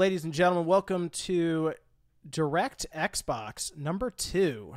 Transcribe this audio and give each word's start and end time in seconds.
Ladies 0.00 0.24
and 0.24 0.32
gentlemen, 0.32 0.64
welcome 0.64 1.10
to 1.10 1.74
Direct 2.26 2.86
Xbox 2.96 3.76
number 3.76 4.08
two. 4.08 4.76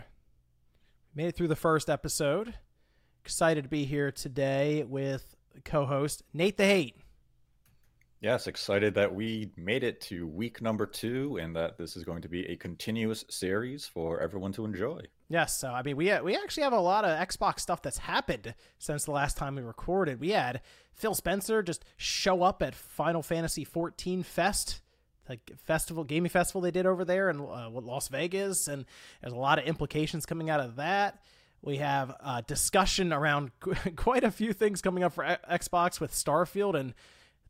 Made 1.16 1.28
it 1.28 1.38
through 1.38 1.48
the 1.48 1.56
first 1.56 1.90
episode. 1.90 2.56
Excited 3.24 3.64
to 3.64 3.70
be 3.70 3.86
here 3.86 4.12
today 4.12 4.84
with 4.84 5.38
co 5.64 5.86
host 5.86 6.24
Nate 6.34 6.58
the 6.58 6.66
Hate. 6.66 6.98
Yes, 8.20 8.48
excited 8.48 8.96
that 8.96 9.16
we 9.16 9.50
made 9.56 9.86
it 9.86 10.02
to 10.02 10.28
week 10.28 10.62
number 10.62 10.86
two 10.86 11.38
and 11.38 11.56
that 11.56 11.78
this 11.78 11.96
is 11.96 12.04
going 12.04 12.22
to 12.24 12.28
be 12.28 12.46
a 12.48 12.58
continuous 12.58 13.24
series 13.30 13.88
for 13.88 14.20
everyone 14.20 14.52
to 14.52 14.66
enjoy. 14.66 15.00
Yes, 15.30 15.58
so 15.58 15.70
I 15.70 15.84
mean, 15.84 15.96
we 15.96 16.12
uh, 16.12 16.22
we 16.22 16.36
actually 16.36 16.64
have 16.64 16.74
a 16.74 16.80
lot 16.82 17.06
of 17.06 17.18
Xbox 17.30 17.62
stuff 17.62 17.82
that's 17.82 18.00
happened 18.00 18.56
since 18.78 19.06
the 19.06 19.12
last 19.12 19.38
time 19.38 19.56
we 19.56 19.62
recorded. 19.62 20.20
We 20.20 20.32
had 20.32 20.60
Phil 20.92 21.16
Spencer 21.16 21.64
just 21.64 21.86
show 21.96 22.44
up 22.44 22.62
at 22.62 22.76
Final 22.76 23.22
Fantasy 23.22 23.64
14 23.64 24.24
Fest 24.24 24.82
like 25.28 25.52
festival 25.66 26.04
gaming 26.04 26.30
festival 26.30 26.62
they 26.62 26.72
did 26.72 26.86
over 26.86 27.06
there 27.06 27.30
in 27.30 27.40
uh, 27.40 27.70
Las 27.70 28.08
Vegas, 28.10 28.68
and 28.68 28.86
there's 29.22 29.34
a 29.34 29.38
lot 29.38 29.60
of 29.60 29.66
implications 29.66 30.26
coming 30.26 30.50
out 30.50 30.60
of 30.60 30.76
that. 30.78 31.22
We 31.62 31.78
have 31.78 32.16
uh, 32.20 32.42
discussion 32.46 33.14
around 33.14 33.52
quite 33.96 34.24
a 34.24 34.32
few 34.32 34.52
things 34.52 34.82
coming 34.82 35.04
up 35.04 35.14
for 35.14 35.24
Xbox 35.50 36.00
with 36.00 36.12
Starfield 36.12 36.76
and 36.78 36.94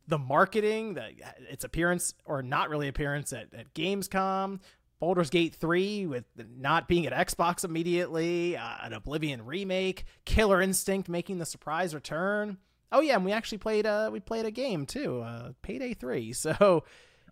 the 0.06 0.18
marketing, 0.18 0.94
the, 0.94 1.10
its 1.50 1.64
appearance 1.64 2.14
or 2.24 2.42
not 2.42 2.70
really 2.70 2.88
appearance 2.88 3.32
at, 3.32 3.52
at 3.54 3.74
Gamescom, 3.74 4.60
Baldur's 5.00 5.30
Gate 5.30 5.54
3 5.54 6.06
with 6.06 6.24
not 6.56 6.86
being 6.86 7.06
at 7.06 7.28
Xbox 7.28 7.64
immediately, 7.64 8.56
uh, 8.56 8.76
an 8.82 8.92
Oblivion 8.92 9.44
remake, 9.44 10.04
Killer 10.24 10.60
Instinct 10.60 11.08
making 11.08 11.38
the 11.38 11.46
surprise 11.46 11.94
return. 11.94 12.58
Oh 12.92 13.00
yeah, 13.00 13.16
and 13.16 13.24
we 13.24 13.32
actually 13.32 13.58
played 13.58 13.86
uh 13.86 14.10
we 14.12 14.20
played 14.20 14.46
a 14.46 14.52
game 14.52 14.86
too, 14.86 15.20
uh 15.20 15.52
Payday 15.62 15.94
3. 15.94 16.32
So 16.34 16.84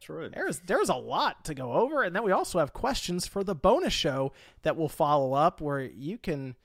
that's 0.02 0.09
right. 0.09 0.33
There's 0.33 0.61
there's 0.61 0.88
a 0.88 0.95
lot 0.95 1.45
to 1.45 1.55
go 1.55 1.74
over, 1.74 2.02
and 2.02 2.16
then 2.16 2.24
we 2.24 2.33
also 2.33 2.59
have 2.59 2.73
questions 2.73 3.27
for 3.27 3.45
the 3.45 3.55
bonus 3.55 3.92
show 3.92 4.33
that 4.62 4.75
will 4.77 4.89
follow 4.89 5.34
up, 5.34 5.61
where 5.61 5.81
you 5.81 6.17
can 6.19 6.56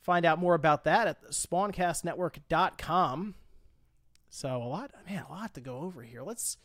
find 0.00 0.24
out 0.24 0.38
more 0.38 0.54
about 0.54 0.84
that 0.84 1.06
at 1.06 1.22
spawncastnetwork.com. 1.30 3.34
So 4.30 4.56
a 4.56 4.64
lot, 4.64 4.90
man, 5.08 5.24
a 5.28 5.32
lot 5.32 5.52
to 5.54 5.60
go 5.60 5.78
over 5.78 6.02
here. 6.02 6.22
Let's. 6.22 6.56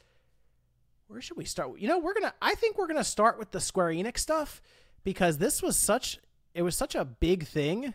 Where 1.07 1.21
should 1.21 1.37
we 1.37 1.45
start? 1.45 1.79
You 1.79 1.87
know, 1.87 1.99
we're 1.99 2.13
gonna. 2.13 2.33
I 2.41 2.55
think 2.55 2.77
we're 2.77 2.87
gonna 2.87 3.03
start 3.03 3.39
with 3.39 3.51
the 3.51 3.59
Square 3.59 3.89
Enix 3.89 4.19
stuff 4.19 4.61
because 5.03 5.37
this 5.37 5.61
was 5.61 5.75
such. 5.75 6.19
It 6.53 6.61
was 6.61 6.75
such 6.75 6.95
a 6.95 7.03
big 7.05 7.45
thing 7.45 7.93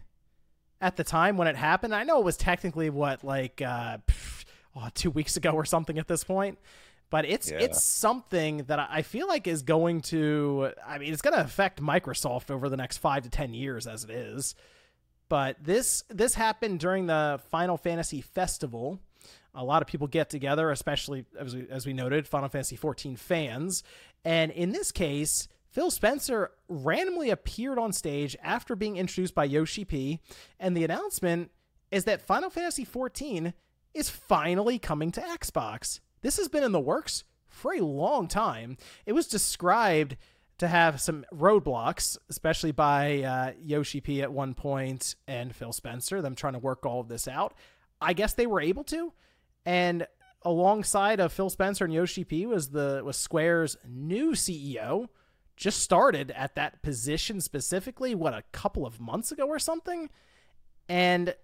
at 0.81 0.97
the 0.97 1.05
time 1.05 1.37
when 1.37 1.49
it 1.49 1.57
happened. 1.57 1.95
I 1.95 2.05
know 2.05 2.19
it 2.19 2.25
was 2.25 2.37
technically 2.37 2.91
what 2.91 3.25
like 3.25 3.63
uh, 3.63 3.99
oh, 4.77 4.89
two 4.95 5.11
weeks 5.11 5.37
ago 5.37 5.53
or 5.53 5.65
something 5.65 5.99
at 5.99 6.09
this 6.09 6.25
point 6.25 6.59
but 7.13 7.27
it's 7.27 7.51
yeah. 7.51 7.59
it's 7.59 7.85
something 7.85 8.65
that 8.69 8.79
I 8.91 9.03
feel 9.03 9.29
like 9.29 9.47
is 9.47 9.61
going 9.61 10.01
to 10.03 10.71
I 10.85 10.97
mean 10.97 11.13
it's 11.13 11.21
going 11.21 11.35
to 11.35 11.45
affect 11.45 11.81
Microsoft 11.81 12.51
over 12.51 12.71
the 12.71 12.77
next 12.79 12.97
5 12.97 13.25
to 13.25 13.29
10 13.31 13.53
years 13.53 13.87
as 13.87 14.03
it 14.03 14.11
is. 14.11 14.55
But 15.29 15.63
this 15.63 16.05
this 16.09 16.35
happened 16.35 16.81
during 16.81 17.07
the 17.07 17.39
Final 17.51 17.77
Fantasy 17.77 18.23
Festival. 18.23 18.99
A 19.55 19.63
lot 19.63 19.83
of 19.83 19.89
people 19.89 20.07
get 20.07 20.31
together, 20.31 20.71
especially 20.71 21.27
as 21.39 21.55
we, 21.55 21.67
as 21.69 21.85
we 21.85 21.93
noted, 21.93 22.27
Final 22.27 22.49
Fantasy 22.49 22.77
14 22.77 23.17
fans. 23.17 23.83
And 24.25 24.51
in 24.51 24.71
this 24.71 24.91
case, 24.91 25.49
Phil 25.69 25.91
Spencer 25.91 26.53
randomly 26.69 27.29
appeared 27.29 27.79
on 27.79 27.93
stage 27.93 28.37
after 28.43 28.75
being 28.75 28.97
introduced 28.97 29.35
by 29.35 29.45
Yoshi 29.45 29.85
P, 29.85 30.21
and 30.59 30.75
the 30.75 30.85
announcement 30.85 31.51
is 31.91 32.05
that 32.05 32.23
Final 32.23 32.49
Fantasy 32.49 32.87
14 32.87 33.53
is 33.93 34.09
finally 34.09 34.79
coming 34.79 35.13
to 35.13 35.21
Xbox. 35.21 36.01
This 36.23 36.39
has 36.39 36.49
been 36.49 36.65
in 36.65 36.73
the 36.73 36.81
works 36.81 37.25
for 37.49 37.75
a 37.75 37.81
long 37.81 38.29
time. 38.29 38.77
It 39.07 39.13
was 39.13 39.27
described 39.27 40.17
to 40.59 40.69
have 40.69 41.01
some 41.01 41.25
roadblocks, 41.35 42.17
especially 42.31 42.73
by 42.73 43.23
uh, 43.23 43.53
Yoshi 43.61 44.01
P 44.01 44.23
at 44.23 44.33
one 44.33 44.55
point 44.55 45.17
and 45.27 45.55
Phil 45.55 45.73
Spencer, 45.73 46.23
them 46.23 46.35
trying 46.35 46.53
to 46.53 46.59
work 46.59 46.87
all 46.87 47.01
of 47.01 47.09
this 47.09 47.27
out. 47.27 47.55
I 48.01 48.13
guess 48.13 48.35
they 48.35 48.47
were 48.47 48.61
able 48.61 48.85
to. 48.85 49.13
And 49.67 50.07
alongside 50.43 51.21
of 51.21 51.33
Phil 51.33 51.51
Spencer 51.51 51.85
and 51.85 51.93
Yoshi 51.93 52.25
P 52.25 52.47
was 52.47 52.71
the 52.71 53.03
was 53.05 53.17
Square's 53.17 53.77
new 53.89 54.33
CEO, 54.33 55.09
just 55.57 55.81
started 55.81 56.31
at 56.33 56.55
that 56.55 56.83
position 56.83 57.41
specifically, 57.41 58.15
what, 58.15 58.35
a 58.35 58.45
couple 58.53 58.87
of 58.87 59.01
months 59.01 59.33
ago 59.33 59.47
or 59.47 59.59
something? 59.59 60.11
And 60.89 61.35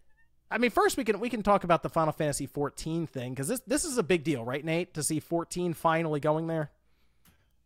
I 0.50 0.58
mean, 0.58 0.70
first 0.70 0.96
we 0.96 1.04
can 1.04 1.20
we 1.20 1.28
can 1.28 1.42
talk 1.42 1.64
about 1.64 1.82
the 1.82 1.88
Final 1.88 2.12
Fantasy 2.12 2.46
14 2.46 3.06
thing 3.06 3.32
because 3.32 3.48
this 3.48 3.60
this 3.66 3.84
is 3.84 3.98
a 3.98 4.02
big 4.02 4.24
deal, 4.24 4.44
right, 4.44 4.64
Nate? 4.64 4.94
To 4.94 5.02
see 5.02 5.20
14 5.20 5.74
finally 5.74 6.20
going 6.20 6.46
there. 6.46 6.70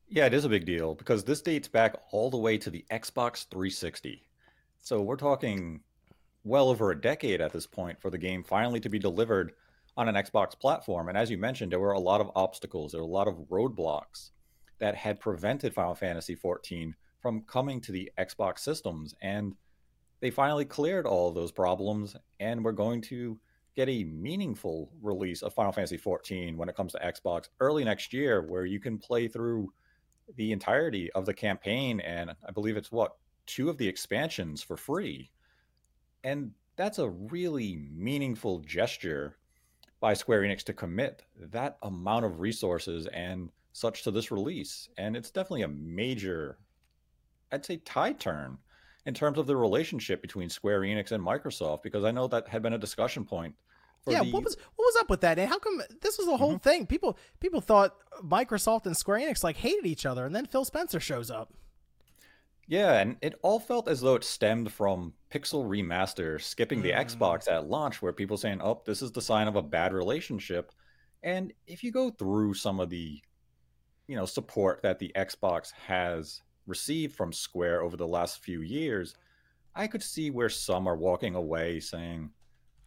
Yeah, 0.08 0.26
it 0.26 0.34
is 0.34 0.44
a 0.44 0.48
big 0.48 0.66
deal 0.66 0.94
because 0.94 1.24
this 1.24 1.40
dates 1.40 1.68
back 1.68 1.96
all 2.10 2.28
the 2.28 2.36
way 2.36 2.58
to 2.58 2.70
the 2.70 2.84
Xbox 2.90 3.46
360. 3.48 4.22
So 4.80 5.00
we're 5.00 5.16
talking 5.16 5.80
well 6.44 6.68
over 6.68 6.90
a 6.90 7.00
decade 7.00 7.40
at 7.40 7.52
this 7.52 7.66
point 7.66 8.00
for 8.00 8.10
the 8.10 8.18
game 8.18 8.42
finally 8.42 8.80
to 8.80 8.88
be 8.88 8.98
delivered 8.98 9.52
on 9.96 10.08
an 10.08 10.14
Xbox 10.14 10.58
platform. 10.58 11.08
And 11.08 11.16
as 11.16 11.30
you 11.30 11.38
mentioned, 11.38 11.72
there 11.72 11.80
were 11.80 11.92
a 11.92 12.00
lot 12.00 12.20
of 12.20 12.30
obstacles, 12.34 12.92
there 12.92 13.00
were 13.00 13.06
a 13.06 13.10
lot 13.10 13.28
of 13.28 13.36
roadblocks 13.50 14.30
that 14.80 14.96
had 14.96 15.20
prevented 15.20 15.72
Final 15.72 15.94
Fantasy 15.94 16.34
14 16.34 16.96
from 17.20 17.42
coming 17.42 17.80
to 17.82 17.92
the 17.92 18.10
Xbox 18.18 18.58
systems. 18.58 19.14
And 19.22 19.54
they 20.22 20.30
finally 20.30 20.64
cleared 20.64 21.04
all 21.04 21.28
of 21.28 21.34
those 21.34 21.50
problems, 21.50 22.16
and 22.38 22.64
we're 22.64 22.70
going 22.70 23.00
to 23.02 23.36
get 23.74 23.88
a 23.88 24.04
meaningful 24.04 24.88
release 25.02 25.42
of 25.42 25.52
Final 25.52 25.72
Fantasy 25.72 25.98
XIV 25.98 26.56
when 26.56 26.68
it 26.68 26.76
comes 26.76 26.92
to 26.92 26.98
Xbox 27.00 27.48
early 27.58 27.84
next 27.84 28.12
year, 28.12 28.40
where 28.40 28.64
you 28.64 28.78
can 28.78 28.98
play 28.98 29.26
through 29.26 29.72
the 30.36 30.52
entirety 30.52 31.10
of 31.12 31.26
the 31.26 31.34
campaign, 31.34 31.98
and 32.00 32.30
I 32.48 32.52
believe 32.52 32.76
it's 32.76 32.92
what 32.92 33.16
two 33.46 33.68
of 33.68 33.78
the 33.78 33.88
expansions 33.88 34.62
for 34.62 34.76
free, 34.76 35.28
and 36.22 36.52
that's 36.76 37.00
a 37.00 37.10
really 37.10 37.76
meaningful 37.92 38.60
gesture 38.60 39.38
by 39.98 40.14
Square 40.14 40.42
Enix 40.42 40.62
to 40.64 40.72
commit 40.72 41.24
that 41.36 41.78
amount 41.82 42.24
of 42.24 42.38
resources 42.38 43.08
and 43.08 43.50
such 43.72 44.04
to 44.04 44.12
this 44.12 44.30
release, 44.30 44.88
and 44.96 45.16
it's 45.16 45.32
definitely 45.32 45.62
a 45.62 45.68
major, 45.68 46.58
I'd 47.50 47.66
say, 47.66 47.78
tie 47.78 48.12
turn 48.12 48.58
in 49.06 49.14
terms 49.14 49.38
of 49.38 49.46
the 49.46 49.56
relationship 49.56 50.22
between 50.22 50.48
Square 50.48 50.82
Enix 50.82 51.12
and 51.12 51.24
Microsoft 51.24 51.82
because 51.82 52.04
I 52.04 52.10
know 52.10 52.28
that 52.28 52.48
had 52.48 52.62
been 52.62 52.72
a 52.72 52.78
discussion 52.78 53.24
point. 53.24 53.54
yeah, 54.06 54.22
the... 54.22 54.30
what 54.30 54.44
was 54.44 54.56
what 54.76 54.84
was 54.84 54.96
up 55.00 55.10
with 55.10 55.20
that? 55.22 55.38
And 55.38 55.48
how 55.48 55.58
come 55.58 55.82
this 56.00 56.18
was 56.18 56.26
the 56.26 56.36
whole 56.36 56.54
mm-hmm. 56.54 56.68
thing? 56.68 56.86
People 56.86 57.18
people 57.40 57.60
thought 57.60 57.96
Microsoft 58.22 58.86
and 58.86 58.96
Square 58.96 59.20
Enix 59.20 59.42
like 59.42 59.56
hated 59.56 59.86
each 59.86 60.06
other, 60.06 60.24
and 60.24 60.34
then 60.34 60.46
Phil 60.46 60.64
Spencer 60.64 61.00
shows 61.00 61.30
up. 61.30 61.52
Yeah, 62.68 63.00
and 63.00 63.16
it 63.20 63.34
all 63.42 63.58
felt 63.58 63.88
as 63.88 64.00
though 64.00 64.14
it 64.14 64.24
stemmed 64.24 64.72
from 64.72 65.14
Pixel 65.30 65.66
Remaster 65.66 66.40
skipping 66.40 66.78
mm. 66.78 66.84
the 66.84 66.92
Xbox 66.92 67.50
at 67.50 67.68
launch, 67.68 68.00
where 68.00 68.12
people 68.12 68.36
saying, 68.36 68.60
"Oh, 68.62 68.82
this 68.86 69.02
is 69.02 69.12
the 69.12 69.20
sign 69.20 69.48
of 69.48 69.56
a 69.56 69.62
bad 69.62 69.92
relationship." 69.92 70.72
And 71.22 71.52
if 71.66 71.84
you 71.84 71.92
go 71.92 72.10
through 72.10 72.54
some 72.54 72.80
of 72.80 72.90
the, 72.90 73.20
you 74.06 74.16
know, 74.16 74.26
support 74.26 74.82
that 74.82 74.98
the 74.98 75.12
Xbox 75.14 75.72
has 75.86 76.40
received 76.66 77.14
from 77.14 77.32
Square 77.32 77.82
over 77.82 77.96
the 77.96 78.06
last 78.06 78.38
few 78.38 78.60
years, 78.60 79.14
I 79.74 79.86
could 79.86 80.02
see 80.02 80.30
where 80.30 80.48
some 80.48 80.86
are 80.86 80.96
walking 80.96 81.34
away 81.34 81.80
saying, 81.80 82.30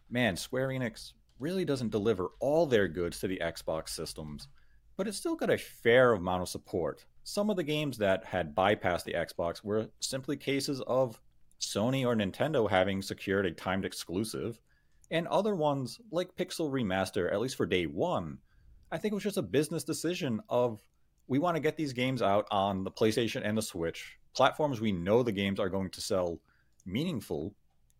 man, 0.08 0.36
Square 0.36 0.68
Enix 0.68 1.12
really 1.38 1.64
doesn't 1.64 1.90
deliver 1.90 2.30
all 2.40 2.66
their 2.66 2.88
goods 2.88 3.20
to 3.20 3.28
the 3.28 3.40
Xbox 3.42 3.90
systems, 3.90 4.48
but 4.96 5.06
it's 5.06 5.16
still 5.18 5.36
got 5.36 5.50
a 5.50 5.58
fair 5.58 6.12
amount 6.12 6.42
of 6.42 6.48
support. 6.48 7.04
Some 7.24 7.50
of 7.50 7.56
the 7.56 7.64
games 7.64 7.98
that 7.98 8.24
had 8.24 8.54
bypassed 8.54 9.04
the 9.04 9.14
Xbox 9.14 9.64
were 9.64 9.88
simply 10.00 10.36
cases 10.36 10.80
of 10.86 11.20
Sony 11.60 12.06
or 12.06 12.14
Nintendo 12.14 12.70
having 12.70 13.02
secured 13.02 13.46
a 13.46 13.50
timed 13.50 13.84
exclusive, 13.84 14.60
and 15.10 15.26
other 15.28 15.54
ones, 15.54 16.00
like 16.10 16.36
Pixel 16.36 16.70
Remaster, 16.70 17.32
at 17.32 17.40
least 17.40 17.56
for 17.56 17.66
day 17.66 17.86
one, 17.86 18.38
I 18.90 18.98
think 18.98 19.12
it 19.12 19.16
was 19.16 19.24
just 19.24 19.36
a 19.36 19.42
business 19.42 19.84
decision 19.84 20.40
of 20.48 20.80
we 21.28 21.38
want 21.38 21.56
to 21.56 21.60
get 21.60 21.76
these 21.76 21.92
games 21.92 22.22
out 22.22 22.46
on 22.50 22.84
the 22.84 22.90
PlayStation 22.90 23.42
and 23.44 23.56
the 23.56 23.62
Switch, 23.62 24.18
platforms 24.34 24.80
we 24.80 24.92
know 24.92 25.22
the 25.22 25.32
games 25.32 25.58
are 25.58 25.68
going 25.68 25.90
to 25.90 26.00
sell 26.00 26.38
meaningful, 26.84 27.54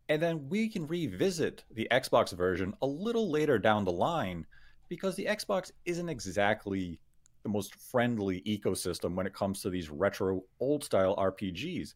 and 0.09 0.23
then 0.23 0.49
we 0.49 0.69
can 0.69 0.87
revisit 0.87 1.65
the 1.73 1.89
Xbox 1.91 2.33
version 2.33 2.75
a 2.83 2.87
little 2.87 3.31
later 3.31 3.59
down 3.59 3.85
the 3.85 3.93
line 3.93 4.47
because 4.89 5.17
the 5.17 5.27
Xbox 5.27 5.73
isn't 5.85 6.09
exactly 6.09 7.01
the 7.43 7.49
most 7.49 7.75
friendly 7.75 8.41
ecosystem 8.43 9.15
when 9.15 9.27
it 9.27 9.35
comes 9.35 9.63
to 9.63 9.71
these 9.71 9.91
retro 9.91 10.43
old 10.61 10.85
style 10.85 11.17
RPGs. 11.17 11.95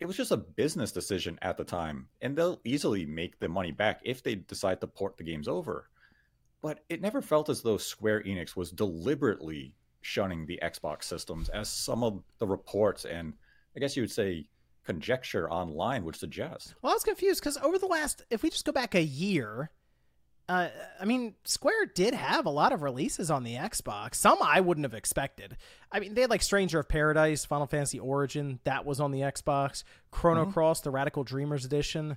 It 0.00 0.06
was 0.06 0.16
just 0.16 0.30
a 0.30 0.36
business 0.36 0.92
decision 0.92 1.38
at 1.42 1.56
the 1.56 1.64
time, 1.64 2.08
and 2.20 2.36
they'll 2.36 2.60
easily 2.64 3.04
make 3.04 3.40
the 3.40 3.48
money 3.48 3.72
back 3.72 4.00
if 4.04 4.22
they 4.22 4.36
decide 4.36 4.80
to 4.80 4.86
port 4.86 5.16
the 5.16 5.24
games 5.24 5.48
over. 5.48 5.88
But 6.62 6.84
it 6.88 7.00
never 7.00 7.20
felt 7.20 7.48
as 7.48 7.62
though 7.62 7.78
Square 7.78 8.22
Enix 8.22 8.54
was 8.54 8.70
deliberately 8.70 9.74
shunning 10.00 10.46
the 10.46 10.58
Xbox 10.62 11.04
systems, 11.04 11.48
as 11.48 11.68
some 11.68 12.02
of 12.02 12.22
the 12.38 12.46
reports 12.46 13.04
and 13.04 13.34
I 13.76 13.80
guess 13.80 13.96
you 13.96 14.02
would 14.02 14.10
say 14.10 14.46
conjecture 14.84 15.50
online 15.50 16.04
would 16.04 16.16
suggest. 16.16 16.74
Well, 16.82 16.92
I 16.92 16.94
was 16.94 17.04
confused 17.04 17.40
because 17.40 17.58
over 17.58 17.78
the 17.78 17.86
last, 17.86 18.24
if 18.30 18.42
we 18.42 18.50
just 18.50 18.64
go 18.64 18.72
back 18.72 18.94
a 18.94 19.02
year, 19.02 19.70
uh, 20.48 20.68
I 20.98 21.04
mean, 21.04 21.34
Square 21.44 21.86
did 21.94 22.14
have 22.14 22.46
a 22.46 22.50
lot 22.50 22.72
of 22.72 22.82
releases 22.82 23.30
on 23.30 23.44
the 23.44 23.54
Xbox. 23.54 24.14
Some 24.14 24.38
I 24.42 24.60
wouldn't 24.60 24.86
have 24.86 24.94
expected. 24.94 25.58
I 25.92 26.00
mean, 26.00 26.14
they 26.14 26.22
had 26.22 26.30
like 26.30 26.42
Stranger 26.42 26.80
of 26.80 26.88
Paradise, 26.88 27.44
Final 27.44 27.66
Fantasy 27.66 28.00
Origin, 28.00 28.60
that 28.64 28.86
was 28.86 28.98
on 28.98 29.12
the 29.12 29.20
Xbox. 29.20 29.84
Chrono 30.10 30.44
mm-hmm. 30.44 30.52
Cross, 30.52 30.80
the 30.80 30.90
Radical 30.90 31.22
Dreamers 31.22 31.66
Edition, 31.66 32.16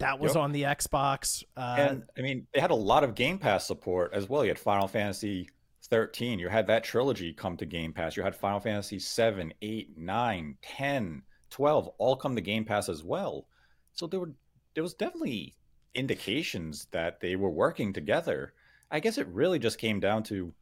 that 0.00 0.18
was 0.18 0.34
yep. 0.34 0.42
on 0.42 0.52
the 0.52 0.62
Xbox. 0.64 1.44
Uh, 1.56 1.76
and 1.78 2.02
I 2.18 2.22
mean, 2.22 2.46
they 2.52 2.60
had 2.60 2.72
a 2.72 2.74
lot 2.74 3.04
of 3.04 3.14
Game 3.14 3.38
Pass 3.38 3.66
support 3.66 4.12
as 4.12 4.28
well. 4.28 4.44
You 4.44 4.50
had 4.50 4.58
Final 4.58 4.88
Fantasy 4.88 5.48
13. 5.90 6.38
You 6.38 6.48
had 6.48 6.66
that 6.68 6.84
trilogy 6.84 7.32
come 7.32 7.56
to 7.56 7.66
Game 7.66 7.92
Pass. 7.92 8.16
You 8.16 8.22
had 8.22 8.36
Final 8.36 8.60
Fantasy 8.60 8.98
7, 8.98 9.52
8, 9.60 9.98
9, 9.98 10.56
10, 10.62 11.22
12 11.50 11.88
all 11.98 12.16
come 12.16 12.34
to 12.36 12.40
Game 12.40 12.64
Pass 12.64 12.88
as 12.88 13.02
well. 13.04 13.46
So 13.92 14.06
there 14.06 14.20
were 14.20 14.32
there 14.74 14.84
was 14.84 14.94
definitely 14.94 15.54
indications 15.94 16.86
that 16.92 17.20
they 17.20 17.36
were 17.36 17.50
working 17.50 17.92
together. 17.92 18.54
I 18.90 19.00
guess 19.00 19.18
it 19.18 19.26
really 19.28 19.58
just 19.58 19.78
came 19.78 20.00
down 20.00 20.22
to 20.24 20.52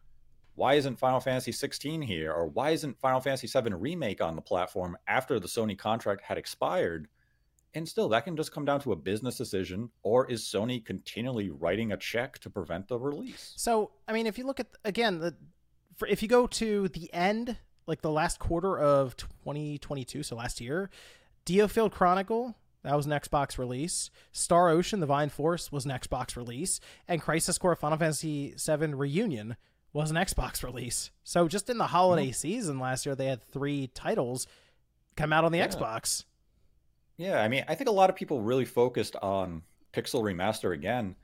why 0.54 0.74
isn't 0.74 0.98
Final 0.98 1.20
Fantasy 1.20 1.52
16 1.52 2.02
here 2.02 2.32
or 2.32 2.46
why 2.46 2.70
isn't 2.70 2.98
Final 2.98 3.20
Fantasy 3.20 3.46
7 3.46 3.78
remake 3.78 4.20
on 4.20 4.34
the 4.34 4.42
platform 4.42 4.96
after 5.06 5.38
the 5.38 5.46
Sony 5.46 5.78
contract 5.78 6.22
had 6.22 6.38
expired? 6.38 7.06
And 7.74 7.88
still 7.88 8.08
that 8.10 8.24
can 8.24 8.36
just 8.36 8.52
come 8.52 8.64
down 8.64 8.80
to 8.80 8.92
a 8.92 8.96
business 8.96 9.36
decision 9.36 9.90
or 10.02 10.30
is 10.30 10.42
Sony 10.42 10.84
continually 10.84 11.50
writing 11.50 11.92
a 11.92 11.96
check 11.96 12.38
to 12.40 12.50
prevent 12.50 12.88
the 12.88 12.98
release? 12.98 13.52
So, 13.56 13.90
I 14.06 14.12
mean, 14.12 14.26
if 14.26 14.38
you 14.38 14.46
look 14.46 14.60
at 14.60 14.68
again, 14.84 15.18
the 15.18 15.34
for, 15.96 16.08
if 16.08 16.22
you 16.22 16.28
go 16.28 16.46
to 16.46 16.88
the 16.88 17.12
end 17.12 17.56
like 17.86 18.00
the 18.02 18.10
last 18.10 18.38
quarter 18.38 18.78
of 18.78 19.16
2022, 19.16 20.22
so 20.22 20.36
last 20.36 20.60
year, 20.60 20.90
DioField 21.46 21.92
Chronicle 21.92 22.54
that 22.84 22.96
was 22.96 23.06
an 23.06 23.12
Xbox 23.12 23.58
release. 23.58 24.10
Star 24.32 24.68
Ocean: 24.68 25.00
The 25.00 25.06
Divine 25.06 25.28
Force 25.28 25.72
was 25.72 25.84
an 25.84 25.90
Xbox 25.90 26.36
release, 26.36 26.80
and 27.06 27.20
Crisis 27.20 27.58
Core 27.58 27.76
Final 27.76 27.98
Fantasy 27.98 28.54
VII 28.56 28.94
Reunion 28.94 29.56
was 29.92 30.10
an 30.10 30.16
Xbox 30.16 30.62
release. 30.64 31.10
So 31.24 31.48
just 31.48 31.68
in 31.68 31.78
the 31.78 31.88
holiday 31.88 32.26
mm-hmm. 32.26 32.32
season 32.32 32.78
last 32.78 33.04
year, 33.04 33.14
they 33.14 33.26
had 33.26 33.42
three 33.42 33.88
titles 33.88 34.46
come 35.16 35.32
out 35.32 35.44
on 35.44 35.52
the 35.52 35.58
yeah. 35.58 35.68
Xbox. 35.68 36.24
Yeah, 37.18 37.42
I 37.42 37.48
mean, 37.48 37.64
I 37.68 37.74
think 37.74 37.88
a 37.88 37.92
lot 37.92 38.08
of 38.08 38.16
people 38.16 38.40
really 38.40 38.64
focused 38.64 39.16
on 39.16 39.62
Pixel 39.92 40.22
Remaster 40.22 40.72
again 40.72 41.16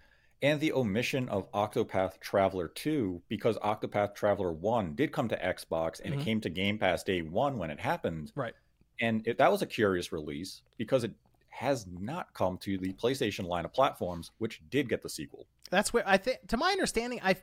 and 0.43 0.61
the 0.61 0.73
omission 0.73 1.29
of 1.31 1.51
Octopath 1.53 2.21
Traveler 2.21 2.69
2 2.69 3.23
because 3.29 3.57
Octopath 3.59 4.15
Traveler 4.15 4.53
1 4.53 4.95
did 4.95 5.13
come 5.13 5.29
to 5.29 5.37
Xbox 5.37 6.01
and 6.01 6.13
mm-hmm. 6.13 6.21
it 6.21 6.25
came 6.25 6.41
to 6.43 6.51
Game 6.51 6.79
Pass 6.79 7.03
day 7.03 7.23
one 7.23 7.57
when 7.57 7.71
it 7.71 7.81
happened. 7.81 8.33
Right. 8.35 8.53
And 9.01 9.27
it, 9.27 9.39
that 9.39 9.51
was 9.51 9.63
a 9.63 9.67
curious 9.67 10.13
release 10.13 10.63
because 10.77 11.05
it 11.05 11.13
has 11.49 11.87
not 11.87 12.35
come 12.35 12.59
to 12.59 12.77
the 12.77 12.93
PlayStation 12.95 13.47
line 13.47 13.65
of 13.65 13.73
platforms, 13.73 14.33
which 14.39 14.61
did 14.71 14.89
get 14.89 15.03
the 15.03 15.09
sequel. 15.09 15.47
That's 15.71 15.93
where 15.93 16.07
I 16.07 16.17
think, 16.17 16.47
to 16.49 16.57
my 16.57 16.71
understanding, 16.71 17.21
I, 17.23 17.37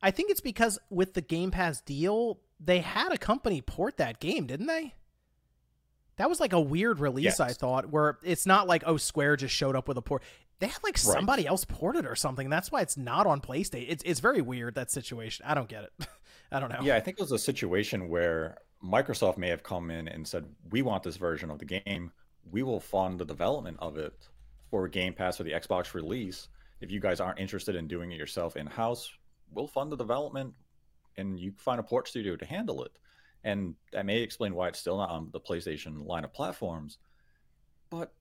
I 0.00 0.12
think 0.12 0.30
it's 0.30 0.40
because 0.40 0.78
with 0.88 1.14
the 1.14 1.20
Game 1.20 1.50
Pass 1.50 1.80
deal, 1.80 2.38
they 2.58 2.78
had 2.78 3.12
a 3.12 3.18
company 3.18 3.60
port 3.60 3.96
that 3.96 4.20
game, 4.20 4.46
didn't 4.46 4.66
they? 4.66 4.94
That 6.16 6.28
was 6.28 6.40
like 6.40 6.52
a 6.52 6.60
weird 6.60 6.98
release, 6.98 7.24
yes. 7.24 7.40
I 7.40 7.52
thought, 7.52 7.90
where 7.90 8.18
it's 8.22 8.46
not 8.46 8.66
like 8.66 8.82
oh 8.86 8.96
Square 8.96 9.36
just 9.36 9.54
showed 9.54 9.76
up 9.76 9.88
with 9.88 9.98
a 9.98 10.02
port. 10.02 10.22
They 10.58 10.68
had 10.68 10.82
like 10.82 10.96
somebody 10.96 11.46
else 11.46 11.64
ported 11.66 12.06
or 12.06 12.16
something. 12.16 12.48
That's 12.48 12.72
why 12.72 12.80
it's 12.80 12.96
not 12.96 13.26
on 13.26 13.40
PlayStation. 13.40 13.86
It's 13.88 14.02
it's 14.04 14.20
very 14.20 14.40
weird 14.40 14.76
that 14.76 14.90
situation. 14.90 15.44
I 15.46 15.54
don't 15.54 15.68
get 15.68 15.84
it. 15.84 15.92
I 16.52 16.60
don't 16.60 16.70
know. 16.70 16.78
Yeah, 16.80 16.96
I 16.96 17.00
think 17.00 17.18
it 17.18 17.22
was 17.22 17.32
a 17.32 17.38
situation 17.38 18.08
where 18.08 18.58
Microsoft 18.82 19.36
may 19.36 19.48
have 19.48 19.62
come 19.62 19.90
in 19.90 20.08
and 20.08 20.26
said, 20.26 20.46
"We 20.70 20.82
want 20.82 21.02
this 21.02 21.16
version 21.16 21.50
of 21.50 21.58
the 21.58 21.64
game 21.64 22.12
we 22.50 22.62
will 22.62 22.80
fund 22.80 23.18
the 23.18 23.24
development 23.24 23.76
of 23.80 23.96
it 23.98 24.28
for 24.70 24.88
Game 24.88 25.12
Pass 25.12 25.36
for 25.36 25.44
the 25.44 25.52
Xbox 25.52 25.94
release. 25.94 26.48
If 26.80 26.90
you 26.90 27.00
guys 27.00 27.20
aren't 27.20 27.38
interested 27.38 27.74
in 27.74 27.88
doing 27.88 28.12
it 28.12 28.18
yourself 28.18 28.56
in 28.56 28.66
house, 28.66 29.10
we'll 29.52 29.66
fund 29.66 29.90
the 29.90 29.96
development 29.96 30.54
and 31.16 31.40
you 31.40 31.52
find 31.56 31.80
a 31.80 31.82
port 31.82 32.08
studio 32.08 32.36
to 32.36 32.44
handle 32.44 32.82
it. 32.84 32.92
And 33.46 33.76
that 33.92 34.04
may 34.04 34.18
explain 34.22 34.56
why 34.56 34.66
it's 34.66 34.80
still 34.80 34.98
not 34.98 35.08
on 35.08 35.30
the 35.32 35.38
PlayStation 35.38 36.04
line 36.04 36.24
of 36.24 36.32
platforms. 36.32 36.98
But 37.90 38.12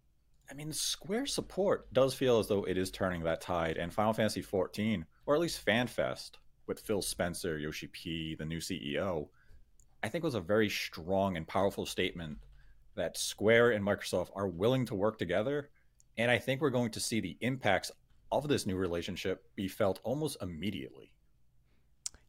I 0.49 0.53
mean, 0.53 0.71
Square 0.71 1.25
support 1.25 1.91
does 1.91 2.13
feel 2.13 2.37
as 2.37 2.47
though 2.47 2.63
it 2.63 2.77
is 2.77 2.91
turning 2.91 3.23
that 3.23 3.41
tide. 3.41 3.77
And 3.77 3.91
Final 3.91 4.13
Fantasy 4.13 4.43
XIV, 4.43 5.03
or 5.25 5.33
at 5.33 5.41
least 5.41 5.65
FanFest, 5.65 6.33
with 6.67 6.79
Phil 6.79 7.01
Spencer, 7.01 7.57
Yoshi 7.57 7.87
P, 7.87 8.35
the 8.35 8.45
new 8.45 8.59
CEO, 8.59 9.29
I 10.03 10.09
think 10.09 10.23
was 10.23 10.35
a 10.35 10.41
very 10.41 10.69
strong 10.69 11.37
and 11.37 11.47
powerful 11.47 11.87
statement 11.87 12.37
that 12.95 13.17
Square 13.17 13.71
and 13.71 13.83
Microsoft 13.83 14.29
are 14.35 14.47
willing 14.47 14.85
to 14.85 14.95
work 14.95 15.17
together. 15.17 15.71
And 16.19 16.29
I 16.29 16.37
think 16.37 16.61
we're 16.61 16.69
going 16.69 16.91
to 16.91 16.99
see 16.99 17.19
the 17.19 17.35
impacts 17.41 17.91
of 18.31 18.47
this 18.47 18.67
new 18.67 18.75
relationship 18.75 19.43
be 19.55 19.67
felt 19.67 20.01
almost 20.03 20.37
immediately. 20.39 21.14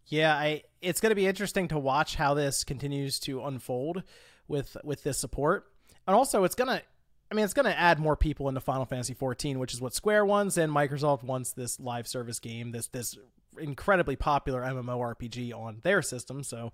Yeah, 0.07 0.35
I 0.35 0.63
it's 0.81 1.01
going 1.01 1.11
to 1.11 1.17
be 1.17 1.27
interesting 1.27 1.69
to 1.69 1.79
watch 1.79 2.17
how 2.17 2.35
this 2.35 2.65
continues 2.65 3.19
to 3.21 3.45
unfold 3.45 4.03
with 4.49 4.77
with 4.85 5.03
this 5.03 5.19
support. 5.19 5.67
And 6.07 6.15
also 6.15 6.45
it's 6.45 6.55
going 6.55 6.69
to 6.69 6.83
I 7.31 7.35
mean 7.35 7.45
it's 7.45 7.55
going 7.55 7.67
to 7.67 7.79
add 7.79 7.99
more 7.99 8.17
people 8.17 8.49
into 8.49 8.61
Final 8.61 8.85
Fantasy 8.85 9.15
14, 9.15 9.59
which 9.59 9.73
is 9.73 9.81
what 9.81 9.95
Square 9.95 10.27
wants 10.27 10.57
and 10.57 10.73
Microsoft 10.73 11.25
wants 11.25 11.53
this 11.53 11.81
live 11.81 12.07
service 12.07 12.39
game, 12.39 12.71
this 12.71 12.87
this 12.87 13.17
incredibly 13.59 14.17
popular 14.17 14.63
MMORPG 14.63 15.53
on 15.53 15.81
their 15.83 16.03
system. 16.03 16.43
So 16.43 16.73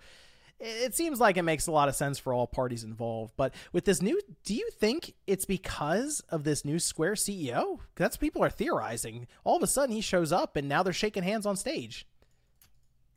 it 0.61 0.94
seems 0.94 1.19
like 1.19 1.37
it 1.37 1.43
makes 1.43 1.67
a 1.67 1.73
lot 1.73 1.88
of 1.88 1.96
sense 1.96 2.19
for 2.19 2.32
all 2.32 2.46
parties 2.46 2.84
involved. 2.84 3.32
But 3.37 3.52
with 3.73 3.84
this 3.84 4.00
new, 4.00 4.20
do 4.44 4.55
you 4.55 4.70
think 4.70 5.14
it's 5.26 5.44
because 5.44 6.20
of 6.29 6.44
this 6.44 6.64
new 6.64 6.79
Square 6.79 7.14
CEO? 7.14 7.81
That's 7.96 8.17
people 8.17 8.44
are 8.44 8.50
theorizing. 8.50 9.26
All 9.43 9.56
of 9.56 9.62
a 9.62 9.67
sudden, 9.67 9.94
he 9.94 10.00
shows 10.00 10.31
up, 10.31 10.55
and 10.55 10.69
now 10.69 10.84
they're 10.84 10.93
shaking 10.93 11.25
hands 11.25 11.46
on 11.46 11.56
stage. 11.56 12.06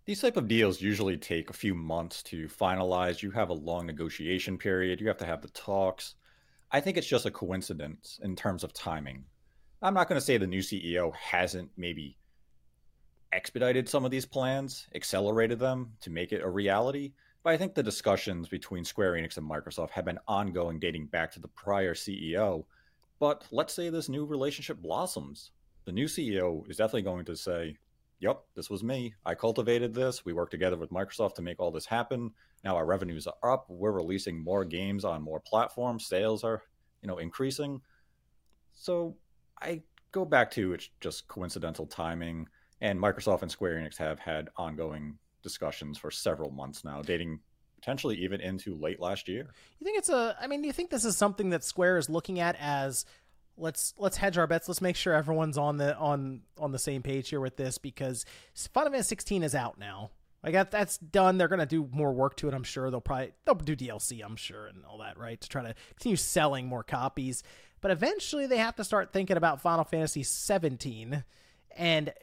These 0.06 0.22
type 0.22 0.38
of 0.38 0.48
deals 0.48 0.82
usually 0.82 1.18
take 1.18 1.50
a 1.50 1.54
few 1.54 1.74
months 1.74 2.22
to 2.24 2.48
finalize. 2.48 3.24
You 3.24 3.32
have 3.32 3.50
a 3.50 3.54
long 3.54 3.88
negotiation 3.88 4.56
period. 4.56 5.02
You 5.02 5.08
have 5.08 5.18
to 5.18 5.26
have 5.26 5.42
the 5.42 5.48
talks. 5.50 6.14
I 6.72 6.80
think 6.80 6.96
it's 6.96 7.08
just 7.08 7.26
a 7.26 7.32
coincidence 7.32 8.20
in 8.22 8.36
terms 8.36 8.64
of 8.64 8.72
timing. 8.72 9.26
I'm 9.82 9.96
not 9.96 10.08
going 10.08 10.20
to 10.20 10.26
say 10.26 10.38
the 10.38 10.46
new 10.46 10.60
CEO 10.60 11.14
hasn't 11.16 11.72
maybe 11.76 12.18
expedited 13.34 13.90
some 13.90 14.06
of 14.06 14.12
these 14.12 14.28
plans, 14.28 14.88
accelerated 14.94 15.58
them 15.58 15.94
to 16.02 16.12
make 16.12 16.32
it 16.32 16.44
a 16.44 16.50
reality. 16.50 17.14
But 17.42 17.54
I 17.54 17.58
think 17.58 17.74
the 17.74 17.82
discussions 17.82 18.48
between 18.48 18.86
Square 18.86 19.14
Enix 19.14 19.38
and 19.38 19.50
Microsoft 19.50 19.90
have 19.90 20.06
been 20.06 20.20
ongoing 20.28 20.78
dating 20.78 21.08
back 21.08 21.32
to 21.32 21.40
the 21.40 21.48
prior 21.48 21.96
CEO. 21.96 22.66
But 23.20 23.48
let's 23.52 23.74
say 23.74 23.90
this 23.90 24.08
new 24.08 24.26
relationship 24.26 24.78
blossoms. 24.78 25.50
The 25.86 25.92
new 25.92 26.06
CEO 26.06 26.70
is 26.70 26.78
definitely 26.78 27.04
going 27.04 27.26
to 27.26 27.36
say, 27.36 27.78
Yep, 28.26 28.42
this 28.56 28.72
was 28.72 28.84
me. 28.84 29.14
I 29.24 29.36
cultivated 29.36 29.94
this. 29.94 30.26
We 30.26 30.34
worked 30.34 30.50
together 30.50 30.78
with 30.78 30.90
Microsoft 30.90 31.36
to 31.36 31.44
make 31.44 31.60
all 31.60 31.70
this 31.70 31.86
happen. 31.86 32.32
Now 32.64 32.76
our 32.76 32.84
revenues 32.84 33.28
are 33.28 33.54
up. 33.54 33.68
We're 33.70 33.92
releasing 33.92 34.44
more 34.44 34.66
games 34.66 35.06
on 35.06 35.22
more 35.22 35.40
platforms. 35.40 36.08
Sales 36.08 36.44
are, 36.44 36.64
you 37.04 37.08
know, 37.08 37.20
increasing. 37.20 37.82
So 38.74 39.16
I 39.62 39.84
go 40.12 40.26
back 40.26 40.50
to 40.52 40.74
it's 40.74 40.90
just 41.02 41.28
coincidental 41.28 41.86
timing. 41.86 42.48
And 42.82 43.00
Microsoft 43.00 43.44
and 43.44 43.52
Square 43.52 43.76
Enix 43.76 43.96
have 43.98 44.18
had 44.18 44.50
ongoing 44.58 45.20
discussions 45.44 46.00
for 46.00 46.10
several 46.10 46.50
months 46.50 46.84
now, 46.84 47.04
dating 47.04 47.42
potentially 47.76 48.16
even 48.16 48.42
into 48.42 48.74
late 48.74 49.00
last 49.00 49.28
year. 49.28 49.46
You 49.78 49.86
think 49.86 50.00
it's 50.00 50.10
a 50.10 50.36
I 50.42 50.48
mean, 50.48 50.64
do 50.64 50.68
you 50.68 50.74
think 50.74 50.90
this 50.90 51.06
is 51.06 51.16
something 51.16 51.52
that 51.52 51.64
Square 51.64 52.00
is 52.00 52.10
looking 52.10 52.40
at 52.40 52.56
as 52.60 53.06
let's 53.58 53.94
let's 53.98 54.18
hedge 54.18 54.38
our 54.38 54.48
bets. 54.48 54.68
Let's 54.68 54.82
make 54.82 54.96
sure 54.96 55.14
everyone's 55.14 55.58
on 55.58 55.78
the 55.78 55.98
on 55.98 56.42
on 56.60 56.72
the 56.72 56.80
same 56.80 57.02
page 57.02 57.30
here 57.30 57.40
with 57.40 57.58
this 57.58 57.78
because 57.78 58.26
Final 58.74 58.92
Fantasy 58.92 59.10
16 59.10 59.44
is 59.44 59.56
out 59.56 59.80
now. 59.80 60.12
Like 60.44 60.54
that, 60.54 60.72
that's 60.72 60.98
done. 60.98 61.38
They're 61.38 61.48
gonna 61.48 61.66
do 61.66 61.90
more 61.92 62.14
work 62.14 62.36
to 62.38 62.48
it. 62.48 62.54
I'm 62.54 62.64
sure 62.64 62.92
they'll 62.92 63.02
probably 63.02 63.32
they'll 63.46 63.56
do 63.56 63.76
DLC. 63.76 64.24
I'm 64.24 64.36
sure 64.36 64.68
and 64.68 64.86
all 64.86 65.00
that, 65.00 65.18
right? 65.18 65.40
To 65.42 65.50
try 65.50 65.64
to 65.64 65.74
continue 65.96 66.18
selling 66.18 66.68
more 66.68 66.84
copies. 66.84 67.44
But 67.82 67.92
eventually, 67.92 68.48
they 68.48 68.58
have 68.58 68.76
to 68.78 68.84
start 68.84 69.12
thinking 69.12 69.38
about 69.38 69.62
Final 69.62 69.84
Fantasy 69.84 70.24
17, 70.24 71.24
and 71.76 72.14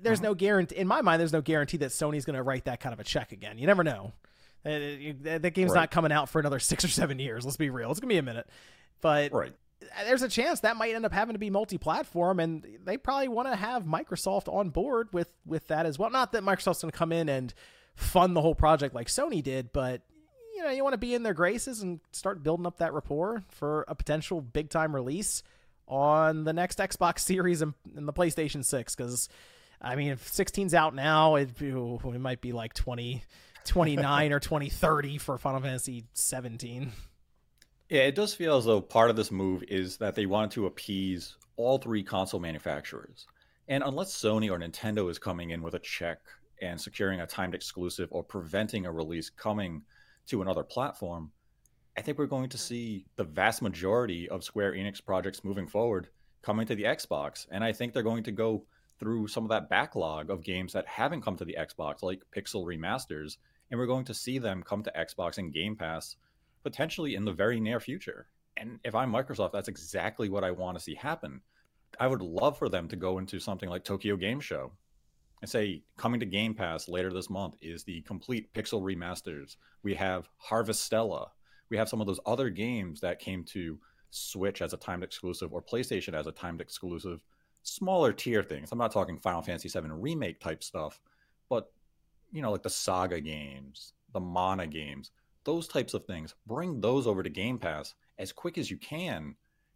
there's 0.00 0.20
uh-huh. 0.20 0.28
no 0.28 0.34
guarantee 0.34 0.76
in 0.76 0.86
my 0.86 1.02
mind. 1.02 1.20
There's 1.20 1.32
no 1.32 1.42
guarantee 1.42 1.78
that 1.78 1.90
Sony's 1.90 2.24
going 2.24 2.36
to 2.36 2.42
write 2.42 2.64
that 2.66 2.80
kind 2.80 2.92
of 2.92 3.00
a 3.00 3.04
check 3.04 3.32
again. 3.32 3.58
You 3.58 3.66
never 3.66 3.84
know. 3.84 4.12
That 4.62 5.52
game's 5.54 5.72
right. 5.72 5.80
not 5.80 5.90
coming 5.90 6.12
out 6.12 6.28
for 6.28 6.38
another 6.38 6.58
six 6.58 6.84
or 6.84 6.88
seven 6.88 7.18
years. 7.18 7.44
Let's 7.44 7.56
be 7.56 7.70
real. 7.70 7.90
It's 7.90 8.00
gonna 8.00 8.10
be 8.10 8.18
a 8.18 8.22
minute, 8.22 8.48
but 9.00 9.32
right. 9.32 9.52
There's 10.04 10.22
a 10.22 10.28
chance 10.28 10.60
that 10.60 10.76
might 10.76 10.94
end 10.94 11.06
up 11.06 11.12
having 11.12 11.34
to 11.34 11.38
be 11.38 11.50
multi-platform, 11.50 12.40
and 12.40 12.66
they 12.84 12.96
probably 12.96 13.28
want 13.28 13.48
to 13.48 13.56
have 13.56 13.84
Microsoft 13.84 14.52
on 14.52 14.70
board 14.70 15.08
with 15.12 15.32
with 15.46 15.66
that 15.68 15.86
as 15.86 15.98
well. 15.98 16.10
Not 16.10 16.32
that 16.32 16.42
Microsoft's 16.42 16.82
gonna 16.82 16.92
come 16.92 17.12
in 17.12 17.28
and 17.28 17.52
fund 17.94 18.36
the 18.36 18.42
whole 18.42 18.54
project 18.54 18.94
like 18.94 19.08
Sony 19.08 19.42
did, 19.42 19.72
but 19.72 20.02
you 20.54 20.62
know 20.62 20.70
you 20.70 20.82
want 20.82 20.94
to 20.94 20.98
be 20.98 21.14
in 21.14 21.22
their 21.22 21.34
graces 21.34 21.82
and 21.82 22.00
start 22.12 22.42
building 22.42 22.66
up 22.66 22.78
that 22.78 22.92
rapport 22.92 23.42
for 23.48 23.84
a 23.88 23.94
potential 23.94 24.40
big 24.40 24.70
time 24.70 24.94
release 24.94 25.42
on 25.88 26.44
the 26.44 26.52
next 26.52 26.78
Xbox 26.78 27.20
Series 27.20 27.62
and, 27.62 27.74
and 27.96 28.06
the 28.06 28.12
PlayStation 28.12 28.64
Six 28.64 28.94
because 28.94 29.28
I 29.80 29.96
mean, 29.96 30.08
if 30.08 30.30
16's 30.30 30.74
out 30.74 30.94
now, 30.94 31.36
it, 31.36 31.50
it 31.60 32.20
might 32.20 32.40
be 32.40 32.52
like 32.52 32.74
20, 32.74 33.22
29 33.64 34.32
or 34.32 34.38
2030 34.40 35.18
for 35.18 35.38
Final 35.38 35.60
Fantasy 35.60 36.04
17. 36.12 36.92
Yeah, 37.90 38.02
it 38.02 38.14
does 38.14 38.32
feel 38.32 38.56
as 38.56 38.66
though 38.66 38.80
part 38.80 39.10
of 39.10 39.16
this 39.16 39.32
move 39.32 39.64
is 39.64 39.96
that 39.96 40.14
they 40.14 40.24
wanted 40.24 40.52
to 40.52 40.66
appease 40.66 41.36
all 41.56 41.78
three 41.78 42.04
console 42.04 42.38
manufacturers. 42.38 43.26
And 43.66 43.82
unless 43.82 44.14
Sony 44.14 44.48
or 44.48 44.60
Nintendo 44.60 45.10
is 45.10 45.18
coming 45.18 45.50
in 45.50 45.60
with 45.60 45.74
a 45.74 45.80
check 45.80 46.20
and 46.62 46.80
securing 46.80 47.20
a 47.20 47.26
timed 47.26 47.52
exclusive 47.52 48.06
or 48.12 48.22
preventing 48.22 48.86
a 48.86 48.92
release 48.92 49.28
coming 49.28 49.82
to 50.28 50.40
another 50.40 50.62
platform, 50.62 51.32
I 51.98 52.02
think 52.02 52.16
we're 52.16 52.26
going 52.26 52.50
to 52.50 52.58
see 52.58 53.06
the 53.16 53.24
vast 53.24 53.60
majority 53.60 54.28
of 54.28 54.44
Square 54.44 54.74
Enix 54.74 55.04
projects 55.04 55.42
moving 55.42 55.66
forward 55.66 56.10
coming 56.42 56.68
to 56.68 56.76
the 56.76 56.84
Xbox. 56.84 57.48
And 57.50 57.64
I 57.64 57.72
think 57.72 57.92
they're 57.92 58.04
going 58.04 58.22
to 58.22 58.30
go 58.30 58.66
through 59.00 59.26
some 59.26 59.42
of 59.42 59.50
that 59.50 59.68
backlog 59.68 60.30
of 60.30 60.44
games 60.44 60.74
that 60.74 60.86
haven't 60.86 61.22
come 61.22 61.36
to 61.38 61.44
the 61.44 61.56
Xbox, 61.58 62.04
like 62.04 62.22
Pixel 62.32 62.64
remasters, 62.64 63.38
and 63.68 63.80
we're 63.80 63.86
going 63.86 64.04
to 64.04 64.14
see 64.14 64.38
them 64.38 64.62
come 64.62 64.84
to 64.84 64.92
Xbox 64.96 65.38
and 65.38 65.52
Game 65.52 65.74
Pass 65.74 66.14
potentially 66.62 67.14
in 67.14 67.24
the 67.24 67.32
very 67.32 67.60
near 67.60 67.80
future. 67.80 68.26
And 68.56 68.78
if 68.84 68.94
I'm 68.94 69.12
Microsoft, 69.12 69.52
that's 69.52 69.68
exactly 69.68 70.28
what 70.28 70.44
I 70.44 70.50
want 70.50 70.76
to 70.76 70.82
see 70.82 70.94
happen. 70.94 71.40
I 71.98 72.06
would 72.06 72.22
love 72.22 72.58
for 72.58 72.68
them 72.68 72.88
to 72.88 72.96
go 72.96 73.18
into 73.18 73.40
something 73.40 73.68
like 73.68 73.84
Tokyo 73.84 74.16
Game 74.16 74.40
Show 74.40 74.72
and 75.40 75.50
say, 75.50 75.82
coming 75.96 76.20
to 76.20 76.26
Game 76.26 76.54
Pass 76.54 76.88
later 76.88 77.12
this 77.12 77.30
month 77.30 77.54
is 77.62 77.82
the 77.82 78.02
complete 78.02 78.52
Pixel 78.52 78.82
remasters. 78.82 79.56
We 79.82 79.94
have 79.94 80.28
Harvestella. 80.48 81.28
We 81.70 81.76
have 81.76 81.88
some 81.88 82.00
of 82.00 82.06
those 82.06 82.20
other 82.26 82.50
games 82.50 83.00
that 83.00 83.18
came 83.18 83.44
to 83.44 83.78
Switch 84.10 84.60
as 84.60 84.72
a 84.72 84.76
timed 84.76 85.04
exclusive 85.04 85.52
or 85.52 85.62
PlayStation 85.62 86.14
as 86.14 86.26
a 86.26 86.32
timed 86.32 86.60
exclusive. 86.60 87.20
Smaller 87.62 88.12
tier 88.12 88.42
things. 88.42 88.70
I'm 88.72 88.78
not 88.78 88.92
talking 88.92 89.18
Final 89.18 89.42
Fantasy 89.42 89.68
VII 89.68 89.88
remake 89.90 90.40
type 90.40 90.62
stuff, 90.62 91.00
but 91.48 91.72
you 92.32 92.42
know, 92.42 92.52
like 92.52 92.62
the 92.62 92.70
Saga 92.70 93.20
games, 93.20 93.92
the 94.12 94.20
Mana 94.20 94.66
games, 94.66 95.10
those 95.44 95.68
types 95.68 95.94
of 95.94 96.04
things. 96.04 96.34
Bring 96.46 96.80
those 96.80 97.06
over 97.06 97.22
to 97.22 97.30
Game 97.30 97.58
Pass 97.58 97.94
as 98.18 98.32
quick 98.32 98.58
as 98.58 98.70
you 98.70 98.76
can, 98.76 99.34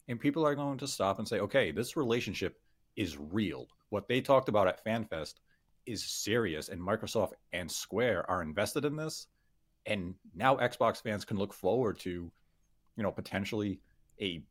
and 0.09 0.21
people 0.21 0.47
are 0.47 0.55
going 0.55 0.79
to 0.79 0.87
stop 0.87 1.19
and 1.19 1.27
say, 1.27 1.41
okay, 1.41 1.71
this 1.71 1.97
relationship 1.97 2.61
is 2.97 3.19
real. 3.19 3.67
What 3.89 4.09
they 4.09 4.21
talked 4.21 4.49
about 4.49 4.69
at 4.69 4.85
FanFest 4.85 5.35
is 5.87 6.05
serious, 6.05 6.69
and 6.69 6.81
Microsoft 6.81 7.33
and 7.53 7.71
Square 7.71 8.31
are 8.31 8.43
invested 8.43 8.85
in 8.85 8.97
this. 8.97 9.27
And 9.87 10.15
now 10.35 10.57
Xbox 10.57 11.03
fans 11.03 11.25
can 11.25 11.37
look 11.37 11.53
forward 11.53 11.99
to, 12.01 12.11
you 12.11 13.03
know, 13.03 13.11
potentially 13.11 13.81
a 14.21 14.43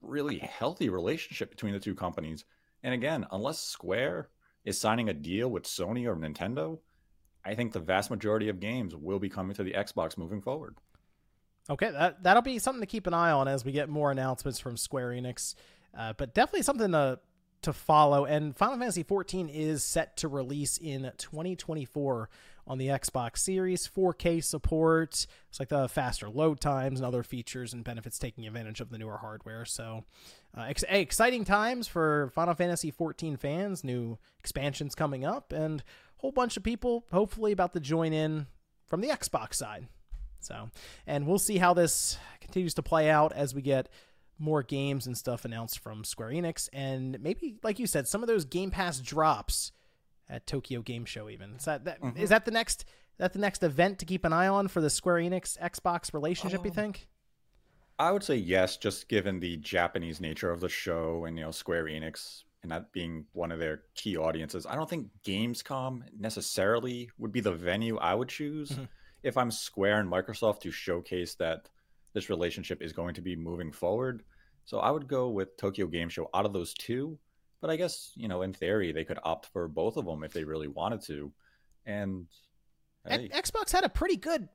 really 0.00 0.38
healthy 0.38 0.88
relationship 0.88 1.50
between 1.50 1.72
the 1.72 1.80
two 1.80 1.94
companies. 1.94 2.44
And 2.82 2.94
again, 2.94 3.26
unless 3.32 3.58
Square 3.60 4.28
is 4.64 4.80
signing 4.80 5.08
a 5.08 5.14
deal 5.14 5.50
with 5.50 5.64
Sony 5.64 6.06
or 6.06 6.16
Nintendo, 6.16 6.78
I 7.44 7.54
think 7.54 7.72
the 7.72 7.80
vast 7.80 8.10
majority 8.10 8.48
of 8.48 8.60
games 8.60 8.94
will 8.94 9.18
be 9.18 9.28
coming 9.28 9.54
to 9.56 9.62
the 9.62 9.72
Xbox 9.72 10.16
moving 10.16 10.40
forward. 10.40 10.76
Okay, 11.68 11.90
that 11.90 12.22
that'll 12.22 12.42
be 12.42 12.58
something 12.58 12.80
to 12.80 12.86
keep 12.86 13.06
an 13.06 13.14
eye 13.14 13.30
on 13.30 13.48
as 13.48 13.64
we 13.64 13.72
get 13.72 13.88
more 13.88 14.10
announcements 14.10 14.58
from 14.58 14.76
Square 14.76 15.10
Enix. 15.10 15.54
Uh, 15.96 16.12
but 16.16 16.34
definitely 16.34 16.62
something 16.62 16.92
to 16.92 17.18
to 17.64 17.72
follow. 17.72 18.24
And 18.26 18.54
Final 18.54 18.78
Fantasy 18.78 19.02
14 19.02 19.48
is 19.48 19.82
set 19.82 20.18
to 20.18 20.28
release 20.28 20.76
in 20.76 21.10
2024 21.16 22.28
on 22.66 22.78
the 22.78 22.88
Xbox 22.88 23.38
Series, 23.38 23.88
4K 23.88 24.42
support. 24.42 25.26
It's 25.48 25.60
like 25.60 25.68
the 25.68 25.88
faster 25.88 26.28
load 26.28 26.60
times 26.60 27.00
and 27.00 27.06
other 27.06 27.22
features 27.22 27.72
and 27.72 27.84
benefits 27.84 28.18
taking 28.18 28.46
advantage 28.46 28.80
of 28.80 28.90
the 28.90 28.98
newer 28.98 29.18
hardware. 29.18 29.64
So, 29.64 30.04
uh, 30.56 30.62
ex- 30.62 30.84
exciting 30.88 31.44
times 31.44 31.88
for 31.88 32.30
Final 32.34 32.54
Fantasy 32.54 32.90
14 32.90 33.36
fans. 33.36 33.82
New 33.82 34.18
expansions 34.38 34.94
coming 34.94 35.24
up, 35.24 35.52
and 35.52 35.82
whole 36.24 36.32
bunch 36.32 36.56
of 36.56 36.62
people 36.62 37.04
hopefully 37.12 37.52
about 37.52 37.74
to 37.74 37.80
join 37.80 38.14
in 38.14 38.46
from 38.86 39.02
the 39.02 39.08
Xbox 39.08 39.56
side. 39.56 39.86
So, 40.40 40.70
and 41.06 41.26
we'll 41.26 41.38
see 41.38 41.58
how 41.58 41.74
this 41.74 42.16
continues 42.40 42.72
to 42.74 42.82
play 42.82 43.10
out 43.10 43.34
as 43.34 43.54
we 43.54 43.60
get 43.60 43.90
more 44.38 44.62
games 44.62 45.06
and 45.06 45.18
stuff 45.18 45.44
announced 45.44 45.80
from 45.80 46.02
Square 46.02 46.30
Enix, 46.30 46.70
and 46.72 47.20
maybe, 47.20 47.58
like 47.62 47.78
you 47.78 47.86
said, 47.86 48.08
some 48.08 48.22
of 48.22 48.26
those 48.26 48.46
Game 48.46 48.70
Pass 48.70 49.00
drops 49.00 49.72
at 50.26 50.46
Tokyo 50.46 50.80
Game 50.80 51.04
Show. 51.04 51.28
Even 51.28 51.56
is 51.56 51.66
that, 51.66 51.84
that 51.84 52.00
mm-hmm. 52.00 52.18
is 52.18 52.30
that 52.30 52.46
the 52.46 52.50
next 52.50 52.86
that 53.18 53.34
the 53.34 53.38
next 53.38 53.62
event 53.62 53.98
to 53.98 54.06
keep 54.06 54.24
an 54.24 54.32
eye 54.32 54.48
on 54.48 54.68
for 54.68 54.80
the 54.80 54.88
Square 54.88 55.16
Enix 55.16 55.58
Xbox 55.58 56.14
relationship? 56.14 56.60
Um, 56.60 56.64
you 56.64 56.72
think? 56.72 57.06
I 57.98 58.12
would 58.12 58.24
say 58.24 58.36
yes, 58.36 58.78
just 58.78 59.10
given 59.10 59.40
the 59.40 59.58
Japanese 59.58 60.22
nature 60.22 60.50
of 60.50 60.60
the 60.60 60.70
show 60.70 61.26
and 61.26 61.36
you 61.36 61.44
know 61.44 61.50
Square 61.50 61.84
Enix 61.84 62.44
and 62.64 62.72
that 62.72 62.92
being 62.92 63.26
one 63.32 63.52
of 63.52 63.60
their 63.60 63.82
key 63.94 64.16
audiences. 64.16 64.66
I 64.66 64.74
don't 64.74 64.90
think 64.90 65.08
Gamescom 65.24 66.02
necessarily 66.18 67.10
would 67.18 67.30
be 67.30 67.40
the 67.40 67.52
venue 67.52 67.98
I 67.98 68.14
would 68.14 68.28
choose 68.28 68.70
mm-hmm. 68.70 68.84
if 69.22 69.36
I'm 69.36 69.50
Square 69.50 70.00
and 70.00 70.10
Microsoft 70.10 70.60
to 70.62 70.70
showcase 70.70 71.34
that 71.36 71.68
this 72.14 72.30
relationship 72.30 72.82
is 72.82 72.92
going 72.92 73.14
to 73.14 73.20
be 73.20 73.36
moving 73.36 73.70
forward. 73.70 74.24
So 74.64 74.80
I 74.80 74.90
would 74.90 75.06
go 75.06 75.28
with 75.28 75.56
Tokyo 75.56 75.86
Game 75.86 76.08
Show 76.08 76.28
out 76.34 76.46
of 76.46 76.52
those 76.52 76.74
two. 76.74 77.18
But 77.60 77.70
I 77.70 77.76
guess, 77.76 78.12
you 78.16 78.28
know, 78.28 78.42
in 78.42 78.52
theory, 78.52 78.92
they 78.92 79.04
could 79.04 79.18
opt 79.22 79.46
for 79.46 79.68
both 79.68 79.96
of 79.96 80.04
them 80.04 80.24
if 80.24 80.32
they 80.32 80.44
really 80.44 80.68
wanted 80.68 81.02
to. 81.02 81.32
And, 81.86 82.26
hey. 83.06 83.28
Xbox 83.28 83.72
had 83.72 83.84
a 83.84 83.88
pretty 83.88 84.16
good 84.16 84.48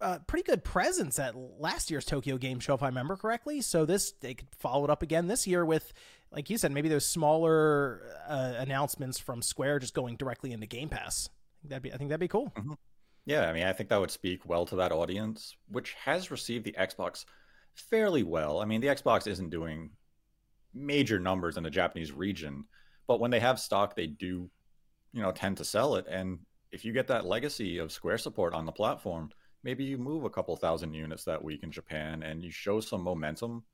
uh, 0.00 0.18
pretty 0.26 0.42
good 0.42 0.62
presence 0.62 1.18
at 1.18 1.34
last 1.34 1.90
year's 1.90 2.04
Tokyo 2.04 2.36
Game 2.36 2.60
Show, 2.60 2.74
if 2.74 2.82
I 2.82 2.88
remember 2.88 3.16
correctly. 3.16 3.60
So 3.62 3.84
this 3.86 4.12
they 4.20 4.34
could 4.34 4.48
follow 4.58 4.84
it 4.84 4.90
up 4.90 5.02
again 5.02 5.26
this 5.26 5.46
year 5.46 5.64
with, 5.64 5.92
like 6.30 6.50
you 6.50 6.58
said, 6.58 6.72
maybe 6.72 6.88
those 6.88 7.06
smaller 7.06 8.02
uh, 8.28 8.54
announcements 8.58 9.18
from 9.18 9.42
Square 9.42 9.80
just 9.80 9.94
going 9.94 10.16
directly 10.16 10.52
into 10.52 10.66
Game 10.66 10.88
Pass. 10.88 11.28
That'd 11.64 11.82
be 11.82 11.92
I 11.92 11.96
think 11.96 12.10
that'd 12.10 12.20
be 12.20 12.28
cool. 12.28 12.52
Mm-hmm. 12.56 12.74
Yeah, 13.24 13.48
I 13.48 13.52
mean, 13.52 13.64
I 13.64 13.72
think 13.72 13.88
that 13.88 14.00
would 14.00 14.10
speak 14.10 14.46
well 14.46 14.66
to 14.66 14.76
that 14.76 14.92
audience, 14.92 15.56
which 15.68 15.94
has 15.94 16.30
received 16.30 16.64
the 16.64 16.76
Xbox 16.78 17.24
fairly 17.74 18.22
well. 18.22 18.60
I 18.60 18.64
mean, 18.64 18.80
the 18.80 18.86
Xbox 18.86 19.26
isn't 19.26 19.50
doing 19.50 19.90
major 20.72 21.18
numbers 21.18 21.56
in 21.56 21.64
the 21.64 21.70
Japanese 21.70 22.12
region, 22.12 22.64
but 23.08 23.18
when 23.18 23.32
they 23.32 23.40
have 23.40 23.58
stock, 23.58 23.96
they 23.96 24.06
do, 24.06 24.48
you 25.12 25.22
know, 25.22 25.32
tend 25.32 25.56
to 25.56 25.64
sell 25.64 25.96
it. 25.96 26.06
And 26.08 26.38
if 26.70 26.84
you 26.84 26.92
get 26.92 27.08
that 27.08 27.26
legacy 27.26 27.78
of 27.78 27.90
Square 27.90 28.18
support 28.18 28.54
on 28.54 28.64
the 28.64 28.72
platform, 28.72 29.30
maybe 29.64 29.82
you 29.82 29.98
move 29.98 30.24
a 30.24 30.30
couple 30.30 30.54
thousand 30.54 30.94
units 30.94 31.24
that 31.24 31.42
week 31.42 31.64
in 31.64 31.72
Japan 31.72 32.22
and 32.22 32.44
you 32.44 32.50
show 32.52 32.78
some 32.78 33.02
momentum. 33.02 33.64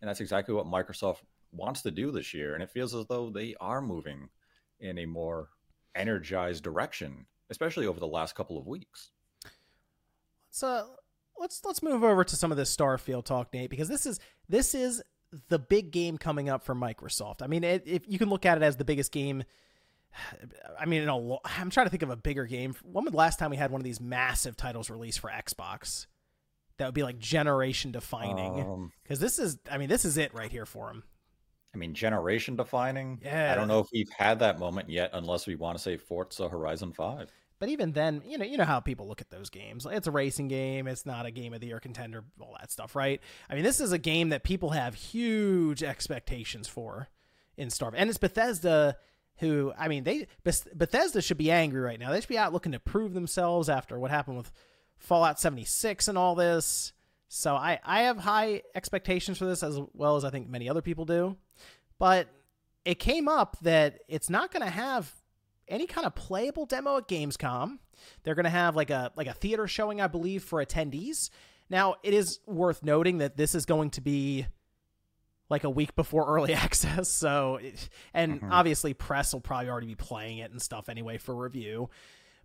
And 0.00 0.08
that's 0.08 0.20
exactly 0.20 0.54
what 0.54 0.66
Microsoft 0.66 1.22
wants 1.52 1.82
to 1.82 1.90
do 1.90 2.10
this 2.10 2.34
year. 2.34 2.54
And 2.54 2.62
it 2.62 2.70
feels 2.70 2.94
as 2.94 3.06
though 3.06 3.30
they 3.30 3.54
are 3.60 3.80
moving 3.80 4.28
in 4.80 4.98
a 4.98 5.06
more 5.06 5.48
energized 5.94 6.62
direction 6.62 7.26
especially 7.50 7.86
over 7.86 8.00
the 8.00 8.06
last 8.06 8.34
couple 8.34 8.58
of 8.58 8.66
weeks. 8.66 9.10
Let's 10.48 10.62
uh, 10.62 10.84
let's 11.38 11.62
let's 11.64 11.82
move 11.82 12.04
over 12.04 12.24
to 12.24 12.36
some 12.36 12.50
of 12.50 12.56
this 12.56 12.74
Starfield 12.74 13.24
talk, 13.24 13.52
Nate, 13.52 13.70
because 13.70 13.88
this 13.88 14.06
is 14.06 14.20
this 14.48 14.74
is 14.74 15.02
the 15.48 15.58
big 15.58 15.90
game 15.90 16.18
coming 16.18 16.48
up 16.48 16.64
for 16.64 16.74
Microsoft. 16.74 17.42
I 17.42 17.46
mean, 17.46 17.64
it, 17.64 17.82
if 17.86 18.02
you 18.06 18.18
can 18.18 18.30
look 18.30 18.46
at 18.46 18.56
it 18.56 18.62
as 18.62 18.76
the 18.76 18.84
biggest 18.84 19.12
game. 19.12 19.44
I 20.80 20.86
mean, 20.86 21.06
a, 21.06 21.36
I'm 21.44 21.68
trying 21.68 21.84
to 21.84 21.90
think 21.90 22.02
of 22.02 22.08
a 22.08 22.16
bigger 22.16 22.46
game. 22.46 22.74
When 22.82 23.04
was 23.04 23.12
the 23.12 23.18
last 23.18 23.38
time 23.38 23.50
we 23.50 23.58
had 23.58 23.70
one 23.70 23.80
of 23.80 23.84
these 23.84 24.00
massive 24.00 24.56
titles 24.56 24.88
released 24.88 25.20
for 25.20 25.30
Xbox? 25.30 26.06
That 26.78 26.86
would 26.86 26.94
be 26.94 27.02
like 27.02 27.18
generation 27.18 27.92
defining. 27.92 28.90
Because 29.02 29.18
um, 29.18 29.22
this 29.22 29.38
is, 29.38 29.58
I 29.70 29.76
mean, 29.76 29.90
this 29.90 30.06
is 30.06 30.16
it 30.16 30.32
right 30.32 30.50
here 30.50 30.64
for 30.64 30.86
them. 30.88 31.04
I 31.78 31.80
mean, 31.80 31.94
generation 31.94 32.56
defining. 32.56 33.20
Yeah. 33.24 33.52
I 33.52 33.54
don't 33.54 33.68
know 33.68 33.78
if 33.78 33.86
we've 33.92 34.10
had 34.10 34.40
that 34.40 34.58
moment 34.58 34.90
yet, 34.90 35.10
unless 35.12 35.46
we 35.46 35.54
want 35.54 35.78
to 35.78 35.82
say 35.82 35.96
Forza 35.96 36.48
Horizon 36.48 36.92
Five. 36.92 37.30
But 37.60 37.68
even 37.68 37.92
then, 37.92 38.22
you 38.26 38.36
know, 38.36 38.44
you 38.44 38.56
know 38.56 38.64
how 38.64 38.80
people 38.80 39.06
look 39.06 39.20
at 39.20 39.30
those 39.30 39.48
games. 39.48 39.86
It's 39.88 40.08
a 40.08 40.10
racing 40.10 40.48
game. 40.48 40.88
It's 40.88 41.06
not 41.06 41.24
a 41.24 41.30
game 41.30 41.54
of 41.54 41.60
the 41.60 41.68
year 41.68 41.78
contender. 41.78 42.24
All 42.40 42.56
that 42.58 42.72
stuff, 42.72 42.96
right? 42.96 43.20
I 43.48 43.54
mean, 43.54 43.62
this 43.62 43.80
is 43.80 43.92
a 43.92 43.98
game 43.98 44.30
that 44.30 44.42
people 44.42 44.70
have 44.70 44.94
huge 44.96 45.84
expectations 45.84 46.66
for 46.66 47.08
in 47.56 47.68
Starfield, 47.68 47.94
and 47.96 48.10
it's 48.10 48.18
Bethesda. 48.18 48.96
Who 49.36 49.72
I 49.78 49.86
mean, 49.86 50.02
they 50.02 50.26
Bethesda 50.42 51.22
should 51.22 51.38
be 51.38 51.52
angry 51.52 51.80
right 51.80 52.00
now. 52.00 52.10
They 52.10 52.20
should 52.20 52.28
be 52.28 52.38
out 52.38 52.52
looking 52.52 52.72
to 52.72 52.80
prove 52.80 53.14
themselves 53.14 53.68
after 53.68 54.00
what 54.00 54.10
happened 54.10 54.36
with 54.36 54.50
Fallout 54.96 55.38
76 55.38 56.08
and 56.08 56.18
all 56.18 56.34
this. 56.34 56.92
So 57.28 57.54
I 57.54 57.78
I 57.84 58.02
have 58.02 58.18
high 58.18 58.62
expectations 58.74 59.38
for 59.38 59.44
this 59.44 59.62
as 59.62 59.78
well 59.92 60.16
as 60.16 60.24
I 60.24 60.30
think 60.30 60.48
many 60.48 60.68
other 60.68 60.82
people 60.82 61.04
do. 61.04 61.36
But 61.98 62.28
it 62.84 62.98
came 62.98 63.28
up 63.28 63.58
that 63.62 64.00
it's 64.08 64.30
not 64.30 64.50
going 64.50 64.64
to 64.64 64.70
have 64.70 65.12
any 65.68 65.86
kind 65.86 66.06
of 66.06 66.14
playable 66.14 66.66
demo 66.66 66.96
at 66.96 67.08
Gamescom. 67.08 67.78
They're 68.22 68.34
going 68.34 68.44
to 68.44 68.50
have 68.50 68.76
like 68.76 68.90
a 68.90 69.12
like 69.16 69.26
a 69.26 69.34
theater 69.34 69.66
showing, 69.66 70.00
I 70.00 70.06
believe, 70.06 70.42
for 70.42 70.64
attendees. 70.64 71.30
Now, 71.70 71.96
it 72.02 72.14
is 72.14 72.40
worth 72.46 72.82
noting 72.82 73.18
that 73.18 73.36
this 73.36 73.54
is 73.54 73.66
going 73.66 73.90
to 73.90 74.00
be 74.00 74.46
like 75.50 75.64
a 75.64 75.70
week 75.70 75.94
before 75.94 76.26
early 76.34 76.54
access. 76.54 77.10
So, 77.10 77.58
and 78.14 78.40
mm-hmm. 78.40 78.52
obviously, 78.52 78.94
press 78.94 79.32
will 79.32 79.40
probably 79.40 79.68
already 79.68 79.88
be 79.88 79.94
playing 79.94 80.38
it 80.38 80.50
and 80.50 80.62
stuff 80.62 80.88
anyway 80.88 81.18
for 81.18 81.34
review. 81.34 81.90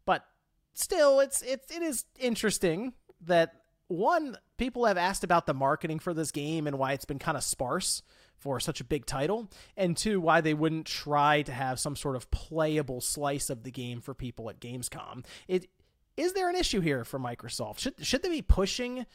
But 0.05 0.25
still, 0.73 1.19
it's 1.19 1.41
it's 1.41 1.71
it 1.71 1.81
is 1.81 2.05
interesting 2.19 2.93
that 3.21 3.53
one 3.87 4.37
people 4.63 4.85
have 4.85 4.97
asked 4.97 5.25
about 5.25 5.45
the 5.45 5.53
marketing 5.53 5.99
for 5.99 6.13
this 6.13 6.31
game 6.31 6.67
and 6.67 6.79
why 6.79 6.93
it's 6.93 7.03
been 7.03 7.19
kind 7.19 7.35
of 7.35 7.43
sparse 7.43 8.01
for 8.37 8.61
such 8.61 8.79
a 8.79 8.85
big 8.85 9.05
title, 9.05 9.49
and 9.75 9.97
two, 9.97 10.21
why 10.21 10.39
they 10.39 10.53
wouldn't 10.53 10.85
try 10.85 11.41
to 11.41 11.51
have 11.51 11.81
some 11.81 11.97
sort 11.97 12.15
of 12.15 12.31
playable 12.31 13.01
slice 13.01 13.49
of 13.49 13.63
the 13.63 13.71
game 13.71 13.99
for 13.99 14.13
people 14.13 14.49
at 14.49 14.61
Gamescom. 14.61 15.25
It 15.49 15.67
is 16.15 16.31
there 16.31 16.49
an 16.49 16.55
issue 16.55 16.79
here 16.79 17.03
for 17.03 17.19
Microsoft? 17.19 17.79
Should 17.79 18.05
should 18.05 18.23
they 18.23 18.29
be 18.29 18.41
pushing 18.41 19.05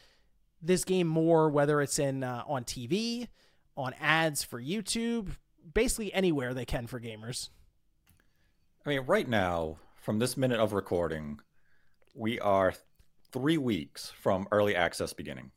this 0.61 0.83
game 0.83 1.07
more, 1.07 1.49
whether 1.49 1.81
it's 1.81 1.97
in 1.97 2.23
uh, 2.23 2.43
on 2.45 2.63
TV, 2.63 3.27
on 3.75 3.95
ads 3.99 4.43
for 4.43 4.61
YouTube, 4.61 5.29
basically 5.73 6.13
anywhere 6.13 6.53
they 6.53 6.65
can 6.65 6.85
for 6.85 6.99
gamers? 6.99 7.49
I 8.85 8.89
mean, 8.89 9.01
right 9.01 9.27
now, 9.27 9.77
from 9.95 10.19
this 10.19 10.37
minute 10.37 10.59
of 10.59 10.73
recording, 10.73 11.39
we 12.13 12.39
are 12.39 12.75
three 13.31 13.57
weeks 13.57 14.11
from 14.21 14.47
early 14.51 14.75
access 14.75 15.13
beginning. 15.13 15.51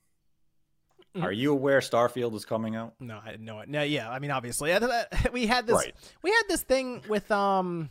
Mhm. 1.17 1.23
Are 1.25 1.33
you 1.33 1.53
aware 1.53 1.81
Starfield 1.81 2.35
is 2.35 2.45
coming 2.45 2.75
out? 2.77 2.95
No, 2.99 3.21
I 3.23 3.31
didn't 3.33 3.45
know 3.47 3.61
it. 3.61 3.69
No, 3.69 3.83
yeah, 3.83 4.11
I 4.11 4.19
mean, 4.19 4.31
obviously, 4.31 4.71
we 5.33 5.47
had 5.47 5.67
this. 5.67 5.77
Right. 5.77 5.95
We 6.23 6.31
had 6.31 6.43
this 6.49 6.63
thing 6.63 7.03
with 7.09 7.31
um, 7.31 7.91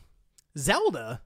Zelda, 0.57 1.21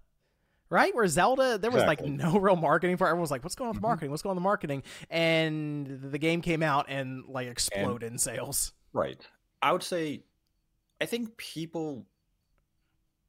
right? 0.70 0.94
Where 0.94 1.08
Zelda, 1.08 1.58
there 1.58 1.72
was 1.72 1.84
Exactly. 1.84 2.10
like 2.12 2.20
no 2.20 2.38
real 2.40 2.56
marketing 2.58 2.98
for. 2.98 3.06
it. 3.06 3.10
Everyone 3.12 3.22
was 3.22 3.32
like, 3.32 3.44
"What's 3.44 3.56
going 3.56 3.70
on 3.70 3.76
with 3.76 3.80
Mhm. 3.80 3.88
marketing? 3.88 4.12
What's 4.12 4.24
going 4.24 4.32
on 4.32 4.36
with 4.38 4.44
marketing?" 4.44 4.84
And 5.10 5.88
the 6.12 6.18
game 6.20 6.42
came 6.42 6.62
out 6.64 6.88
and 6.90 7.26
like 7.28 7.48
exploded 7.48 8.12
in 8.12 8.18
sales. 8.18 8.74
Right. 8.92 9.26
I 9.62 9.72
would 9.72 9.84
say, 9.84 10.24
I 11.00 11.06
think 11.06 11.38
people, 11.38 12.06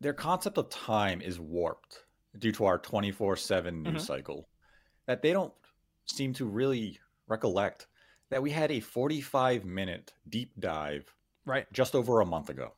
their 0.00 0.12
concept 0.12 0.58
of 0.58 0.70
time 0.70 1.20
is 1.20 1.38
warped 1.38 2.02
due 2.36 2.52
to 2.52 2.64
our 2.66 2.78
24 2.78 3.36
7 3.36 3.82
news 3.84 4.02
Mhm. 4.02 4.06
cycle. 4.06 4.48
That 5.06 5.22
they 5.22 5.32
don't 5.32 5.52
seem 6.06 6.32
to 6.34 6.44
really 6.44 6.98
recollect 7.28 7.86
that 8.30 8.42
we 8.42 8.50
had 8.50 8.70
a 8.70 8.80
45 8.80 9.64
minute 9.64 10.12
deep 10.28 10.52
dive 10.58 11.12
Right. 11.44 11.72
just 11.72 11.94
over 11.94 12.20
a 12.20 12.26
month 12.26 12.50
ago. 12.50 12.72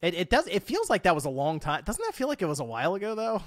It, 0.00 0.14
it 0.14 0.30
does. 0.30 0.46
It 0.46 0.62
feels 0.62 0.88
like 0.88 1.02
that 1.04 1.14
was 1.14 1.24
a 1.24 1.30
long 1.30 1.58
time. 1.58 1.82
Doesn't 1.84 2.04
that 2.04 2.14
feel 2.14 2.28
like 2.28 2.42
it 2.42 2.46
was 2.46 2.60
a 2.60 2.64
while 2.64 2.94
ago 2.94 3.14
though? 3.14 3.42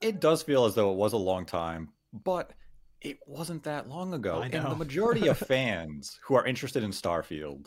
It 0.00 0.20
does 0.20 0.42
feel 0.42 0.64
as 0.64 0.74
though 0.74 0.92
it 0.92 0.96
was 0.96 1.12
a 1.12 1.18
long 1.18 1.44
time, 1.44 1.88
but 2.12 2.52
it 3.00 3.18
wasn't 3.26 3.62
that 3.64 3.88
long 3.88 4.12
ago. 4.14 4.40
I 4.42 4.46
And 4.46 4.70
the 4.70 4.76
majority 4.76 5.28
of 5.28 5.38
fans 5.48 6.18
who 6.22 6.34
are 6.34 6.46
interested 6.46 6.82
in 6.82 6.90
Starfield, 6.90 7.66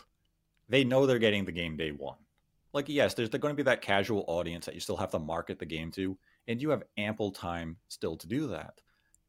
they 0.69 0.83
know 0.83 1.05
they're 1.05 1.19
getting 1.19 1.45
the 1.45 1.51
game 1.51 1.77
day 1.77 1.91
one. 1.91 2.17
Like, 2.73 2.88
yes, 2.88 3.13
there's 3.13 3.29
going 3.29 3.51
to 3.53 3.57
be 3.57 3.63
that 3.63 3.81
casual 3.81 4.23
audience 4.27 4.65
that 4.65 4.75
you 4.75 4.81
still 4.81 4.95
have 4.97 5.11
to 5.11 5.19
market 5.19 5.59
the 5.59 5.65
game 5.65 5.91
to, 5.91 6.17
and 6.47 6.61
you 6.61 6.69
have 6.69 6.83
ample 6.97 7.31
time 7.31 7.75
still 7.89 8.15
to 8.17 8.27
do 8.27 8.47
that. 8.47 8.79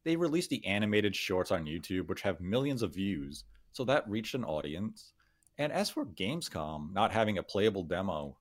They 0.03 0.15
released 0.15 0.49
the 0.49 0.65
animated 0.65 1.15
shorts 1.15 1.51
on 1.51 1.65
YouTube, 1.65 2.07
which 2.07 2.21
have 2.21 2.41
millions 2.41 2.81
of 2.81 2.93
views, 2.93 3.43
so 3.71 3.83
that 3.85 4.09
reached 4.09 4.35
an 4.35 4.43
audience. 4.43 5.13
And 5.57 5.71
as 5.71 5.89
for 5.89 6.05
Gamescom 6.05 6.93
not 6.93 7.11
having 7.11 7.37
a 7.37 7.43
playable 7.43 7.83
demo, 7.83 8.37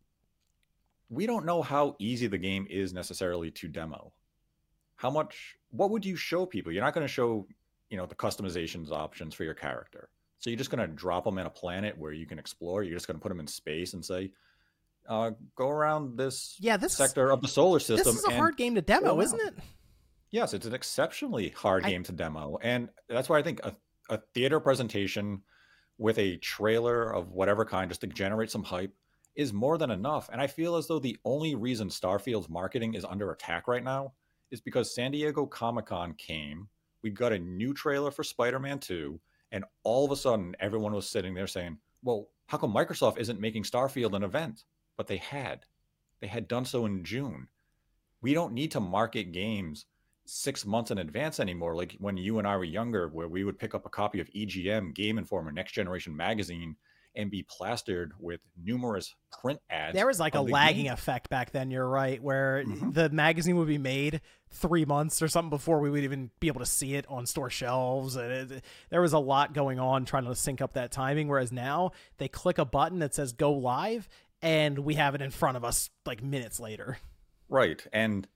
we 1.09 1.27
don't 1.27 1.45
know 1.45 1.63
how 1.63 1.95
easy 1.99 2.27
the 2.27 2.39
game 2.39 2.67
is 2.71 2.93
necessarily 2.93 3.51
to 3.53 3.69
demo. 3.69 4.13
How 4.97 5.11
much 5.11 5.57
what 5.71 5.91
would 5.91 6.05
you 6.05 6.17
show 6.17 6.47
people? 6.47 6.73
You're 6.73 6.85
not 6.85 6.95
going 6.95 7.07
to 7.07 7.13
show 7.13 7.47
you 7.91 7.97
know 7.99 8.07
the 8.07 8.15
customizations 8.15 8.91
options 8.91 9.35
for 9.35 9.45
your 9.45 9.55
character. 9.55 10.09
So 10.39 10.51
you're 10.51 10.59
just 10.59 10.71
going 10.71 10.89
to 10.89 10.93
drop 10.93 11.25
them 11.25 11.39
in 11.39 11.47
a 11.47 11.51
planet 11.51 11.97
where 11.97 12.13
you 12.13 12.27
can 12.27 12.39
explore. 12.39 12.83
You're 12.83 12.97
just 12.97 13.07
going 13.07 13.19
to 13.19 13.23
put 13.23 13.29
them 13.29 13.39
in 13.39 13.47
space 13.47 13.93
and 13.93 14.05
say 14.05 14.33
uh, 15.09 15.33
go 15.57 15.69
around 15.69 16.17
this 16.17 16.57
Yeah, 16.61 16.77
this 16.77 16.93
is 16.93 16.99
sector 16.99 17.31
of 17.31 17.43
the 17.43 17.49
solar 17.49 17.79
system 17.79 18.15
this 18.15 18.23
is 18.23 18.25
a 18.25 18.35
hard 18.35 18.57
game 18.57 18.75
to 18.77 18.83
demo, 18.83 19.21
isn't 19.21 19.41
it? 19.41 19.55
Yes 20.33 20.53
it's 20.53 20.67
an 20.67 20.75
exceptionally 20.75 21.51
hard 21.51 21.85
I- 21.85 21.91
game 21.91 22.03
to 22.05 22.13
demo 22.13 22.59
and 22.63 22.89
that's 23.09 23.29
why 23.29 23.39
i 23.39 23.43
think 23.43 23.61
a, 23.65 23.75
a 24.11 24.19
theater 24.35 24.59
presentation 24.59 25.43
with 25.99 26.19
a 26.19 26.39
trailer 26.39 27.15
of 27.15 27.31
whatever 27.31 27.65
kind 27.65 27.89
just 27.89 28.01
to 28.01 28.09
generate 28.09 28.51
some 28.51 28.65
hype 28.65 28.93
is 29.37 29.53
more 29.53 29.79
than 29.79 29.91
enough 29.91 30.29
and 30.33 30.41
i 30.41 30.47
feel 30.47 30.75
as 30.77 30.89
though 30.89 30.99
the 30.99 31.17
only 31.25 31.55
reason 31.55 31.89
starfield's 31.89 32.49
marketing 32.49 32.95
is 32.95 33.05
under 33.05 33.31
attack 33.31 33.69
right 33.69 33.85
now 33.85 34.13
is 34.51 34.61
because 34.61 34.93
san 34.93 35.13
diego 35.13 35.47
comic-con 35.47 36.13
came 36.15 36.69
we 37.03 37.11
got 37.11 37.33
a 37.33 37.39
new 37.39 37.73
trailer 37.73 38.11
for 38.11 38.25
spider-man 38.25 38.79
2 38.81 39.21
and 39.53 39.65
all 39.85 40.05
of 40.05 40.11
a 40.11 40.17
sudden 40.17 40.57
everyone 40.59 40.93
was 40.93 41.09
sitting 41.09 41.35
there 41.35 41.47
saying 41.47 41.79
well 42.03 42.29
how 42.53 42.59
come 42.59 42.75
microsoft 42.75 43.17
isn't 43.17 43.41
making 43.41 43.63
starfield 43.63 44.15
an 44.15 44.23
event? 44.23 44.65
But 44.99 45.07
they 45.07 45.17
had. 45.17 45.65
They 46.21 46.27
had 46.27 46.49
done 46.49 46.67
so 46.67 46.85
in 46.85 47.03
june. 47.03 47.49
We 48.21 48.35
don't 48.35 48.53
need 48.53 48.73
to 48.73 48.81
market 48.81 49.33
games 49.33 49.87
six 50.25 50.65
months 50.65 50.91
in 50.91 50.99
advance 50.99 51.41
anymore. 51.41 51.75
Like 51.75 51.97
when 51.99 52.17
you 52.17 52.39
and 52.39 52.47
I 52.47 52.57
were 52.57 52.65
younger, 52.65 53.09
where 53.09 53.29
we 53.29 53.45
would 53.45 53.59
pick 53.59 53.75
up 53.75 53.87
a 53.87 53.91
copy 53.91 54.21
of 54.21 54.29
EGM, 54.31 54.95
Game 54.95 55.19
Informer, 55.19 55.53
Next 55.53 55.73
Generation 55.73 56.17
magazine, 56.17 56.77
and 57.15 57.31
be 57.31 57.43
plastered 57.43 58.13
with 58.19 58.41
numerous 58.65 59.15
print 59.43 59.61
ads. 59.69 59.95
There 59.95 60.07
was 60.07 60.19
like 60.19 60.35
a 60.35 60.41
lagging 60.41 60.85
game. 60.85 60.93
effect 60.95 61.29
back 61.29 61.51
then. 61.51 61.71
You're 61.71 61.87
right, 61.89 62.23
where 62.23 62.65
Mhm. 62.65 62.95
the 62.95 63.11
magazine 63.11 63.57
would 63.57 63.69
be 63.69 63.77
made 63.77 64.23
three 64.49 64.87
months 64.87 65.21
or 65.21 65.29
something 65.29 65.51
before 65.51 65.81
we 65.81 65.91
would 65.91 66.05
even 66.05 66.31
be 66.41 66.47
able 66.47 66.61
to 66.61 66.67
see 66.67 66.95
it 66.95 67.05
on 67.09 67.27
store 67.27 67.51
shelves, 67.51 68.17
and 68.17 68.53
it, 68.53 68.65
there 68.89 69.03
was 69.03 69.13
a 69.13 69.19
lot 69.19 69.53
going 69.53 69.79
on 69.79 70.07
trying 70.07 70.25
to 70.25 70.35
sync 70.35 70.63
up 70.63 70.73
that 70.73 70.91
timing. 70.91 71.29
Whereas 71.29 71.53
now 71.53 71.91
they 72.17 72.29
click 72.29 72.57
a 72.57 72.65
button 72.65 73.01
that 73.01 73.15
says 73.15 73.35
"Go 73.35 73.53
Live," 73.53 74.09
and 74.41 74.79
we 74.79 74.95
have 74.95 75.15
it 75.15 75.21
in 75.21 75.31
front 75.31 75.59
of 75.59 75.65
us 75.65 75.91
like 76.07 76.23
minutes 76.23 76.59
later. 76.61 76.97
Right. 77.51 77.87
And 77.93 78.27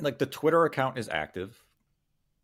like 0.00 0.18
the 0.18 0.26
Twitter 0.26 0.64
account 0.64 0.98
is 0.98 1.08
active. 1.08 1.62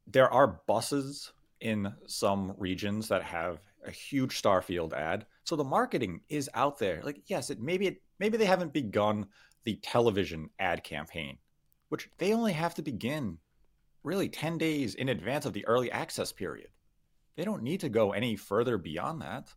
There 0.06 0.30
are 0.30 0.60
buses 0.66 1.32
in 1.60 1.92
some 2.06 2.54
regions 2.58 3.08
that 3.08 3.22
have 3.22 3.60
a 3.86 3.90
huge 3.90 4.40
Starfield 4.40 4.92
ad. 4.92 5.26
So 5.44 5.56
the 5.56 5.64
marketing 5.64 6.20
is 6.28 6.50
out 6.54 6.78
there. 6.78 7.00
Like, 7.04 7.22
yes, 7.26 7.50
it 7.50 7.60
maybe 7.60 7.86
it 7.86 8.02
maybe 8.18 8.36
they 8.36 8.44
haven't 8.44 8.72
begun 8.72 9.26
the 9.64 9.76
television 9.76 10.50
ad 10.58 10.82
campaign, 10.82 11.38
which 11.88 12.08
they 12.18 12.32
only 12.32 12.52
have 12.52 12.74
to 12.74 12.82
begin 12.82 13.38
really 14.02 14.28
10 14.28 14.58
days 14.58 14.96
in 14.96 15.08
advance 15.08 15.46
of 15.46 15.52
the 15.52 15.66
early 15.66 15.90
access 15.90 16.32
period. 16.32 16.68
They 17.36 17.44
don't 17.44 17.62
need 17.62 17.80
to 17.80 17.88
go 17.88 18.12
any 18.12 18.36
further 18.36 18.76
beyond 18.78 19.22
that. 19.22 19.52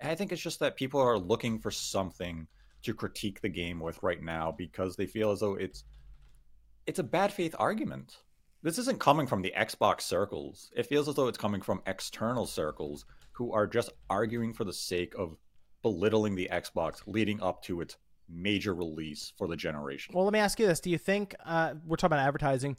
And 0.00 0.10
I 0.10 0.14
think 0.14 0.32
it's 0.32 0.42
just 0.42 0.60
that 0.60 0.76
people 0.76 1.00
are 1.00 1.18
looking 1.18 1.58
for 1.58 1.70
something 1.70 2.46
to 2.82 2.94
critique 2.94 3.40
the 3.40 3.48
game 3.48 3.80
with 3.80 4.02
right 4.02 4.22
now 4.22 4.52
because 4.52 4.96
they 4.96 5.06
feel 5.06 5.30
as 5.30 5.40
though 5.40 5.54
it's 5.54 5.84
it's 6.86 6.98
a 6.98 7.04
bad 7.04 7.32
faith 7.32 7.54
argument. 7.58 8.18
This 8.62 8.78
isn't 8.78 9.00
coming 9.00 9.26
from 9.26 9.42
the 9.42 9.52
Xbox 9.56 10.02
circles. 10.02 10.70
It 10.74 10.86
feels 10.86 11.08
as 11.08 11.14
though 11.14 11.28
it's 11.28 11.38
coming 11.38 11.60
from 11.60 11.82
external 11.86 12.46
circles 12.46 13.04
who 13.32 13.52
are 13.52 13.66
just 13.66 13.90
arguing 14.08 14.52
for 14.52 14.64
the 14.64 14.72
sake 14.72 15.14
of 15.16 15.36
belittling 15.82 16.34
the 16.34 16.48
Xbox 16.50 17.02
leading 17.06 17.40
up 17.42 17.62
to 17.64 17.80
its 17.80 17.96
major 18.28 18.74
release 18.74 19.32
for 19.36 19.46
the 19.46 19.56
generation. 19.56 20.14
Well, 20.14 20.24
let 20.24 20.32
me 20.32 20.38
ask 20.38 20.58
you 20.58 20.66
this: 20.66 20.80
Do 20.80 20.90
you 20.90 20.98
think 20.98 21.34
uh, 21.44 21.74
we're 21.84 21.96
talking 21.96 22.14
about 22.14 22.26
advertising? 22.26 22.76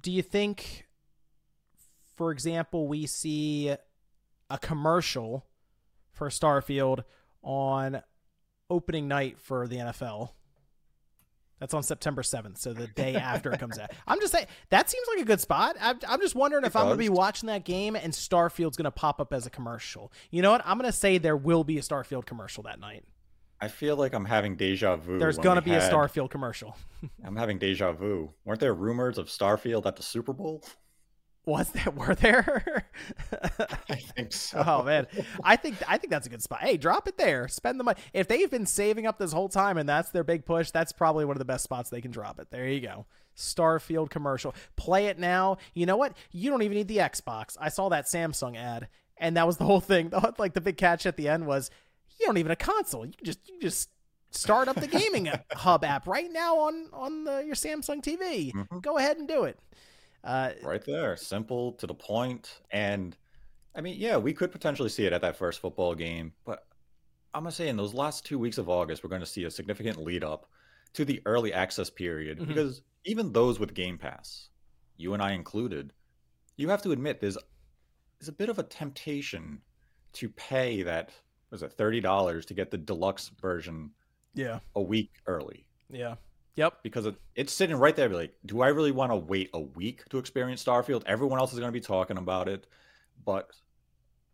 Do 0.00 0.10
you 0.10 0.22
think, 0.22 0.86
for 2.16 2.32
example, 2.32 2.88
we 2.88 3.06
see 3.06 3.74
a 4.48 4.58
commercial 4.58 5.46
for 6.12 6.28
Starfield 6.28 7.04
on 7.42 8.02
opening 8.68 9.06
night 9.06 9.38
for 9.38 9.68
the 9.68 9.76
NFL? 9.76 10.30
That's 11.60 11.74
on 11.74 11.82
September 11.82 12.22
seventh, 12.22 12.58
so 12.58 12.72
the 12.72 12.86
day 12.96 13.14
after 13.14 13.52
it 13.52 13.60
comes 13.60 13.78
out. 13.78 13.92
I'm 14.08 14.18
just 14.20 14.32
saying 14.32 14.46
that 14.70 14.90
seems 14.90 15.06
like 15.14 15.22
a 15.22 15.26
good 15.26 15.40
spot. 15.40 15.76
I'm, 15.80 15.98
I'm 16.08 16.20
just 16.20 16.34
wondering 16.34 16.64
if 16.64 16.74
It 16.74 16.78
I'm 16.78 16.86
going 16.86 16.96
to 16.96 16.98
be 16.98 17.08
watching 17.10 17.46
that 17.48 17.64
game 17.64 17.94
and 17.94 18.12
Starfield's 18.12 18.76
going 18.76 18.86
to 18.86 18.90
pop 18.90 19.20
up 19.20 19.32
as 19.32 19.46
a 19.46 19.50
commercial. 19.50 20.10
You 20.30 20.42
know 20.42 20.50
what? 20.50 20.62
I'm 20.64 20.78
going 20.78 20.90
to 20.90 20.96
say 20.96 21.18
there 21.18 21.36
will 21.36 21.62
be 21.62 21.78
a 21.78 21.82
Starfield 21.82 22.24
commercial 22.26 22.62
that 22.64 22.80
night. 22.80 23.04
I 23.60 23.68
feel 23.68 23.96
like 23.96 24.14
I'm 24.14 24.24
having 24.24 24.56
deja 24.56 24.96
vu. 24.96 25.18
There's 25.18 25.36
going 25.36 25.56
to 25.56 25.62
be 25.62 25.72
a 25.72 25.80
Starfield 25.80 26.30
commercial. 26.30 26.76
I'm 27.24 27.36
having 27.36 27.58
deja 27.58 27.92
vu. 27.92 28.32
Weren't 28.46 28.60
there 28.60 28.72
rumors 28.72 29.18
of 29.18 29.26
Starfield 29.28 29.84
at 29.84 29.96
the 29.96 30.02
Super 30.02 30.32
Bowl? 30.32 30.64
Was 31.46 31.70
there? 31.70 31.90
Were 31.96 32.14
there? 32.14 32.86
I 33.88 33.94
think 33.96 34.32
so. 34.32 34.62
oh 34.66 34.82
man, 34.82 35.06
I 35.42 35.56
think 35.56 35.76
I 35.88 35.96
think 35.96 36.10
that's 36.10 36.26
a 36.26 36.30
good 36.30 36.42
spot. 36.42 36.60
Hey, 36.60 36.76
drop 36.76 37.08
it 37.08 37.16
there. 37.16 37.48
Spend 37.48 37.80
the 37.80 37.84
money. 37.84 37.98
If 38.12 38.28
they've 38.28 38.50
been 38.50 38.66
saving 38.66 39.06
up 39.06 39.18
this 39.18 39.32
whole 39.32 39.48
time 39.48 39.78
and 39.78 39.88
that's 39.88 40.10
their 40.10 40.24
big 40.24 40.44
push, 40.44 40.70
that's 40.70 40.92
probably 40.92 41.24
one 41.24 41.36
of 41.36 41.38
the 41.38 41.44
best 41.46 41.64
spots 41.64 41.90
they 41.90 42.00
can 42.00 42.10
drop 42.10 42.38
it. 42.38 42.50
There 42.50 42.68
you 42.68 42.80
go. 42.80 43.06
Starfield 43.36 44.10
commercial. 44.10 44.54
Play 44.76 45.06
it 45.06 45.18
now. 45.18 45.56
You 45.74 45.86
know 45.86 45.96
what? 45.96 46.14
You 46.30 46.50
don't 46.50 46.62
even 46.62 46.76
need 46.76 46.88
the 46.88 46.98
Xbox. 46.98 47.56
I 47.60 47.70
saw 47.70 47.88
that 47.88 48.04
Samsung 48.04 48.56
ad, 48.56 48.88
and 49.16 49.36
that 49.36 49.46
was 49.46 49.56
the 49.56 49.64
whole 49.64 49.80
thing. 49.80 50.12
Like 50.38 50.52
the 50.54 50.60
big 50.60 50.76
catch 50.76 51.06
at 51.06 51.16
the 51.16 51.28
end 51.28 51.46
was, 51.46 51.70
you 52.18 52.26
don't 52.26 52.36
even 52.38 52.52
a 52.52 52.56
console. 52.56 53.06
You 53.06 53.12
can 53.12 53.24
just 53.24 53.48
you 53.48 53.58
just 53.60 53.88
start 54.30 54.68
up 54.68 54.76
the 54.76 54.86
gaming 54.86 55.28
hub 55.52 55.84
app 55.84 56.06
right 56.06 56.30
now 56.30 56.58
on 56.58 56.86
on 56.92 57.24
the, 57.24 57.40
your 57.46 57.54
Samsung 57.54 58.02
TV. 58.02 58.52
Mhm. 58.52 58.82
Go 58.82 58.98
ahead 58.98 59.16
and 59.16 59.26
do 59.26 59.44
it. 59.44 59.58
Uh, 60.22 60.52
Right 60.62 60.84
there, 60.84 61.16
simple 61.16 61.72
to 61.74 61.86
the 61.86 61.94
point, 61.94 62.60
and 62.70 63.16
I 63.74 63.80
mean, 63.80 63.96
yeah, 63.98 64.16
we 64.16 64.32
could 64.32 64.52
potentially 64.52 64.88
see 64.88 65.06
it 65.06 65.12
at 65.12 65.22
that 65.22 65.36
first 65.36 65.60
football 65.60 65.94
game, 65.94 66.32
but 66.44 66.66
I'm 67.32 67.42
gonna 67.44 67.52
say 67.52 67.68
in 67.68 67.76
those 67.76 67.94
last 67.94 68.26
two 68.26 68.38
weeks 68.38 68.58
of 68.58 68.68
August, 68.68 69.02
we're 69.04 69.10
going 69.10 69.20
to 69.20 69.26
see 69.26 69.44
a 69.44 69.50
significant 69.50 69.98
lead 69.98 70.24
up 70.24 70.50
to 70.94 71.04
the 71.04 71.22
early 71.24 71.52
access 71.52 71.88
period 71.88 72.38
Mhm. 72.38 72.48
because 72.48 72.82
even 73.04 73.32
those 73.32 73.58
with 73.60 73.72
Game 73.74 73.96
Pass, 73.96 74.50
you 74.96 75.14
and 75.14 75.22
I 75.22 75.32
included, 75.32 75.92
you 76.56 76.68
have 76.68 76.82
to 76.82 76.92
admit 76.92 77.20
there's 77.20 77.38
there's 78.18 78.28
a 78.28 78.32
bit 78.32 78.48
of 78.50 78.58
a 78.58 78.62
temptation 78.64 79.62
to 80.14 80.28
pay 80.28 80.82
that 80.82 81.10
was 81.50 81.62
it 81.62 81.72
thirty 81.72 82.00
dollars 82.00 82.44
to 82.46 82.54
get 82.54 82.70
the 82.70 82.76
deluxe 82.78 83.28
version 83.40 83.92
yeah. 84.34 84.58
a 84.74 84.82
week 84.82 85.12
early 85.26 85.64
Yeah. 85.88 86.16
Yep. 86.56 86.82
because 86.82 87.06
it, 87.06 87.14
it's 87.34 87.52
sitting 87.52 87.76
right 87.76 87.94
there. 87.94 88.08
Like, 88.08 88.34
do 88.44 88.60
I 88.60 88.68
really 88.68 88.92
want 88.92 89.12
to 89.12 89.16
wait 89.16 89.50
a 89.54 89.60
week 89.60 90.04
to 90.10 90.18
experience 90.18 90.64
Starfield? 90.64 91.02
Everyone 91.06 91.38
else 91.38 91.52
is 91.52 91.58
going 91.58 91.68
to 91.68 91.72
be 91.72 91.80
talking 91.80 92.18
about 92.18 92.48
it, 92.48 92.66
but 93.24 93.50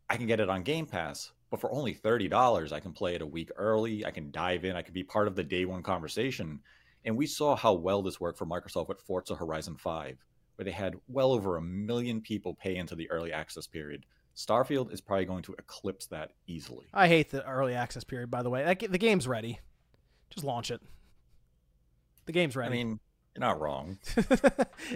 I 0.09 0.17
can 0.17 0.27
get 0.27 0.41
it 0.41 0.49
on 0.49 0.63
Game 0.63 0.87
Pass. 0.87 1.33
But 1.51 1.61
for 1.61 1.71
only 1.73 1.95
thirty 1.95 2.27
dollars, 2.27 2.73
I 2.73 2.81
can 2.81 2.93
play 2.93 3.15
it 3.15 3.23
a 3.23 3.27
week 3.27 3.51
early. 3.57 4.05
I 4.05 4.11
can 4.11 4.31
dive 4.33 4.65
in. 4.65 4.75
I 4.75 4.83
can 4.83 4.95
be 4.95 5.05
part 5.05 5.29
of 5.29 5.37
the 5.37 5.45
day 5.45 5.65
one 5.65 5.83
conversation. 5.83 6.61
And 7.05 7.17
we 7.17 7.27
saw 7.27 7.55
how 7.55 7.75
well 7.75 8.03
this 8.03 8.21
worked 8.21 8.39
for 8.39 8.47
Microsoft 8.47 8.89
with 8.89 9.01
Forza 9.01 9.37
Horizon 9.37 9.77
5, 9.77 10.19
where 10.57 10.65
they 10.65 10.73
had 10.73 10.97
well 11.07 11.31
over 11.31 11.57
a 11.57 11.63
million 11.63 12.21
people 12.21 12.55
pay 12.55 12.75
into 12.75 12.97
the 12.97 13.09
early 13.11 13.33
access 13.33 13.69
period. 13.69 14.05
Starfield 14.37 14.93
is 14.93 15.01
probably 15.01 15.25
going 15.25 15.45
to 15.45 15.55
eclipse 15.55 16.07
that 16.07 16.33
easily. 16.49 16.87
I 16.93 17.07
hate 17.07 17.31
the 17.31 17.47
early 17.49 17.75
access 17.75 18.03
period, 18.03 18.31
by 18.31 18.43
the 18.43 18.51
way. 18.51 18.65
The 18.65 18.99
game's 18.99 19.29
ready. 19.29 19.61
Just 20.31 20.45
launch 20.45 20.71
it. 20.73 20.81
The 22.27 22.33
game's 22.33 22.55
ready. 22.57 22.75
I 22.81 22.85
mean, 22.85 23.01
you're 23.35 23.41
not 23.41 23.61
wrong. 23.61 23.99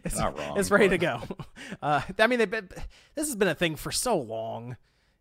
it's 0.04 0.16
not 0.16 0.38
wrong, 0.38 0.58
It's 0.58 0.70
ready 0.70 0.86
but- 0.88 0.90
to 0.92 0.98
go. 0.98 1.22
Uh, 1.82 2.02
I 2.18 2.26
mean, 2.26 2.38
been, 2.50 2.68
this 3.14 3.26
has 3.28 3.36
been 3.36 3.48
a 3.48 3.54
thing 3.54 3.76
for 3.76 3.92
so 3.92 4.18
long. 4.18 4.76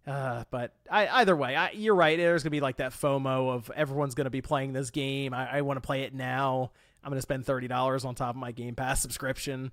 Uh, 0.07 0.43
but 0.49 0.73
I, 0.89 1.07
either 1.07 1.35
way, 1.35 1.55
I, 1.55 1.71
you're 1.71 1.93
right. 1.95 2.17
There's 2.17 2.41
gonna 2.43 2.49
be 2.51 2.61
like 2.61 2.77
that 2.77 2.91
FOMO 2.91 3.51
of 3.53 3.69
everyone's 3.75 4.15
gonna 4.15 4.29
be 4.31 4.41
playing 4.41 4.73
this 4.73 4.89
game. 4.89 5.33
I, 5.33 5.57
I 5.57 5.61
want 5.61 5.77
to 5.77 5.81
play 5.85 6.01
it 6.03 6.13
now. 6.13 6.71
I'm 7.03 7.11
gonna 7.11 7.21
spend 7.21 7.45
thirty 7.45 7.67
dollars 7.67 8.05
on 8.05 8.15
top 8.15 8.31
of 8.31 8.35
my 8.37 8.51
Game 8.51 8.73
Pass 8.75 9.01
subscription. 9.01 9.71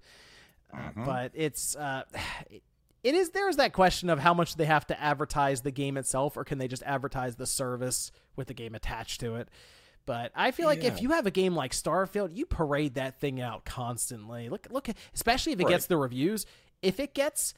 Uh, 0.73 0.77
Mhm. 0.97 1.07
But 1.07 1.33
it's 1.35 1.75
uh, 1.77 2.03
it, 2.51 2.63
it 3.03 3.15
is 3.15 3.31
there's 3.31 3.57
that 3.57 3.73
question 3.73 4.11
of 4.11 4.19
how 4.19 4.35
much 4.35 4.57
they 4.57 4.67
have 4.67 4.87
to 4.89 5.01
advertise 5.01 5.63
the 5.63 5.71
game 5.71 5.97
itself, 5.97 6.37
or 6.37 6.45
can 6.45 6.59
they 6.59 6.69
just 6.69 6.83
advertise 6.83 7.37
the 7.37 7.47
service 7.47 8.11
with 8.35 8.49
the 8.49 8.55
game 8.55 8.75
attached 8.75 9.21
to 9.21 9.37
it? 9.37 9.49
But 10.07 10.31
I 10.37 10.53
feel 10.53 10.67
like 10.67 10.85
if 10.85 11.03
you 11.03 11.11
have 11.11 11.27
a 11.27 11.31
game 11.33 11.55
like 11.57 11.73
Starfield, 11.73 12.35
you 12.37 12.47
parade 12.47 12.95
that 12.95 13.19
thing 13.21 13.41
out 13.41 13.65
constantly. 13.65 14.49
Look, 14.49 14.69
look, 14.71 14.89
especially 15.15 15.53
if 15.53 15.61
it 15.61 15.65
Right. 15.65 15.71
gets 15.71 15.87
the 15.87 15.97
reviews. 15.97 16.47
If 16.81 17.01
it 17.01 17.13
gets 17.13 17.55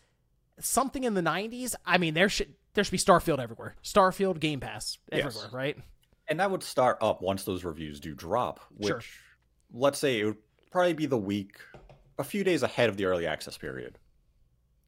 something 0.58 1.04
in 1.04 1.14
the 1.14 1.20
90s, 1.22 1.74
I 1.86 1.98
mean, 1.98 2.14
there 2.14 2.28
should 2.28 2.54
there 2.74 2.84
should 2.84 2.92
be 2.92 2.98
Starfield 2.98 3.38
everywhere. 3.40 3.74
Starfield 3.82 4.38
Game 4.40 4.60
Pass 4.60 4.98
Yes. 5.10 5.24
everywhere, 5.26 5.48
right? 5.52 5.76
And 6.28 6.38
that 6.38 6.50
would 6.50 6.62
start 6.62 6.98
up 7.00 7.20
once 7.22 7.42
those 7.44 7.64
reviews 7.64 7.98
do 7.98 8.14
drop, 8.14 8.60
which 8.76 8.88
Sure. 8.88 9.02
let's 9.72 9.98
say 9.98 10.20
it 10.20 10.24
would 10.26 10.36
probably 10.70 10.92
be 10.92 11.06
the 11.06 11.18
week, 11.18 11.56
a 12.18 12.24
few 12.24 12.44
days 12.44 12.62
ahead 12.62 12.88
of 12.88 12.96
the 12.96 13.04
early 13.06 13.26
access 13.26 13.58
period. 13.58 13.98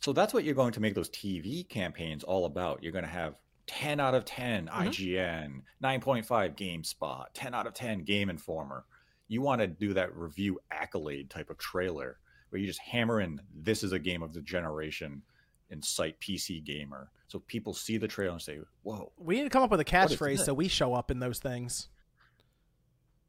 So 0.00 0.12
that's 0.12 0.32
what 0.32 0.44
you're 0.44 0.54
going 0.54 0.72
to 0.72 0.80
make 0.80 0.94
those 0.94 1.10
TV 1.10 1.64
campaigns 1.68 2.22
all 2.22 2.44
about. 2.44 2.82
You're 2.82 2.92
going 2.92 3.04
to 3.04 3.10
have 3.10 3.34
10 3.66 4.00
out 4.00 4.14
of 4.14 4.24
10 4.24 4.66
Mm-hmm. 4.66 4.88
IGN, 4.88 5.62
9.5 5.82 6.56
GameSpot, 6.56 7.26
10 7.34 7.54
out 7.54 7.66
of 7.66 7.74
10 7.74 8.04
Game 8.04 8.28
Informer. 8.30 8.84
You 9.28 9.42
want 9.42 9.60
to 9.60 9.66
do 9.68 9.94
that 9.94 10.16
review 10.16 10.58
accolade 10.70 11.30
type 11.30 11.50
of 11.50 11.58
trailer 11.58 12.18
where 12.48 12.60
you 12.60 12.66
just 12.66 12.80
hammer 12.80 13.20
in 13.20 13.40
this 13.54 13.84
is 13.84 13.92
a 13.92 13.98
game 13.98 14.22
of 14.22 14.32
the 14.32 14.42
generation 14.42 15.22
and 15.70 15.84
cite 15.84 16.18
PC 16.20 16.64
Gamer. 16.64 17.10
So 17.28 17.38
people 17.38 17.72
see 17.74 17.96
the 17.96 18.08
trailer 18.08 18.32
and 18.32 18.42
say, 18.42 18.58
whoa, 18.82 19.12
We 19.16 19.36
need 19.36 19.44
to 19.44 19.50
come 19.50 19.62
up 19.62 19.70
with 19.70 19.78
a 19.78 19.84
catchphrase 19.84 20.40
so 20.44 20.52
we 20.52 20.66
show 20.66 20.94
up 20.94 21.12
in 21.12 21.20
those 21.20 21.38
things. 21.38 21.88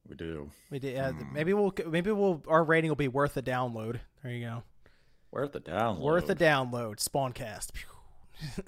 we 0.10 0.15
do. 0.15 0.50
We 0.72 0.80
did, 0.80 0.98
uh, 0.98 1.12
Hmm. 1.12 1.34
maybe 1.34 1.54
we'll 1.54 1.72
maybe 1.88 2.12
we'll 2.12 2.44
our 2.48 2.63
rating 2.63 2.89
will 2.89 2.96
be 2.96 3.08
worth 3.08 3.38
a 3.38 3.44
download. 3.44 4.00
There 4.24 4.32
you 4.32 4.44
go. 4.48 4.63
Worth 5.30 5.52
the 5.54 5.62
download. 5.62 6.00
Worth 6.02 6.30
a 6.32 6.36
download. 6.36 6.96
Spawncast 6.98 7.70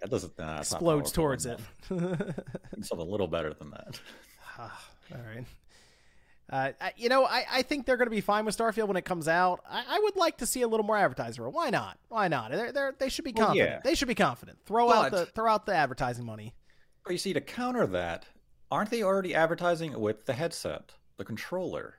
That 0.00 0.10
doesn't 0.10 0.38
nah, 0.38 0.58
explodes 0.58 1.12
towards 1.12 1.46
it. 1.46 1.58
Something 1.88 2.98
a 2.98 3.02
little 3.02 3.28
better 3.28 3.52
than 3.54 3.70
that. 3.70 4.00
Ah, 4.60 4.88
All 5.12 5.20
right. 5.24 5.44
Uh, 6.50 6.90
you 6.96 7.08
know, 7.08 7.24
I, 7.24 7.44
I 7.48 7.62
think 7.62 7.86
they're 7.86 7.96
going 7.96 8.06
to 8.06 8.10
be 8.10 8.20
fine 8.20 8.44
with 8.44 8.56
Starfield 8.56 8.88
when 8.88 8.96
it 8.96 9.04
comes 9.04 9.28
out. 9.28 9.60
I, 9.70 9.84
I 9.88 10.00
would 10.02 10.16
like 10.16 10.38
to 10.38 10.46
see 10.46 10.62
a 10.62 10.66
little 10.68 10.84
more 10.84 10.96
advertising. 10.96 11.44
Why 11.44 11.70
not? 11.70 11.96
Why 12.08 12.26
not? 12.26 12.50
They're, 12.50 12.72
they're, 12.72 12.94
they 12.98 13.08
should 13.08 13.24
be 13.24 13.32
Well, 13.36 13.46
confident. 13.48 13.70
yeah. 13.70 13.80
They 13.84 13.94
should 13.94 14.08
be 14.08 14.16
confident. 14.16 14.58
Throw 14.66 14.90
out 14.90 15.12
the 15.12 15.26
throw 15.26 15.48
out 15.48 15.64
the 15.66 15.74
advertising 15.74 16.24
money. 16.24 16.54
But 17.04 17.12
you 17.12 17.18
see, 17.18 17.32
to 17.34 17.40
counter 17.40 17.86
that, 17.86 18.24
aren't 18.70 18.90
they 18.90 19.02
already 19.04 19.32
advertising 19.34 20.00
with 20.00 20.26
the 20.26 20.32
headset, 20.32 20.92
the 21.18 21.24
controller? 21.24 21.97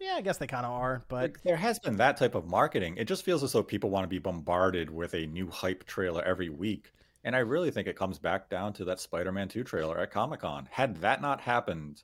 Yeah, 0.00 0.14
I 0.16 0.22
guess 0.22 0.38
they 0.38 0.46
kind 0.46 0.64
of 0.64 0.72
are, 0.72 1.04
but 1.08 1.22
Like, 1.22 1.42
there 1.42 1.56
has 1.56 1.78
been 1.78 1.96
that 1.96 2.16
type 2.16 2.34
of 2.34 2.46
marketing. 2.46 2.96
It 2.96 3.04
just 3.04 3.22
feels 3.24 3.42
as 3.42 3.52
though 3.52 3.62
people 3.62 3.90
want 3.90 4.04
to 4.04 4.08
be 4.08 4.18
bombarded 4.18 4.88
with 4.90 5.12
a 5.14 5.26
new 5.26 5.48
hype 5.50 5.84
trailer 5.84 6.22
every 6.24 6.48
week. 6.48 6.92
And 7.22 7.36
I 7.36 7.40
really 7.40 7.70
think 7.70 7.86
it 7.86 7.96
comes 7.96 8.18
back 8.18 8.48
down 8.48 8.72
to 8.74 8.84
that 8.86 8.98
Spider 8.98 9.30
Man 9.30 9.48
2 9.48 9.62
trailer 9.62 9.98
at 9.98 10.10
Comic 10.10 10.40
Con. 10.40 10.66
Had 10.70 10.96
that 11.02 11.20
not 11.20 11.42
happened, 11.42 12.02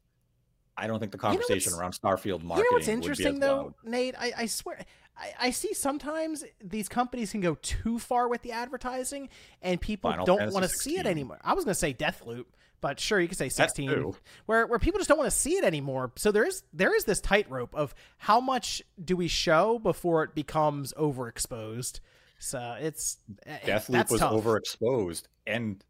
I 0.76 0.86
don't 0.86 1.00
think 1.00 1.10
the 1.10 1.16
know 1.16 1.28
what's- 1.30 1.46
conversation 1.46 1.72
around 1.72 1.92
Starfield 1.92 2.42
marketing 2.42 2.64
you 2.66 2.70
know 2.70 2.76
what's 2.76 2.88
interesting 2.88 3.40
though. 3.40 3.74
Nate? 3.82 4.14
I, 4.18 4.32
I 4.36 4.46
swear, 4.46 4.84
I, 5.16 5.32
I 5.40 5.50
see 5.50 5.72
sometimes 5.72 6.44
these 6.62 6.90
companies 6.90 7.32
can 7.32 7.40
go 7.40 7.54
too 7.54 7.98
far 7.98 8.28
with 8.28 8.42
the 8.42 8.52
advertising, 8.52 9.30
and 9.62 9.80
people 9.80 10.10
Final 10.10 10.26
don't 10.26 10.52
want 10.52 10.64
to 10.64 10.68
see 10.68 10.98
it 10.98 11.06
anymore. 11.06 11.38
I 11.42 11.54
was 11.54 11.64
going 11.64 11.72
to 11.72 11.78
say 11.80 11.94
Deathloop, 11.94 12.44
but 12.80 13.00
sure, 13.00 13.20
you 13.20 13.28
could 13.28 13.38
say 13.38 13.48
sixteen, 13.48 14.14
where 14.46 14.66
where 14.66 14.78
people 14.78 14.98
just 14.98 15.08
don't 15.08 15.18
want 15.18 15.30
to 15.30 15.36
see 15.36 15.56
it 15.56 15.64
anymore. 15.64 16.12
So 16.16 16.30
there 16.30 16.46
is 16.46 16.62
there 16.72 16.94
is 16.94 17.04
this 17.04 17.20
tightrope 17.20 17.74
of 17.74 17.94
how 18.18 18.40
much 18.40 18.82
do 19.02 19.16
we 19.16 19.28
show 19.28 19.78
before 19.78 20.22
it 20.22 20.34
becomes 20.34 20.92
overexposed. 20.94 22.00
So 22.38 22.76
it's 22.80 23.18
eh, 23.46 23.58
Deathloop 23.64 24.10
was 24.10 24.20
tough. 24.20 24.32
overexposed, 24.32 25.24
and 25.46 25.82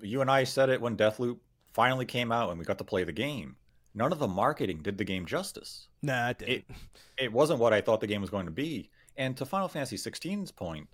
you 0.00 0.20
and 0.20 0.30
I 0.30 0.44
said 0.44 0.70
it 0.70 0.80
when 0.80 0.96
Deathloop 0.96 1.38
finally 1.72 2.06
came 2.06 2.32
out 2.32 2.50
and 2.50 2.58
we 2.58 2.64
got 2.64 2.78
to 2.78 2.84
play 2.84 3.04
the 3.04 3.12
game. 3.12 3.56
None 3.94 4.12
of 4.12 4.18
the 4.18 4.28
marketing 4.28 4.82
did 4.82 4.98
the 4.98 5.04
game 5.04 5.26
justice. 5.26 5.88
Nah, 6.02 6.30
it 6.30 6.38
didn't. 6.38 6.54
It 6.54 6.64
it 7.18 7.32
wasn't 7.32 7.58
what 7.58 7.72
I 7.72 7.80
thought 7.80 8.00
the 8.00 8.06
game 8.06 8.20
was 8.20 8.30
going 8.30 8.46
to 8.46 8.52
be. 8.52 8.90
And 9.16 9.36
to 9.36 9.44
Final 9.44 9.68
Fantasy 9.68 9.96
16's 9.96 10.52
point, 10.52 10.88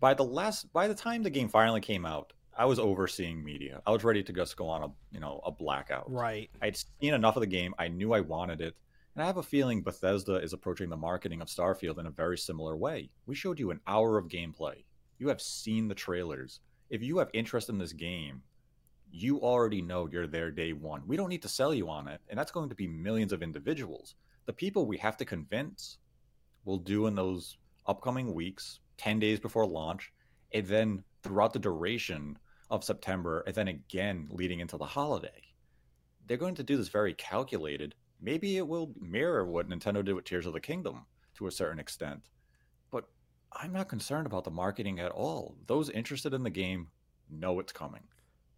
by 0.00 0.14
the 0.14 0.24
last 0.24 0.72
by 0.72 0.88
the 0.88 0.94
time 0.94 1.22
the 1.22 1.30
game 1.30 1.48
finally 1.48 1.80
came 1.80 2.04
out, 2.04 2.32
I 2.56 2.66
was 2.66 2.78
overseeing 2.78 3.44
media. 3.44 3.80
I 3.86 3.90
was 3.90 4.04
ready 4.04 4.22
to 4.22 4.32
just 4.32 4.56
go 4.56 4.68
on 4.68 4.82
a 4.82 4.88
you 5.12 5.20
know 5.20 5.40
a 5.44 5.50
blackout. 5.50 6.10
right. 6.10 6.50
I'd 6.60 6.76
seen 6.76 7.14
enough 7.14 7.36
of 7.36 7.40
the 7.40 7.46
game. 7.46 7.74
I 7.78 7.88
knew 7.88 8.12
I 8.12 8.20
wanted 8.20 8.60
it. 8.60 8.74
And 9.14 9.22
I 9.24 9.26
have 9.26 9.38
a 9.38 9.42
feeling 9.42 9.82
Bethesda 9.82 10.36
is 10.36 10.52
approaching 10.52 10.88
the 10.88 10.96
marketing 10.96 11.40
of 11.40 11.48
Starfield 11.48 11.98
in 11.98 12.06
a 12.06 12.10
very 12.10 12.38
similar 12.38 12.76
way. 12.76 13.10
We 13.26 13.34
showed 13.34 13.58
you 13.58 13.70
an 13.70 13.80
hour 13.86 14.16
of 14.16 14.28
gameplay. 14.28 14.84
You 15.18 15.28
have 15.28 15.40
seen 15.40 15.88
the 15.88 15.94
trailers. 15.94 16.60
If 16.90 17.02
you 17.02 17.18
have 17.18 17.28
interest 17.32 17.68
in 17.68 17.78
this 17.78 17.92
game, 17.92 18.42
you 19.10 19.40
already 19.40 19.82
know 19.82 20.08
you're 20.10 20.28
there 20.28 20.50
day 20.50 20.72
one. 20.72 21.02
We 21.06 21.16
don't 21.16 21.28
need 21.28 21.42
to 21.42 21.48
sell 21.48 21.74
you 21.74 21.88
on 21.88 22.06
it. 22.06 22.20
And 22.28 22.38
that's 22.38 22.52
going 22.52 22.68
to 22.68 22.74
be 22.74 22.86
millions 22.86 23.32
of 23.32 23.42
individuals. 23.42 24.14
The 24.46 24.52
people 24.52 24.86
we 24.86 24.96
have 24.98 25.16
to 25.18 25.24
convince 25.24 25.98
will 26.64 26.78
do 26.78 27.06
in 27.06 27.14
those 27.14 27.58
upcoming 27.86 28.32
weeks, 28.32 28.80
10 28.98 29.18
days 29.18 29.40
before 29.40 29.66
launch, 29.66 30.12
and 30.52 30.66
then 30.66 31.04
throughout 31.22 31.52
the 31.52 31.58
duration 31.58 32.38
of 32.70 32.84
September, 32.84 33.42
and 33.46 33.54
then 33.54 33.68
again 33.68 34.28
leading 34.30 34.60
into 34.60 34.76
the 34.76 34.84
holiday 34.84 35.50
they're 36.30 36.36
going 36.36 36.54
to 36.54 36.62
do 36.62 36.76
this 36.76 36.86
very 36.86 37.12
calculated. 37.12 37.96
Maybe 38.20 38.56
it 38.56 38.68
will 38.68 38.92
mirror 39.00 39.44
what 39.44 39.68
Nintendo 39.68 40.04
did 40.04 40.12
with 40.12 40.24
Tears 40.24 40.46
of 40.46 40.52
the 40.52 40.60
Kingdom 40.60 41.06
to 41.34 41.48
a 41.48 41.50
certain 41.50 41.80
extent. 41.80 42.20
But 42.92 43.06
I'm 43.52 43.72
not 43.72 43.88
concerned 43.88 44.28
about 44.28 44.44
the 44.44 44.52
marketing 44.52 45.00
at 45.00 45.10
all. 45.10 45.56
Those 45.66 45.90
interested 45.90 46.32
in 46.32 46.44
the 46.44 46.50
game 46.50 46.86
know 47.28 47.58
it's 47.58 47.72
coming. 47.72 48.02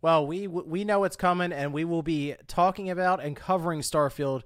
Well, 0.03 0.27
we 0.27 0.49
we 0.49 0.85
know 0.85 1.05
it's 1.05 1.17
coming, 1.17 1.51
and 1.51 1.73
we 1.73 1.87
will 1.87 2.03
be 2.03 2.35
talking 2.47 2.91
about 2.91 3.25
and 3.25 3.35
covering 3.35 3.81
Starfield 3.81 4.43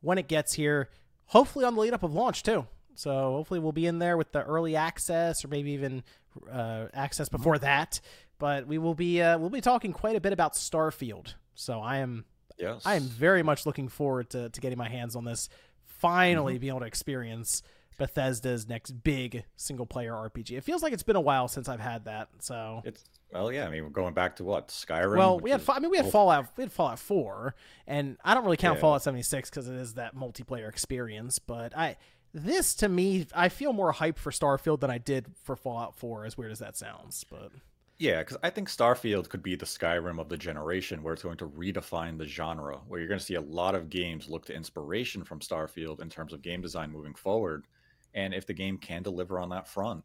when 0.00 0.16
it 0.18 0.28
gets 0.28 0.52
here. 0.52 0.88
Hopefully, 1.26 1.64
on 1.64 1.74
the 1.74 1.80
lead 1.80 1.94
up 1.94 2.04
of 2.04 2.14
launch 2.14 2.44
too. 2.44 2.68
So 2.94 3.10
hopefully, 3.10 3.58
we'll 3.58 3.72
be 3.72 3.86
in 3.86 3.98
there 3.98 4.16
with 4.16 4.30
the 4.30 4.44
early 4.44 4.76
access, 4.76 5.44
or 5.44 5.48
maybe 5.48 5.72
even 5.72 6.04
uh, 6.50 6.86
access 6.94 7.28
before 7.28 7.58
that. 7.58 8.00
But 8.38 8.66
we 8.66 8.78
will 8.78 8.94
be 8.94 9.20
uh, 9.20 9.38
we'll 9.38 9.50
be 9.50 9.60
talking 9.60 9.92
quite 9.92 10.16
a 10.16 10.20
bit 10.20 10.32
about 10.32 10.52
Starfield. 10.54 11.34
So 11.54 11.80
I 11.80 11.98
am 11.98 12.24
Yes. 12.58 12.82
I 12.84 12.96
am 12.96 13.04
very 13.04 13.42
much 13.42 13.66
looking 13.66 13.88
forward 13.88 14.30
to, 14.30 14.48
to 14.48 14.60
getting 14.60 14.78
my 14.78 14.88
hands 14.88 15.14
on 15.14 15.24
this. 15.24 15.48
Finally, 15.84 16.58
being 16.58 16.70
able 16.70 16.80
to 16.80 16.86
experience 16.86 17.62
Bethesda's 17.98 18.68
next 18.68 18.92
big 19.02 19.44
single 19.56 19.86
player 19.86 20.12
RPG. 20.12 20.56
It 20.56 20.62
feels 20.62 20.82
like 20.82 20.92
it's 20.92 21.02
been 21.02 21.16
a 21.16 21.20
while 21.20 21.48
since 21.48 21.68
I've 21.68 21.80
had 21.80 22.04
that. 22.04 22.28
So 22.40 22.82
It's 22.84 23.04
well, 23.32 23.52
yeah. 23.52 23.66
I 23.66 23.70
mean, 23.70 23.82
we're 23.84 23.90
going 23.90 24.14
back 24.14 24.36
to 24.36 24.44
what 24.44 24.68
Skyrim. 24.68 25.16
well, 25.18 25.38
we 25.38 25.50
had 25.50 25.60
is- 25.60 25.68
I 25.68 25.78
mean 25.80 25.90
we 25.90 25.96
had 25.98 26.06
oh, 26.06 26.10
Fallout 26.10 26.46
we 26.56 26.62
had 26.62 26.72
Fallout 26.72 26.98
4 26.98 27.54
and 27.86 28.16
I 28.24 28.34
don't 28.34 28.44
really 28.44 28.56
count 28.56 28.76
Yeah. 28.76 28.80
Fallout 28.82 29.02
76 29.02 29.50
cuz 29.50 29.68
it 29.68 29.74
is 29.74 29.94
that 29.94 30.16
multiplayer 30.16 30.68
experience, 30.68 31.38
but 31.38 31.76
I 31.76 31.96
this 32.34 32.74
to 32.76 32.88
me 32.88 33.26
I 33.34 33.48
feel 33.48 33.72
more 33.72 33.92
hype 33.92 34.18
for 34.18 34.30
Starfield 34.30 34.80
than 34.80 34.90
I 34.90 34.98
did 34.98 35.26
for 35.42 35.56
Fallout 35.56 35.96
4 35.96 36.24
as 36.26 36.36
weird 36.36 36.52
as 36.52 36.58
that 36.58 36.76
sounds, 36.76 37.24
but 37.30 37.50
Yeah, 37.98 38.20
because 38.20 38.36
I 38.42 38.50
think 38.50 38.68
Starfield 38.68 39.28
could 39.28 39.42
be 39.42 39.56
the 39.56 39.66
Skyrim 39.66 40.20
of 40.20 40.28
the 40.28 40.36
generation, 40.36 41.02
where 41.02 41.14
it's 41.14 41.24
going 41.24 41.38
to 41.38 41.48
redefine 41.48 42.16
the 42.16 42.26
genre, 42.26 42.78
where 42.86 43.00
you're 43.00 43.08
going 43.08 43.18
to 43.18 43.24
see 43.24 43.34
a 43.34 43.40
lot 43.40 43.74
of 43.74 43.90
games 43.90 44.28
look 44.28 44.46
to 44.46 44.54
inspiration 44.54 45.24
from 45.24 45.40
Starfield 45.40 46.00
in 46.00 46.08
terms 46.08 46.32
of 46.32 46.42
game 46.42 46.60
design 46.60 46.92
moving 46.92 47.14
forward. 47.14 47.66
And 48.14 48.32
if 48.34 48.46
the 48.46 48.54
game 48.54 48.78
can 48.78 49.02
deliver 49.02 49.40
on 49.40 49.48
that 49.50 49.66
front, 49.66 50.04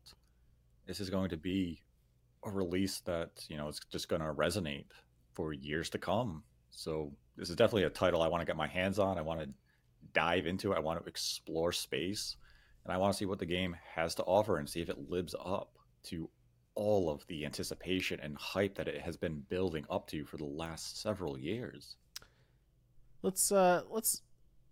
this 0.87 0.99
is 0.99 1.09
going 1.09 1.29
to 1.29 1.37
be 1.37 1.81
a 2.45 2.51
release 2.51 2.99
that 3.01 3.45
you 3.47 3.57
know 3.57 3.67
is 3.67 3.79
just 3.91 4.09
going 4.09 4.21
to 4.21 4.33
resonate 4.33 4.85
for 5.33 5.53
years 5.53 5.89
to 5.91 5.97
come. 5.97 6.43
So 6.71 7.11
this 7.37 7.49
is 7.49 7.55
definitely 7.55 7.83
a 7.83 7.89
title 7.89 8.21
I 8.21 8.27
want 8.27 8.41
to 8.41 8.45
get 8.45 8.57
my 8.57 8.67
hands 8.67 8.99
on. 8.99 9.17
I 9.17 9.21
want 9.21 9.39
to 9.41 9.49
dive 10.13 10.47
into 10.47 10.71
it. 10.71 10.77
I 10.77 10.81
want 10.81 11.01
to 11.01 11.09
explore 11.09 11.71
space, 11.71 12.37
and 12.83 12.93
I 12.93 12.97
want 12.97 13.13
to 13.13 13.17
see 13.17 13.25
what 13.25 13.39
the 13.39 13.45
game 13.45 13.75
has 13.95 14.15
to 14.15 14.23
offer 14.23 14.57
and 14.57 14.69
see 14.69 14.81
if 14.81 14.89
it 14.89 15.09
lives 15.09 15.35
up 15.43 15.77
to 16.03 16.29
all 16.75 17.09
of 17.09 17.25
the 17.27 17.45
anticipation 17.45 18.19
and 18.21 18.35
hype 18.35 18.75
that 18.75 18.87
it 18.87 19.01
has 19.01 19.15
been 19.15 19.43
building 19.49 19.85
up 19.89 20.07
to 20.07 20.25
for 20.25 20.37
the 20.37 20.45
last 20.45 20.99
several 21.01 21.37
years. 21.37 21.95
let's 23.21 23.51
uh 23.51 23.83
let's 23.89 24.21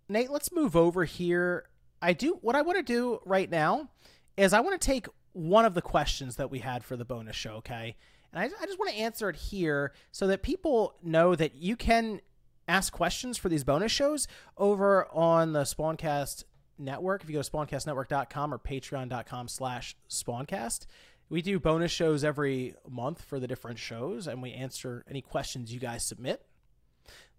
Nate, 0.08 0.30
let's 0.30 0.52
move 0.52 0.76
over 0.76 1.04
here. 1.04 1.68
I 2.00 2.12
do 2.12 2.38
what 2.42 2.56
I 2.56 2.62
want 2.62 2.76
to 2.76 2.82
do 2.82 3.20
right 3.24 3.48
now 3.48 3.88
is 4.36 4.52
I 4.52 4.60
want 4.60 4.78
to 4.78 4.84
take 4.84 5.06
one 5.32 5.64
of 5.64 5.74
the 5.74 5.82
questions 5.82 6.36
that 6.36 6.50
we 6.50 6.58
had 6.58 6.84
for 6.84 6.96
the 6.96 7.04
bonus 7.04 7.36
show, 7.36 7.54
okay? 7.54 7.96
And 8.32 8.40
I, 8.40 8.44
I 8.44 8.66
just 8.66 8.78
want 8.78 8.90
to 8.90 8.96
answer 8.96 9.30
it 9.30 9.36
here 9.36 9.92
so 10.10 10.26
that 10.26 10.42
people 10.42 10.96
know 11.02 11.34
that 11.34 11.54
you 11.54 11.76
can 11.76 12.20
ask 12.68 12.92
questions 12.92 13.38
for 13.38 13.48
these 13.48 13.64
bonus 13.64 13.92
shows 13.92 14.28
over 14.56 15.06
on 15.12 15.52
the 15.52 15.62
Spawncast 15.62 16.44
network. 16.78 17.22
If 17.22 17.30
you 17.30 17.36
go 17.36 17.42
to 17.42 17.50
spawncastnetwork.com 17.50 18.54
or 18.54 18.58
patreon.com 18.58 19.48
slash 19.48 19.96
spawncast, 20.08 20.86
we 21.28 21.42
do 21.42 21.58
bonus 21.58 21.90
shows 21.90 22.24
every 22.24 22.74
month 22.88 23.22
for 23.22 23.40
the 23.40 23.46
different 23.46 23.78
shows 23.78 24.26
and 24.26 24.42
we 24.42 24.52
answer 24.52 25.04
any 25.08 25.22
questions 25.22 25.72
you 25.72 25.80
guys 25.80 26.04
submit. 26.04 26.42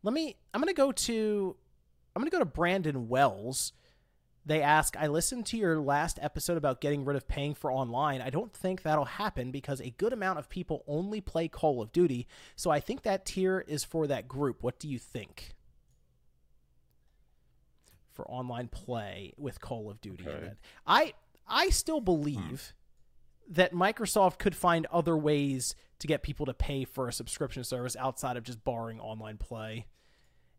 Let 0.01 0.13
me, 0.13 0.36
I'm 0.53 0.62
going 0.62 0.73
to 0.73 0.77
go 0.77 0.91
to, 0.91 1.55
I'm 2.15 2.21
going 2.21 2.29
to 2.29 2.36
go 2.36 2.39
to 2.39 2.45
Brandon 2.45 3.07
Wells. 3.07 3.73
They 4.45 4.62
ask, 4.62 4.97
I 4.97 5.08
listened 5.08 5.45
to 5.47 5.58
your 5.58 5.79
last 5.79 6.19
episode 6.21 6.58
about 6.58 6.82
getting 6.82 7.06
rid 7.06 7.15
of 7.15 7.27
paying 7.27 7.53
for 7.53 7.71
online. 7.71 8.21
I 8.21 8.29
don't 8.29 8.51
think 8.53 8.82
that'll 8.82 9.06
happen 9.06 9.51
because 9.51 9.79
a 9.79 9.91
good 9.91 10.12
amount 10.12 10.39
of 10.39 10.49
people 10.49 10.84
only 10.86 11.21
play 11.21 11.47
Call 11.47 11.82
of 11.82 11.93
Duty. 11.93 12.27
So 12.56 12.69
I 12.69 12.82
think 12.82 13.03
that 13.03 13.25
tier 13.25 13.63
is 13.67 13.86
for 13.86 14.06
that 14.08 14.27
group. 14.27 14.62
What 14.62 14.79
do 14.79 14.89
you 14.89 14.99
think? 14.99 15.53
For 18.12 18.29
online 18.29 18.67
play 18.67 19.34
with 19.38 19.62
Call 19.62 19.89
of 19.89 20.01
Duty. 20.01 20.27
Okay. 20.27 20.51
I 20.86 21.13
I 21.47 21.69
still 21.69 22.01
believe 22.01 22.73
that 23.49 23.73
Microsoft 23.73 24.39
could 24.39 24.56
find 24.56 24.86
other 24.91 25.17
ways 25.17 25.75
to 25.99 26.08
get 26.08 26.23
people 26.23 26.45
to 26.45 26.53
pay 26.53 26.86
for 26.86 27.08
a 27.08 27.13
subscription 27.13 27.63
service 27.63 27.95
outside 27.97 28.38
of 28.38 28.43
just 28.43 28.63
barring 28.63 28.99
online 28.99 29.38
play. 29.38 29.88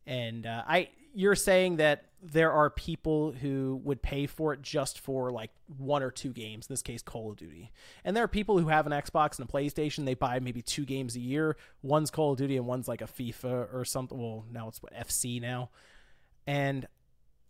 And 0.07 0.47
uh, 0.47 0.63
I, 0.67 0.91
you're 1.15 1.35
saying 1.37 1.77
that 1.77 2.07
there 2.21 2.51
are 2.53 2.71
people 2.71 3.33
who 3.33 3.81
would 3.85 4.03
pay 4.03 4.27
for 4.27 4.53
it 4.53 4.63
just 4.63 4.99
for 4.99 5.31
like 5.31 5.51
one 5.77 6.03
or 6.03 6.11
two 6.11 6.33
games. 6.33 6.67
In 6.67 6.73
this 6.73 6.83
case, 6.83 7.03
Call 7.03 7.31
of 7.31 7.37
Duty. 7.37 7.71
And 8.05 8.17
there 8.17 8.25
are 8.25 8.29
people 8.29 8.59
who 8.59 8.69
have 8.69 8.87
an 8.87 8.93
Xbox 8.93 9.39
and 9.39 9.49
a 9.49 9.53
PlayStation. 9.53 10.05
They 10.07 10.15
buy 10.15 10.41
maybe 10.41 10.63
two 10.63 10.85
games 10.85 11.17
a 11.17 11.21
year. 11.21 11.57
One's 11.83 12.11
Call 12.11 12.33
of 12.33 12.39
Duty 12.39 12.57
and 12.57 12.67
one's 12.67 12.89
like 12.89 13.03
a 13.03 13.07
FIFA 13.07 13.73
or 13.75 13.85
something. 13.85 14.19
Well, 14.19 14.45
now 14.51 14.69
it's 14.69 14.83
what 14.83 14.95
FC 14.95 15.41
now. 15.41 15.71
And 16.47 16.87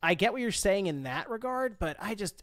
I 0.03 0.15
get 0.15 0.33
what 0.33 0.43
you're 0.43 0.53
saying 0.53 0.87
in 0.87 1.05
that 1.05 1.31
regard, 1.31 1.79
but 1.79 1.97
I 2.01 2.15
just, 2.15 2.43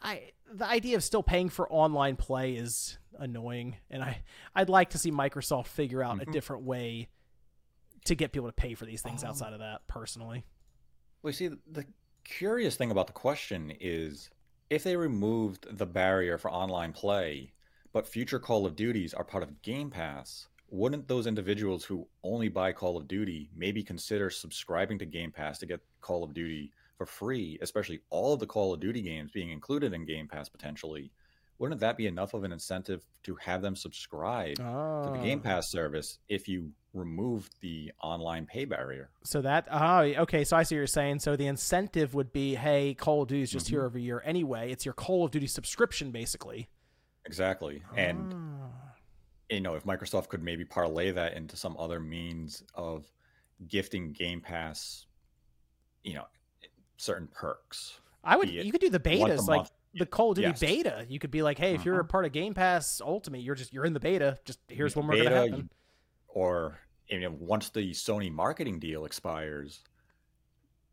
I 0.00 0.30
the 0.52 0.66
idea 0.66 0.96
of 0.96 1.04
still 1.04 1.22
paying 1.22 1.48
for 1.48 1.70
online 1.70 2.16
play 2.16 2.52
is 2.54 2.96
annoying, 3.18 3.76
and 3.90 4.02
I 4.02 4.22
I'd 4.54 4.68
like 4.68 4.90
to 4.90 4.98
see 4.98 5.10
Microsoft 5.10 5.66
figure 5.66 6.02
out 6.02 6.22
a 6.22 6.24
different 6.26 6.62
way 6.62 7.08
to 8.04 8.14
get 8.14 8.32
people 8.32 8.48
to 8.48 8.52
pay 8.52 8.74
for 8.74 8.86
these 8.86 9.02
things 9.02 9.22
Um, 9.24 9.30
outside 9.30 9.52
of 9.52 9.58
that. 9.58 9.86
Personally, 9.88 10.44
Well, 11.24 11.30
you 11.30 11.36
see, 11.36 11.48
the- 11.48 11.58
the 11.66 11.86
curious 12.22 12.76
thing 12.76 12.90
about 12.90 13.06
the 13.06 13.14
question 13.14 13.70
is 13.80 14.28
if 14.68 14.84
they 14.84 14.94
removed 14.94 15.66
the 15.78 15.86
barrier 15.86 16.36
for 16.36 16.50
online 16.50 16.92
play, 16.92 17.54
but 17.94 18.06
future 18.06 18.38
Call 18.38 18.66
of 18.66 18.76
Duties 18.76 19.14
are 19.14 19.24
part 19.24 19.42
of 19.42 19.62
Game 19.62 19.90
Pass, 19.90 20.48
wouldn't 20.68 21.08
those 21.08 21.26
individuals 21.26 21.86
who 21.86 22.06
only 22.22 22.50
buy 22.50 22.74
Call 22.74 22.98
of 22.98 23.08
Duty 23.08 23.48
maybe 23.54 23.82
consider 23.82 24.28
subscribing 24.28 24.98
to 24.98 25.06
Game 25.06 25.32
Pass 25.32 25.58
to 25.60 25.66
get 25.66 25.80
Call 26.02 26.24
of 26.24 26.34
Duty 26.34 26.74
for 26.98 27.06
free, 27.06 27.58
especially 27.62 28.02
all 28.10 28.34
of 28.34 28.40
the 28.40 28.46
Call 28.46 28.74
of 28.74 28.80
Duty 28.80 29.00
games 29.00 29.30
being 29.30 29.48
included 29.48 29.94
in 29.94 30.04
Game 30.04 30.28
Pass 30.28 30.50
potentially? 30.50 31.10
Wouldn't 31.58 31.80
that 31.80 31.96
be 31.96 32.06
enough 32.06 32.34
of 32.34 32.42
an 32.44 32.52
incentive 32.52 33.06
to 33.22 33.36
have 33.36 33.62
them 33.62 33.76
subscribe 33.76 34.56
to 34.56 35.10
the 35.12 35.20
Game 35.22 35.38
Oh. 35.38 35.42
Pass 35.42 35.70
service 35.70 36.18
if 36.28 36.48
you 36.48 36.72
removed 36.92 37.54
the 37.60 37.92
online 38.02 38.44
pay 38.46 38.64
barrier? 38.64 39.10
So 39.24 39.40
that 39.42 39.66
oh 39.70 40.00
okay, 40.00 40.44
so 40.44 40.56
I 40.56 40.64
see 40.64 40.74
what 40.74 40.78
you're 40.78 40.86
saying. 40.88 41.20
So 41.20 41.36
the 41.36 41.46
incentive 41.46 42.12
would 42.14 42.32
be, 42.32 42.54
hey, 42.56 42.94
Call 42.94 43.22
of 43.22 43.28
Duty 43.28 43.42
is 43.42 43.50
just 43.50 43.66
Mm-hmm. 43.66 43.74
here 43.76 43.84
every 43.84 44.02
year 44.02 44.22
anyway. 44.24 44.72
It's 44.72 44.84
your 44.84 44.94
Call 44.94 45.24
of 45.24 45.30
Duty 45.30 45.46
subscription, 45.46 46.10
basically. 46.10 46.68
Exactly. 47.24 47.82
And 47.96 48.34
Ah. 48.34 48.68
you 49.48 49.60
know, 49.60 49.74
if 49.76 49.84
Microsoft 49.84 50.28
could 50.28 50.42
maybe 50.42 50.64
parlay 50.64 51.12
that 51.12 51.34
into 51.34 51.56
some 51.56 51.76
other 51.78 52.00
means 52.00 52.62
of 52.74 53.06
gifting 53.68 54.12
Game 54.12 54.40
Pass, 54.40 55.06
you 56.02 56.14
know, 56.14 56.24
certain 56.96 57.28
perks. 57.28 58.00
I 58.24 58.36
would. 58.36 58.50
You 58.50 58.72
could 58.72 58.80
do 58.80 58.90
the 58.90 58.98
betas, 59.00 59.46
like. 59.46 59.66
The 59.96 60.06
Call 60.06 60.30
of 60.30 60.36
Duty 60.36 60.48
Yes. 60.48 60.60
beta. 60.60 61.06
You 61.08 61.18
could 61.18 61.30
be 61.30 61.42
like, 61.42 61.58
hey, 61.58 61.74
if 61.74 61.84
you're 61.84 61.96
a 61.96 61.98
Uh-huh. 62.00 62.08
part 62.08 62.24
of 62.24 62.32
Game 62.32 62.54
Pass 62.54 63.00
Ultimate, 63.00 63.40
you're 63.42 63.54
just 63.54 63.72
you're 63.72 63.84
in 63.84 63.92
the 63.92 64.00
beta. 64.00 64.38
Just 64.44 64.58
here's 64.68 64.94
when 64.96 65.06
we're 65.06 65.14
Beta, 65.14 65.24
gonna 65.30 65.40
happen. 65.50 65.70
Or 66.28 66.80
you 67.08 67.20
know, 67.20 67.30
once 67.38 67.68
the 67.70 67.90
Sony 67.92 68.30
marketing 68.32 68.78
deal 68.80 69.04
expires, 69.04 69.84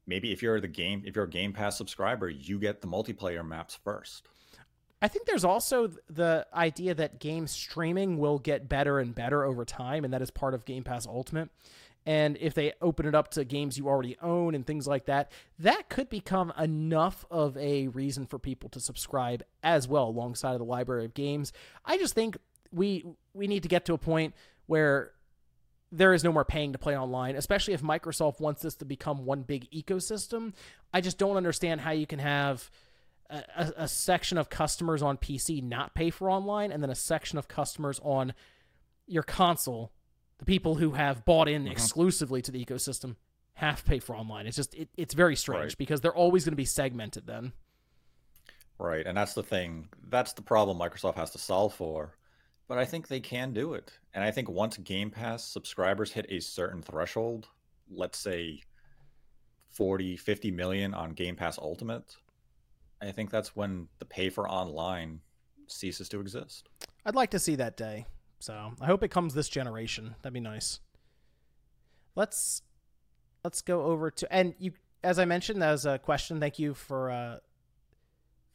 maybe 0.05 0.31
if 0.31 0.41
you're 0.41 0.59
the 0.59 0.67
game, 0.67 1.03
if 1.05 1.15
you're 1.15 1.25
a 1.25 1.29
Game 1.29 1.53
Pass 1.53 1.77
subscriber, 1.77 2.29
you 2.29 2.59
get 2.59 2.81
the 2.81 2.87
multiplayer 2.87 3.45
maps 3.47 3.75
first. 3.83 4.27
I 5.03 5.07
think 5.07 5.25
there's 5.25 5.43
also 5.45 5.91
the 6.11 6.45
idea 6.53 6.93
that 6.93 7.19
game 7.19 7.47
streaming 7.47 8.17
will 8.19 8.37
get 8.37 8.69
better 8.69 8.99
and 8.99 9.15
better 9.15 9.43
over 9.43 9.65
time, 9.65 10.03
and 10.05 10.13
that 10.13 10.21
is 10.21 10.29
part 10.29 10.53
of 10.53 10.63
Game 10.65 10.83
Pass 10.83 11.07
Ultimate. 11.07 11.49
And 12.05 12.37
if 12.39 12.53
they 12.53 12.73
open 12.81 13.05
it 13.05 13.13
up 13.13 13.29
to 13.31 13.45
games 13.45 13.77
you 13.77 13.87
already 13.87 14.17
own 14.21 14.55
and 14.55 14.65
things 14.65 14.87
like 14.87 15.05
that, 15.05 15.31
that 15.59 15.89
could 15.89 16.09
become 16.09 16.51
enough 16.57 17.25
of 17.29 17.55
a 17.57 17.89
reason 17.89 18.25
for 18.25 18.39
people 18.39 18.69
to 18.69 18.79
subscribe 18.79 19.43
as 19.61 19.87
well, 19.87 20.07
alongside 20.07 20.53
of 20.53 20.59
the 20.59 20.65
library 20.65 21.05
of 21.05 21.13
games. 21.13 21.53
I 21.85 21.97
just 21.97 22.15
think 22.15 22.37
we 22.71 23.05
we 23.33 23.47
need 23.47 23.63
to 23.63 23.69
get 23.69 23.85
to 23.85 23.93
a 23.93 23.97
point 23.97 24.33
where 24.65 25.11
there 25.91 26.13
is 26.13 26.23
no 26.23 26.31
more 26.31 26.45
paying 26.45 26.71
to 26.71 26.79
play 26.79 26.97
online, 26.97 27.35
especially 27.35 27.73
if 27.73 27.81
Microsoft 27.81 28.39
wants 28.39 28.61
this 28.61 28.75
to 28.75 28.85
become 28.85 29.25
one 29.25 29.41
big 29.41 29.69
ecosystem. 29.71 30.53
I 30.93 31.01
just 31.01 31.17
don't 31.17 31.37
understand 31.37 31.81
how 31.81 31.91
you 31.91 32.07
can 32.07 32.19
have 32.19 32.71
a, 33.29 33.43
a, 33.57 33.73
a 33.77 33.87
section 33.87 34.37
of 34.37 34.49
customers 34.49 35.01
on 35.01 35.17
PC 35.17 35.61
not 35.61 35.93
pay 35.93 36.09
for 36.09 36.31
online, 36.31 36.71
and 36.71 36.81
then 36.81 36.89
a 36.89 36.95
section 36.95 37.37
of 37.37 37.47
customers 37.47 37.99
on 38.03 38.33
your 39.05 39.23
console, 39.23 39.91
the 40.41 40.45
people 40.45 40.73
who 40.73 40.91
have 40.91 41.23
bought 41.23 41.47
in 41.47 41.61
uh-huh. 41.63 41.71
exclusively 41.71 42.41
to 42.41 42.51
the 42.51 42.65
ecosystem, 42.65 43.15
have 43.53 43.85
pay 43.85 43.99
for 43.99 44.15
online. 44.15 44.47
It's 44.47 44.55
just 44.57 44.73
it, 44.73 44.89
it's 44.97 45.13
very 45.13 45.35
strange 45.35 45.61
Right. 45.61 45.77
because 45.77 46.01
they're 46.01 46.15
always 46.15 46.43
going 46.43 46.53
to 46.53 46.57
be 46.57 46.65
segmented 46.65 47.27
then. 47.27 47.53
Right, 48.79 49.05
and 49.05 49.15
that's 49.15 49.35
the 49.35 49.43
thing. 49.43 49.89
That's 50.09 50.33
the 50.33 50.41
problem 50.41 50.79
Microsoft 50.79 51.13
has 51.15 51.29
to 51.31 51.37
solve 51.37 51.75
for. 51.75 52.17
But 52.67 52.79
I 52.79 52.85
think 52.85 53.07
they 53.07 53.19
can 53.19 53.53
do 53.53 53.75
it. 53.75 53.91
And 54.15 54.23
I 54.23 54.31
think 54.31 54.49
once 54.49 54.77
Game 54.77 55.11
Pass 55.11 55.43
subscribers 55.43 56.11
hit 56.11 56.25
a 56.29 56.39
certain 56.39 56.81
threshold, 56.81 57.47
let's 57.91 58.17
say 58.17 58.63
40, 59.69 60.17
50 60.17 60.49
million 60.49 60.95
on 60.95 61.11
Game 61.11 61.35
Pass 61.35 61.59
Ultimate, 61.59 62.15
I 62.99 63.11
think 63.11 63.29
that's 63.29 63.55
when 63.55 63.89
the 63.99 64.05
pay 64.05 64.31
for 64.31 64.49
online 64.49 65.19
ceases 65.67 66.09
to 66.09 66.19
exist. 66.19 66.67
I'd 67.05 67.13
like 67.13 67.29
to 67.31 67.39
see 67.39 67.55
that 67.57 67.77
day. 67.77 68.07
So 68.41 68.73
I 68.81 68.85
hope 68.85 69.03
it 69.03 69.09
comes 69.09 69.33
this 69.33 69.49
generation. 69.49 70.15
That'd 70.21 70.33
be 70.33 70.39
nice. 70.39 70.79
Let's 72.15 72.61
let's 73.43 73.61
go 73.61 73.83
over 73.83 74.11
to 74.11 74.33
and 74.33 74.53
you 74.59 74.73
as 75.03 75.19
I 75.19 75.25
mentioned, 75.25 75.61
was 75.61 75.85
a 75.85 75.99
question. 75.99 76.39
Thank 76.39 76.59
you 76.59 76.73
for 76.73 77.09
uh, 77.11 77.37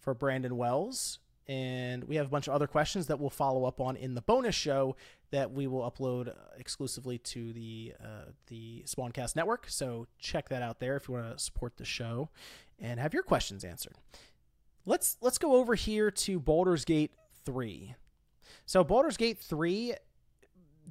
for 0.00 0.14
Brandon 0.14 0.56
Wells. 0.56 1.18
And 1.48 2.04
we 2.04 2.16
have 2.16 2.26
a 2.26 2.28
bunch 2.28 2.48
of 2.48 2.54
other 2.54 2.66
questions 2.66 3.06
that 3.06 3.20
we'll 3.20 3.30
follow 3.30 3.66
up 3.66 3.80
on 3.80 3.96
in 3.96 4.14
the 4.14 4.20
bonus 4.20 4.56
show 4.56 4.96
that 5.30 5.52
we 5.52 5.68
will 5.68 5.88
upload 5.88 6.28
uh, 6.28 6.32
exclusively 6.58 7.18
to 7.18 7.52
the 7.52 7.94
uh, 8.02 8.30
the 8.48 8.82
Spawncast 8.86 9.36
network. 9.36 9.66
So 9.68 10.06
check 10.18 10.48
that 10.48 10.62
out 10.62 10.80
there 10.80 10.96
if 10.96 11.08
you 11.08 11.14
want 11.14 11.36
to 11.36 11.42
support 11.42 11.76
the 11.76 11.84
show 11.84 12.30
and 12.80 12.98
have 12.98 13.14
your 13.14 13.22
questions 13.22 13.64
answered. 13.64 13.94
Let's 14.84 15.18
let's 15.20 15.38
go 15.38 15.54
over 15.54 15.74
here 15.74 16.10
to 16.10 16.40
Baldur's 16.40 16.84
Gate 16.84 17.12
3. 17.44 17.94
So 18.66 18.84
Baldur's 18.84 19.16
Gate 19.16 19.38
3 19.38 19.94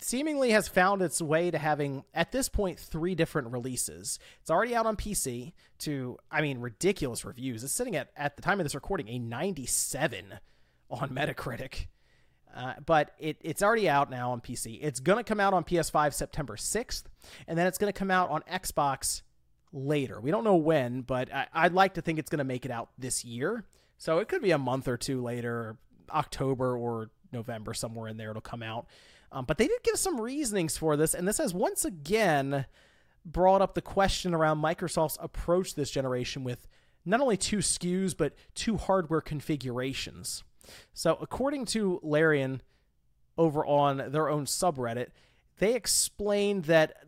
seemingly 0.02 0.52
has 0.52 0.68
found 0.68 1.02
its 1.02 1.22
way 1.22 1.52
to 1.52 1.58
having 1.58 2.04
at 2.14 2.32
this 2.32 2.50
point 2.50 2.80
three 2.80 3.16
different 3.16 3.52
releases. 3.52 4.20
It's 4.42 4.50
already 4.50 4.76
out 4.76 4.86
on 4.86 4.96
PC 4.98 5.54
to 5.80 6.18
I 6.32 6.42
mean 6.42 6.60
ridiculous 6.60 7.24
reviews. 7.24 7.64
It's 7.64 7.74
sitting 7.74 7.96
at 7.96 8.10
at 8.18 8.36
the 8.36 8.42
time 8.42 8.60
of 8.60 8.66
this 8.66 8.76
recording 8.76 9.08
a 9.10 9.20
97 9.20 10.40
on 10.90 11.10
Metacritic. 11.10 11.88
Uh, 12.56 12.74
but 12.86 13.12
it, 13.20 13.38
it's 13.42 13.62
already 13.62 13.90
out 13.90 14.10
now 14.10 14.32
on 14.32 14.40
PC. 14.40 14.80
It's 14.82 15.02
going 15.02 15.18
to 15.18 15.26
come 15.26 15.42
out 15.42 15.54
on 15.54 15.66
PS5 15.66 16.14
September 16.14 16.56
6th, 16.56 17.04
and 17.50 17.58
then 17.58 17.68
it's 17.68 17.78
going 17.78 17.92
to 17.92 17.98
come 17.98 18.10
out 18.10 18.30
on 18.30 18.44
Xbox 18.50 19.24
later. 19.74 20.22
We 20.22 20.32
don't 20.32 20.46
know 20.46 20.56
when, 20.56 21.02
but 21.02 21.34
I, 21.34 21.48
I'd 21.52 21.74
like 21.74 21.96
to 21.96 22.02
think 22.02 22.18
it's 22.18 22.30
going 22.30 22.38
to 22.38 22.46
make 22.46 22.64
it 22.64 22.72
out 22.72 22.92
this 22.98 23.26
year. 23.26 23.66
So 23.98 24.20
it 24.20 24.30
could 24.30 24.42
be 24.42 24.52
a 24.52 24.58
month 24.58 24.88
or 24.88 24.96
two 24.96 25.22
later, 25.22 25.76
October 26.10 26.78
or 26.78 27.10
November, 27.36 27.74
somewhere 27.74 28.08
in 28.08 28.18
there, 28.18 28.32
it'll 28.32 28.42
come 28.42 28.64
out. 28.64 28.88
Um, 29.32 29.46
but 29.46 29.58
they 29.58 29.68
did 29.68 29.84
give 29.84 29.98
some 29.98 30.20
reasonings 30.20 30.78
for 30.78 30.96
this, 30.96 31.14
and 31.14 31.28
this 31.28 31.38
has 31.38 31.54
once 31.54 31.86
again 31.86 32.66
brought 33.26 33.62
up 33.62 33.74
the 33.74 33.82
question 33.82 34.34
around 34.34 34.62
Microsoft's 34.62 35.18
approach 35.20 35.76
this 35.76 35.92
generation 35.92 36.44
with 36.44 36.68
not 37.06 37.22
only 37.22 37.38
two 37.38 37.58
SKUs, 37.58 38.16
but 38.16 38.34
two 38.54 38.78
hardware 38.78 39.22
configurations. 39.22 40.44
So, 40.94 41.18
according 41.22 41.66
to 41.66 42.00
Larian 42.02 42.62
over 43.38 43.66
on 43.66 44.12
their 44.12 44.30
own 44.30 44.46
subreddit, 44.46 45.10
they 45.58 45.76
explained 45.76 46.66
that 46.66 47.04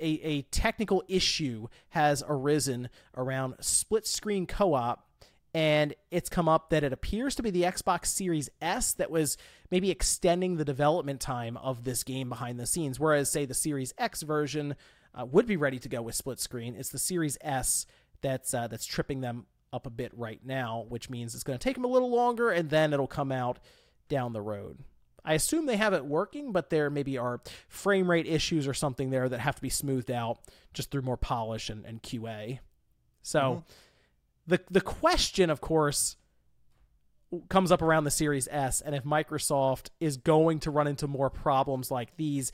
a, 0.00 0.06
a 0.22 0.42
technical 0.42 1.02
issue 1.08 1.68
has 1.90 2.22
arisen 2.28 2.88
around 3.16 3.54
split 3.60 4.06
screen 4.06 4.46
co 4.46 4.74
op 4.74 5.08
and 5.54 5.94
it's 6.10 6.28
come 6.28 6.48
up 6.48 6.70
that 6.70 6.82
it 6.82 6.92
appears 6.92 7.36
to 7.36 7.42
be 7.42 7.50
the 7.50 7.62
Xbox 7.62 8.06
Series 8.06 8.50
S 8.60 8.92
that 8.94 9.10
was 9.10 9.38
maybe 9.70 9.90
extending 9.90 10.56
the 10.56 10.64
development 10.64 11.20
time 11.20 11.56
of 11.58 11.84
this 11.84 12.02
game 12.02 12.28
behind 12.28 12.58
the 12.58 12.66
scenes. 12.66 12.98
Whereas, 12.98 13.30
say, 13.30 13.44
the 13.46 13.54
Series 13.54 13.94
X 13.96 14.22
version 14.22 14.74
uh, 15.14 15.24
would 15.24 15.46
be 15.46 15.56
ready 15.56 15.78
to 15.78 15.88
go 15.88 16.02
with 16.02 16.16
split 16.16 16.40
screen. 16.40 16.74
It's 16.76 16.88
the 16.88 16.98
Series 16.98 17.38
S 17.40 17.86
that's 18.20 18.52
uh, 18.52 18.66
that's 18.66 18.84
tripping 18.84 19.20
them 19.20 19.46
up 19.72 19.86
a 19.86 19.90
bit 19.90 20.12
right 20.16 20.40
now, 20.44 20.86
which 20.88 21.08
means 21.08 21.34
it's 21.34 21.44
going 21.44 21.58
to 21.58 21.62
take 21.62 21.76
them 21.76 21.84
a 21.84 21.88
little 21.88 22.10
longer, 22.10 22.50
and 22.50 22.68
then 22.68 22.92
it'll 22.92 23.06
come 23.06 23.30
out 23.30 23.60
down 24.08 24.32
the 24.32 24.42
road. 24.42 24.80
I 25.24 25.34
assume 25.34 25.66
they 25.66 25.76
have 25.76 25.94
it 25.94 26.04
working, 26.04 26.52
but 26.52 26.68
there 26.68 26.90
maybe 26.90 27.16
are 27.16 27.40
frame 27.68 28.10
rate 28.10 28.26
issues 28.26 28.66
or 28.68 28.74
something 28.74 29.10
there 29.10 29.28
that 29.28 29.40
have 29.40 29.54
to 29.54 29.62
be 29.62 29.70
smoothed 29.70 30.10
out 30.10 30.40
just 30.74 30.90
through 30.90 31.02
more 31.02 31.16
polish 31.16 31.70
and, 31.70 31.86
and 31.86 32.02
QA. 32.02 32.58
So. 33.22 33.40
Mm-hmm 33.40 33.72
the 34.46 34.60
the 34.70 34.80
question, 34.80 35.50
of 35.50 35.60
course, 35.60 36.16
comes 37.48 37.72
up 37.72 37.82
around 37.82 38.04
the 38.04 38.10
Series 38.10 38.48
S, 38.50 38.80
and 38.80 38.94
if 38.94 39.04
Microsoft 39.04 39.88
is 40.00 40.16
going 40.16 40.60
to 40.60 40.70
run 40.70 40.86
into 40.86 41.06
more 41.06 41.30
problems 41.30 41.90
like 41.90 42.16
these 42.16 42.52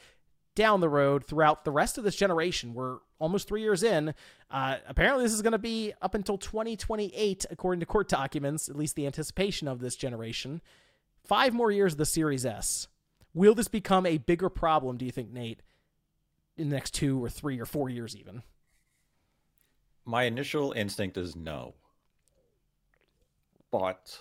down 0.54 0.80
the 0.80 0.88
road 0.88 1.24
throughout 1.24 1.64
the 1.64 1.70
rest 1.70 1.98
of 1.98 2.04
this 2.04 2.16
generation, 2.16 2.74
we're 2.74 2.98
almost 3.18 3.48
three 3.48 3.62
years 3.62 3.82
in. 3.82 4.14
Uh, 4.50 4.76
apparently, 4.86 5.24
this 5.24 5.32
is 5.32 5.42
going 5.42 5.52
to 5.52 5.58
be 5.58 5.92
up 6.02 6.14
until 6.14 6.38
2028, 6.38 7.46
according 7.50 7.80
to 7.80 7.86
court 7.86 8.08
documents, 8.08 8.68
at 8.68 8.76
least 8.76 8.96
the 8.96 9.06
anticipation 9.06 9.68
of 9.68 9.80
this 9.80 9.96
generation. 9.96 10.60
Five 11.24 11.54
more 11.54 11.70
years 11.70 11.92
of 11.92 11.98
the 11.98 12.06
Series 12.06 12.44
S. 12.44 12.88
Will 13.32 13.54
this 13.54 13.68
become 13.68 14.06
a 14.06 14.18
bigger 14.18 14.48
problem, 14.48 14.96
do 14.96 15.04
you 15.04 15.12
think, 15.12 15.30
Nate, 15.30 15.62
in 16.56 16.68
the 16.68 16.74
next 16.74 16.94
two 16.94 17.22
or 17.22 17.28
three 17.28 17.60
or 17.60 17.66
four 17.66 17.88
years, 17.88 18.16
even? 18.16 18.42
My 20.04 20.24
initial 20.24 20.72
instinct 20.72 21.16
is 21.16 21.36
no 21.36 21.74
but 23.70 24.18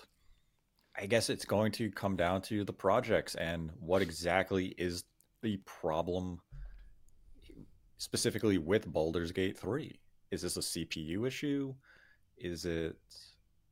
I 0.96 1.06
guess 1.06 1.30
it's 1.30 1.44
going 1.44 1.72
to 1.72 1.90
come 1.90 2.16
down 2.16 2.42
to 2.42 2.64
the 2.64 2.72
projects 2.72 3.34
and 3.34 3.70
what 3.78 4.02
exactly 4.02 4.74
is 4.76 5.04
the 5.42 5.56
problem 5.58 6.40
specifically 7.98 8.58
with 8.58 8.90
Baldur's 8.90 9.32
Gate 9.32 9.58
3. 9.58 9.98
Is 10.30 10.42
this 10.42 10.56
a 10.56 10.60
CPU 10.60 11.26
issue? 11.26 11.74
Is 12.36 12.64
it 12.64 12.96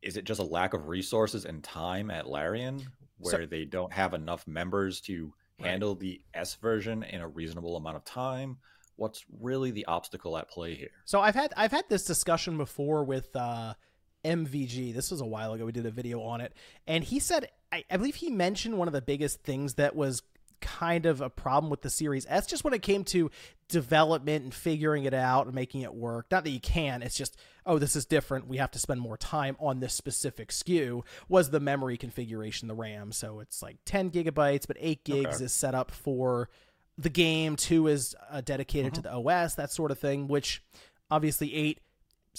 is 0.03 0.17
it 0.17 0.25
just 0.25 0.41
a 0.41 0.45
lack 0.45 0.75
of 0.75 0.89
resources 0.89 1.45
and 1.45 1.63
time 1.65 2.11
at 2.11 2.29
Larian 2.29 2.81
where 3.19 3.43
so, 3.43 3.47
they 3.47 3.65
don't 3.65 3.93
have 3.93 4.15
enough 4.15 4.47
members 4.47 5.01
to 5.03 5.33
handle 5.59 5.97
the 5.97 6.21
S 6.35 6.55
version 6.55 7.03
in 7.03 7.21
a 7.21 7.29
reasonable 7.29 7.77
amount 7.77 7.97
of 7.97 8.05
time? 8.05 8.59
What's 8.97 9.25
really 9.41 9.71
the 9.71 9.87
obstacle 9.87 10.39
at 10.39 10.49
play 10.49 10.75
here? 10.75 10.91
So 11.05 11.21
I've 11.21 11.35
had 11.35 11.53
I've 11.57 11.73
had 11.73 11.85
this 11.89 12.05
discussion 12.05 12.57
before 12.57 13.05
with 13.05 13.35
uh 13.35 13.75
MVG. 14.25 14.95
This 14.95 15.11
was 15.11 15.21
a 15.21 15.27
while 15.27 15.53
ago. 15.53 15.65
We 15.65 15.73
did 15.73 15.87
a 15.87 15.91
video 15.91 16.21
on 16.23 16.41
it. 16.41 16.53
And 16.87 17.05
he 17.05 17.19
said, 17.19 17.49
I, 17.73 17.85
I, 17.91 17.97
believe 17.97 18.17
he 18.17 18.31
mentioned 18.31 18.79
one 18.79 18.89
of 18.89 18.95
the 18.95 19.03
biggest 19.03 19.43
things 19.43 19.75
that 19.75 19.95
was 19.95 20.23
kind 20.61 21.07
of 21.07 21.21
a 21.21 21.31
problem 21.31 21.71
with 21.71 21.83
the 21.83 21.91
Series 21.91 22.27
S, 22.29 22.47
just 22.47 22.65
when 22.65 22.75
it 22.75 22.83
came 22.83 23.05
to 23.05 23.31
development 23.69 24.45
and 24.45 24.55
figuring 24.55 25.05
it 25.05 25.15
out 25.15 25.47
and 25.47 25.55
making 25.55 25.83
it 25.83 25.95
work. 25.95 26.27
Not 26.31 26.45
that 26.45 26.51
you 26.51 26.61
can, 26.61 27.03
it's 27.03 27.17
just, 27.17 27.37
oh, 27.65 27.79
this 27.79 27.95
is 27.95 28.05
different. 28.07 28.49
We 28.49 28.57
have 28.57 28.71
to 28.73 28.79
spend 28.79 29.01
more 29.01 29.17
time 29.17 29.57
on 29.61 29.81
this 29.81 29.95
specific 29.95 30.49
SKU, 30.49 31.03
was 31.29 31.51
the 31.51 31.61
memory 31.61 31.97
configuration, 31.97 32.69
the 32.69 32.75
RAM. 32.75 33.13
So 33.13 33.41
it's 33.41 33.63
like 33.63 33.77
10 33.85 34.11
gigabytes, 34.11 34.67
but 34.67 34.77
8 34.81 35.05
gigs 35.05 35.37
okay. 35.37 35.45
is 35.45 35.53
set 35.53 35.75
up 35.75 35.91
for 35.91 36.49
the 36.97 37.11
game, 37.11 37.57
2 37.57 37.87
is 37.87 38.17
uh, 38.31 38.41
dedicated 38.41 38.95
mm-hmm. 38.95 39.03
to 39.03 39.23
the 39.23 39.31
OS, 39.31 39.55
that 39.55 39.71
sort 39.71 39.91
of 39.91 39.99
thing, 39.99 40.27
which 40.27 40.63
obviously 41.11 41.55
8 41.55 41.81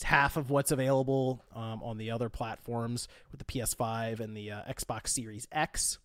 half 0.03 0.37
of 0.37 0.49
what's 0.49 0.71
available 0.71 1.43
um, 1.55 1.81
on 1.83 1.97
the 1.97 2.11
other 2.11 2.29
platforms 2.29 3.07
with 3.31 3.39
the 3.39 3.45
PS5 3.45 4.19
and 4.19 4.35
the 4.35 4.51
uh, 4.51 4.61
Xbox 4.69 5.09
Series 5.09 5.47
X. 5.51 5.99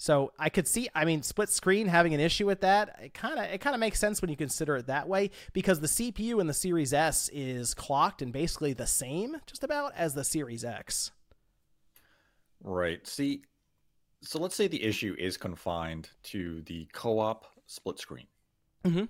So 0.00 0.32
I 0.38 0.48
could 0.48 0.68
see, 0.68 0.88
I 0.94 1.04
mean, 1.04 1.22
split 1.22 1.48
screen 1.48 1.88
having 1.88 2.14
an 2.14 2.20
issue 2.20 2.46
with 2.46 2.60
that. 2.60 3.00
It 3.02 3.14
kind 3.14 3.36
of 3.36 3.46
it 3.46 3.58
kind 3.58 3.74
of 3.74 3.80
makes 3.80 3.98
sense 3.98 4.22
when 4.22 4.30
you 4.30 4.36
consider 4.36 4.76
it 4.76 4.86
that 4.86 5.08
way 5.08 5.30
because 5.52 5.80
the 5.80 5.88
CPU 5.88 6.40
in 6.40 6.46
the 6.46 6.54
Series 6.54 6.94
S 6.94 7.28
is 7.32 7.74
clocked 7.74 8.22
and 8.22 8.32
basically 8.32 8.72
the 8.72 8.86
same, 8.86 9.36
just 9.46 9.64
about 9.64 9.92
as 9.96 10.14
the 10.14 10.22
Series 10.22 10.64
X. 10.64 11.10
Right. 12.62 13.04
See, 13.06 13.42
so 14.22 14.38
let's 14.38 14.54
say 14.54 14.68
the 14.68 14.82
issue 14.84 15.16
is 15.18 15.36
confined 15.36 16.10
to 16.24 16.62
the 16.62 16.88
co-op 16.92 17.46
split 17.66 17.98
screen. 17.98 18.26
Mm-hmm. 18.84 19.04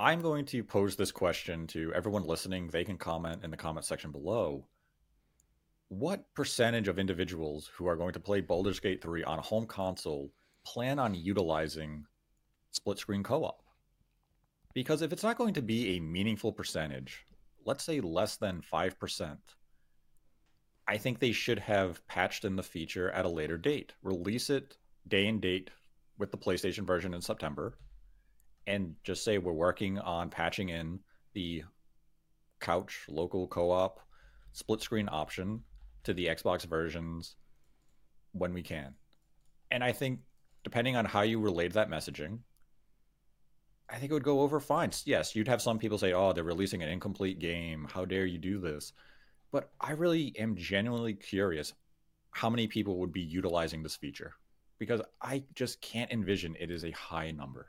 I'm 0.00 0.22
going 0.22 0.46
to 0.46 0.64
pose 0.64 0.96
this 0.96 1.12
question 1.12 1.66
to 1.66 1.92
everyone 1.92 2.24
listening. 2.24 2.68
They 2.68 2.84
can 2.84 2.96
comment 2.96 3.44
in 3.44 3.50
the 3.50 3.56
comment 3.58 3.84
section 3.84 4.10
below. 4.10 4.64
What 5.88 6.24
percentage 6.32 6.88
of 6.88 6.98
individuals 6.98 7.70
who 7.74 7.86
are 7.86 7.96
going 7.96 8.14
to 8.14 8.18
play 8.18 8.40
Baldur's 8.40 8.80
Gate 8.80 9.02
3 9.02 9.24
on 9.24 9.38
a 9.38 9.42
home 9.42 9.66
console 9.66 10.32
plan 10.64 10.98
on 10.98 11.14
utilizing 11.14 12.06
split 12.70 12.96
screen 12.96 13.22
co 13.22 13.44
op? 13.44 13.62
Because 14.72 15.02
if 15.02 15.12
it's 15.12 15.22
not 15.22 15.36
going 15.36 15.52
to 15.52 15.60
be 15.60 15.88
a 15.90 16.00
meaningful 16.00 16.54
percentage, 16.54 17.26
let's 17.66 17.84
say 17.84 18.00
less 18.00 18.36
than 18.36 18.62
5%, 18.72 19.36
I 20.88 20.96
think 20.96 21.18
they 21.18 21.32
should 21.32 21.58
have 21.58 22.06
patched 22.06 22.46
in 22.46 22.56
the 22.56 22.62
feature 22.62 23.10
at 23.10 23.26
a 23.26 23.28
later 23.28 23.58
date. 23.58 23.92
Release 24.02 24.48
it 24.48 24.78
day 25.06 25.26
and 25.26 25.42
date 25.42 25.68
with 26.16 26.30
the 26.30 26.38
PlayStation 26.38 26.86
version 26.86 27.12
in 27.12 27.20
September 27.20 27.76
and 28.70 28.94
just 29.02 29.24
say 29.24 29.38
we're 29.38 29.52
working 29.52 29.98
on 29.98 30.30
patching 30.30 30.68
in 30.68 31.00
the 31.34 31.64
couch 32.60 33.04
local 33.08 33.48
co-op 33.48 34.00
split 34.52 34.80
screen 34.80 35.08
option 35.10 35.62
to 36.04 36.14
the 36.14 36.26
Xbox 36.26 36.64
versions 36.64 37.36
when 38.32 38.54
we 38.54 38.62
can. 38.62 38.94
And 39.70 39.82
I 39.82 39.92
think 39.92 40.20
depending 40.62 40.96
on 40.96 41.04
how 41.04 41.22
you 41.22 41.40
relate 41.40 41.72
that 41.72 41.90
messaging, 41.90 42.38
I 43.88 43.96
think 43.96 44.10
it 44.10 44.14
would 44.14 44.22
go 44.22 44.40
over 44.40 44.60
fine. 44.60 44.90
Yes, 45.04 45.34
you'd 45.34 45.48
have 45.48 45.62
some 45.62 45.78
people 45.78 45.98
say, 45.98 46.12
"Oh, 46.12 46.32
they're 46.32 46.44
releasing 46.44 46.82
an 46.82 46.88
incomplete 46.88 47.40
game. 47.40 47.88
How 47.90 48.04
dare 48.04 48.26
you 48.26 48.38
do 48.38 48.60
this?" 48.60 48.92
But 49.50 49.72
I 49.80 49.92
really 49.92 50.36
am 50.38 50.54
genuinely 50.54 51.14
curious 51.14 51.74
how 52.30 52.50
many 52.50 52.68
people 52.68 52.98
would 53.00 53.12
be 53.12 53.20
utilizing 53.20 53.82
this 53.82 53.96
feature 53.96 54.34
because 54.78 55.02
I 55.20 55.44
just 55.54 55.80
can't 55.80 56.12
envision 56.12 56.56
it 56.60 56.70
is 56.70 56.84
a 56.84 56.92
high 56.92 57.32
number. 57.32 57.66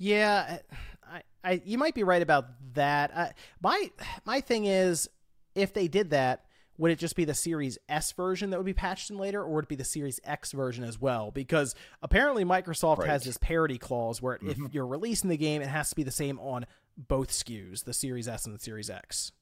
Yeah, 0.00 0.58
I, 1.06 1.22
I, 1.44 1.62
you 1.62 1.76
might 1.76 1.94
be 1.94 2.04
right 2.04 2.22
about 2.22 2.46
that. 2.72 3.10
Uh, 3.14 3.28
my, 3.62 3.90
my 4.24 4.40
thing 4.40 4.64
is, 4.64 5.08
if 5.54 5.74
they 5.74 5.88
did 5.88 6.10
that, 6.10 6.46
would 6.78 6.90
it 6.90 6.98
just 6.98 7.14
be 7.14 7.26
the 7.26 7.34
Series 7.34 7.76
S 7.90 8.10
version 8.12 8.48
that 8.50 8.56
would 8.56 8.64
be 8.64 8.72
patched 8.72 9.10
in 9.10 9.18
later, 9.18 9.42
or 9.42 9.50
would 9.50 9.64
it 9.64 9.68
be 9.68 9.76
the 9.76 9.84
Series 9.84 10.18
X 10.24 10.52
version 10.52 10.84
as 10.84 10.98
well? 10.98 11.30
Because 11.30 11.74
apparently 12.00 12.46
Microsoft 12.46 13.00
right. 13.00 13.10
has 13.10 13.24
this 13.24 13.36
parity 13.36 13.76
clause 13.76 14.22
where 14.22 14.38
mm-hmm. 14.38 14.64
if 14.64 14.72
you're 14.72 14.86
releasing 14.86 15.28
the 15.28 15.36
game, 15.36 15.60
it 15.60 15.68
has 15.68 15.90
to 15.90 15.96
be 15.96 16.02
the 16.02 16.10
same 16.10 16.38
on 16.38 16.64
both 16.96 17.30
SKUs, 17.30 17.84
the 17.84 17.92
Series 17.92 18.26
S 18.26 18.46
and 18.46 18.54
the 18.54 18.58
Series 18.58 18.88
X. 18.88 19.32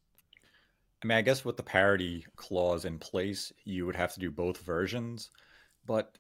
I 1.05 1.07
mean, 1.07 1.19
I 1.19 1.23
guess 1.23 1.45
with 1.45 1.57
the 1.57 1.63
parity 1.63 2.27
clause 2.35 2.85
in 2.85 2.99
place, 2.99 3.53
you 3.65 3.87
would 3.87 3.95
have 3.95 4.13
to 4.15 4.21
do 4.21 4.33
both 4.33 4.59
versions, 4.59 5.31
but 5.87 6.19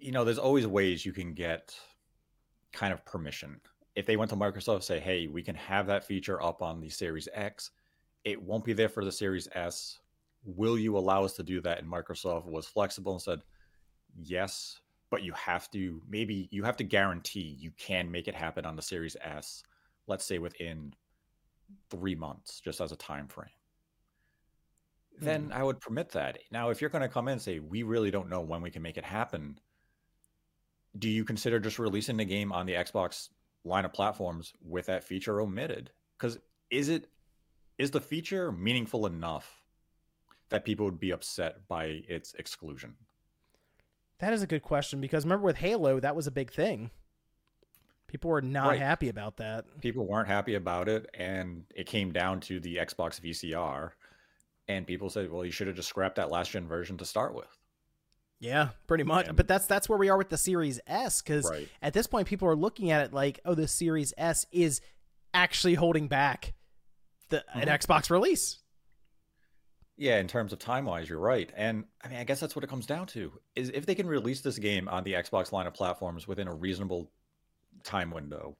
you 0.00 0.10
know, 0.10 0.24
there's 0.24 0.38
always 0.38 0.66
ways 0.66 1.06
you 1.06 1.12
can 1.12 1.34
get 1.34 1.76
kind 2.72 2.92
of 2.92 3.04
permission 3.04 3.60
if 3.96 4.04
they 4.04 4.16
went 4.16 4.30
to 4.30 4.36
Microsoft 4.36 4.74
and 4.74 4.84
say, 4.84 5.00
"Hey, 5.00 5.26
we 5.26 5.42
can 5.42 5.56
have 5.56 5.86
that 5.86 6.04
feature 6.04 6.40
up 6.40 6.62
on 6.62 6.80
the 6.80 6.90
Series 6.90 7.28
X, 7.32 7.70
it 8.24 8.40
won't 8.40 8.64
be 8.64 8.74
there 8.74 8.90
for 8.90 9.04
the 9.04 9.10
Series 9.10 9.48
S. 9.52 9.98
Will 10.44 10.78
you 10.78 10.96
allow 10.96 11.24
us 11.24 11.32
to 11.36 11.42
do 11.42 11.60
that?" 11.62 11.78
And 11.78 11.90
Microsoft 11.90 12.44
was 12.44 12.66
flexible 12.66 13.12
and 13.12 13.22
said, 13.22 13.42
"Yes, 14.14 14.80
but 15.10 15.22
you 15.22 15.32
have 15.32 15.70
to 15.70 16.02
maybe 16.06 16.48
you 16.52 16.62
have 16.62 16.76
to 16.76 16.84
guarantee 16.84 17.56
you 17.58 17.70
can 17.72 18.10
make 18.10 18.28
it 18.28 18.34
happen 18.34 18.66
on 18.66 18.76
the 18.76 18.82
Series 18.82 19.16
S. 19.22 19.62
Let's 20.06 20.26
say 20.26 20.38
within 20.38 20.94
three 21.88 22.14
months, 22.14 22.60
just 22.60 22.82
as 22.82 22.92
a 22.92 22.96
time 22.96 23.28
frame." 23.28 23.48
Then 25.18 25.46
hmm. 25.46 25.52
I 25.52 25.62
would 25.62 25.80
permit 25.80 26.10
that. 26.10 26.38
Now, 26.50 26.68
if 26.68 26.82
you're 26.82 26.90
going 26.90 27.00
to 27.00 27.08
come 27.08 27.28
in 27.28 27.32
and 27.32 27.42
say, 27.42 27.60
"We 27.60 27.82
really 27.82 28.10
don't 28.10 28.28
know 28.28 28.42
when 28.42 28.60
we 28.60 28.70
can 28.70 28.82
make 28.82 28.98
it 28.98 29.04
happen," 29.04 29.58
do 30.98 31.08
you 31.08 31.24
consider 31.24 31.58
just 31.58 31.78
releasing 31.78 32.18
the 32.18 32.24
game 32.26 32.52
on 32.52 32.66
the 32.66 32.74
Xbox 32.74 33.30
line 33.66 33.84
of 33.84 33.92
platforms 33.92 34.52
with 34.64 34.86
that 34.86 35.04
feature 35.04 35.40
omitted? 35.40 35.90
Because 36.18 36.38
is 36.70 36.88
it 36.88 37.08
is 37.78 37.90
the 37.90 38.00
feature 38.00 38.50
meaningful 38.50 39.06
enough 39.06 39.62
that 40.48 40.64
people 40.64 40.86
would 40.86 41.00
be 41.00 41.10
upset 41.10 41.68
by 41.68 42.02
its 42.08 42.34
exclusion? 42.34 42.94
That 44.18 44.32
is 44.32 44.42
a 44.42 44.46
good 44.46 44.62
question 44.62 45.00
because 45.00 45.24
remember 45.24 45.44
with 45.44 45.56
halo 45.56 46.00
that 46.00 46.16
was 46.16 46.26
a 46.26 46.30
big 46.32 46.52
thing. 46.52 46.90
People 48.06 48.30
were 48.30 48.40
not 48.42 48.68
right. 48.68 48.78
happy 48.78 49.08
about 49.08 49.38
that. 49.38 49.64
People 49.80 50.06
weren't 50.06 50.28
happy 50.28 50.54
about 50.54 50.88
it 50.88 51.10
and 51.12 51.64
it 51.74 51.86
came 51.86 52.12
down 52.12 52.40
to 52.40 52.60
the 52.60 52.76
xbox 52.76 53.20
vcr 53.20 53.90
and 54.68 54.86
people 54.86 55.10
said 55.10 55.30
well 55.30 55.44
you 55.44 55.50
should 55.50 55.66
have 55.66 55.76
just 55.76 55.88
scrapped 55.88 56.16
that 56.16 56.30
last 56.30 56.52
gen 56.52 56.66
version 56.66 56.96
to 56.96 57.04
start 57.04 57.34
with 57.34 57.58
Yeah, 58.38 58.70
pretty 58.86 59.04
much. 59.04 59.28
And- 59.28 59.36
but 59.36 59.48
that's 59.48 59.66
that's 59.66 59.88
where 59.88 59.98
we 59.98 60.08
are 60.08 60.18
with 60.18 60.28
the 60.28 60.36
Series 60.38 60.78
S 60.86 61.22
because 61.22 61.48
Right. 61.48 61.68
at 61.80 61.92
this 61.94 62.06
point 62.06 62.28
people 62.28 62.48
are 62.48 62.56
looking 62.56 62.90
at 62.90 63.04
it 63.06 63.12
like, 63.14 63.40
oh, 63.44 63.54
the 63.54 63.66
Series 63.68 64.12
S 64.18 64.46
is 64.52 64.80
actually 65.32 65.74
holding 65.74 66.08
back 66.08 66.54
the 67.30 67.44
an 67.56 67.66
Mhm. 67.68 67.78
Xbox 67.80 68.10
release. 68.10 68.58
Yeah, 69.98 70.18
in 70.18 70.28
terms 70.28 70.52
of 70.52 70.58
time 70.58 70.84
wise, 70.84 71.08
you're 71.08 71.18
right. 71.18 71.50
And 71.56 71.86
I 72.04 72.08
mean, 72.08 72.18
I 72.18 72.24
guess 72.24 72.38
that's 72.38 72.54
what 72.54 72.62
it 72.62 72.68
comes 72.68 72.84
down 72.84 73.06
to 73.08 73.40
is 73.54 73.70
if 73.70 73.86
they 73.86 73.94
can 73.94 74.06
release 74.06 74.42
this 74.42 74.58
game 74.58 74.88
on 74.88 75.04
the 75.04 75.14
Xbox 75.14 75.52
line 75.52 75.66
of 75.66 75.72
platforms 75.72 76.28
within 76.28 76.46
a 76.48 76.54
reasonable 76.54 77.10
time 77.82 78.10
window, 78.10 78.58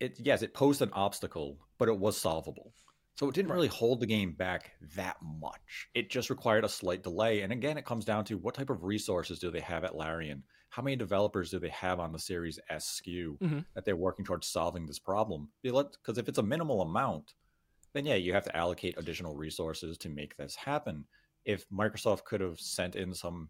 it 0.00 0.18
yes, 0.18 0.42
it 0.42 0.52
posed 0.52 0.82
an 0.82 0.90
obstacle, 0.92 1.58
but 1.78 1.88
it 1.88 1.96
was 1.96 2.20
solvable. 2.20 2.72
So 3.16 3.28
it 3.28 3.34
didn't 3.34 3.52
really 3.52 3.68
hold 3.68 4.00
the 4.00 4.06
game 4.06 4.32
back 4.32 4.72
that 4.94 5.16
much. 5.22 5.88
It 5.94 6.10
just 6.10 6.28
required 6.28 6.64
a 6.64 6.68
slight 6.68 7.02
delay. 7.02 7.40
And 7.40 7.52
again, 7.52 7.78
it 7.78 7.86
comes 7.86 8.04
down 8.04 8.26
to 8.26 8.36
what 8.36 8.54
type 8.54 8.68
of 8.68 8.84
resources 8.84 9.38
do 9.38 9.50
they 9.50 9.60
have 9.60 9.84
at 9.84 9.96
Larian? 9.96 10.44
How 10.68 10.82
many 10.82 10.96
developers 10.96 11.50
do 11.50 11.58
they 11.58 11.70
have 11.70 11.98
on 11.98 12.12
the 12.12 12.18
Series 12.18 12.58
S 12.68 13.00
SKU 13.00 13.38
Mhm. 13.38 13.64
that 13.74 13.86
they're 13.86 13.96
working 13.96 14.24
towards 14.24 14.46
solving 14.48 14.84
this 14.84 14.98
problem? 14.98 15.50
Because 15.62 16.18
if 16.18 16.28
it's 16.28 16.38
a 16.38 16.42
minimal 16.42 16.82
amount, 16.82 17.34
then 17.94 18.04
yeah, 18.04 18.16
you 18.16 18.34
have 18.34 18.44
to 18.44 18.54
allocate 18.56 18.98
additional 18.98 19.34
resources 19.34 19.96
to 19.98 20.10
make 20.10 20.36
this 20.36 20.54
happen. 20.54 21.06
If 21.46 21.66
Microsoft 21.70 22.24
could 22.24 22.42
have 22.42 22.60
sent 22.60 22.96
in 22.96 23.14
some 23.14 23.48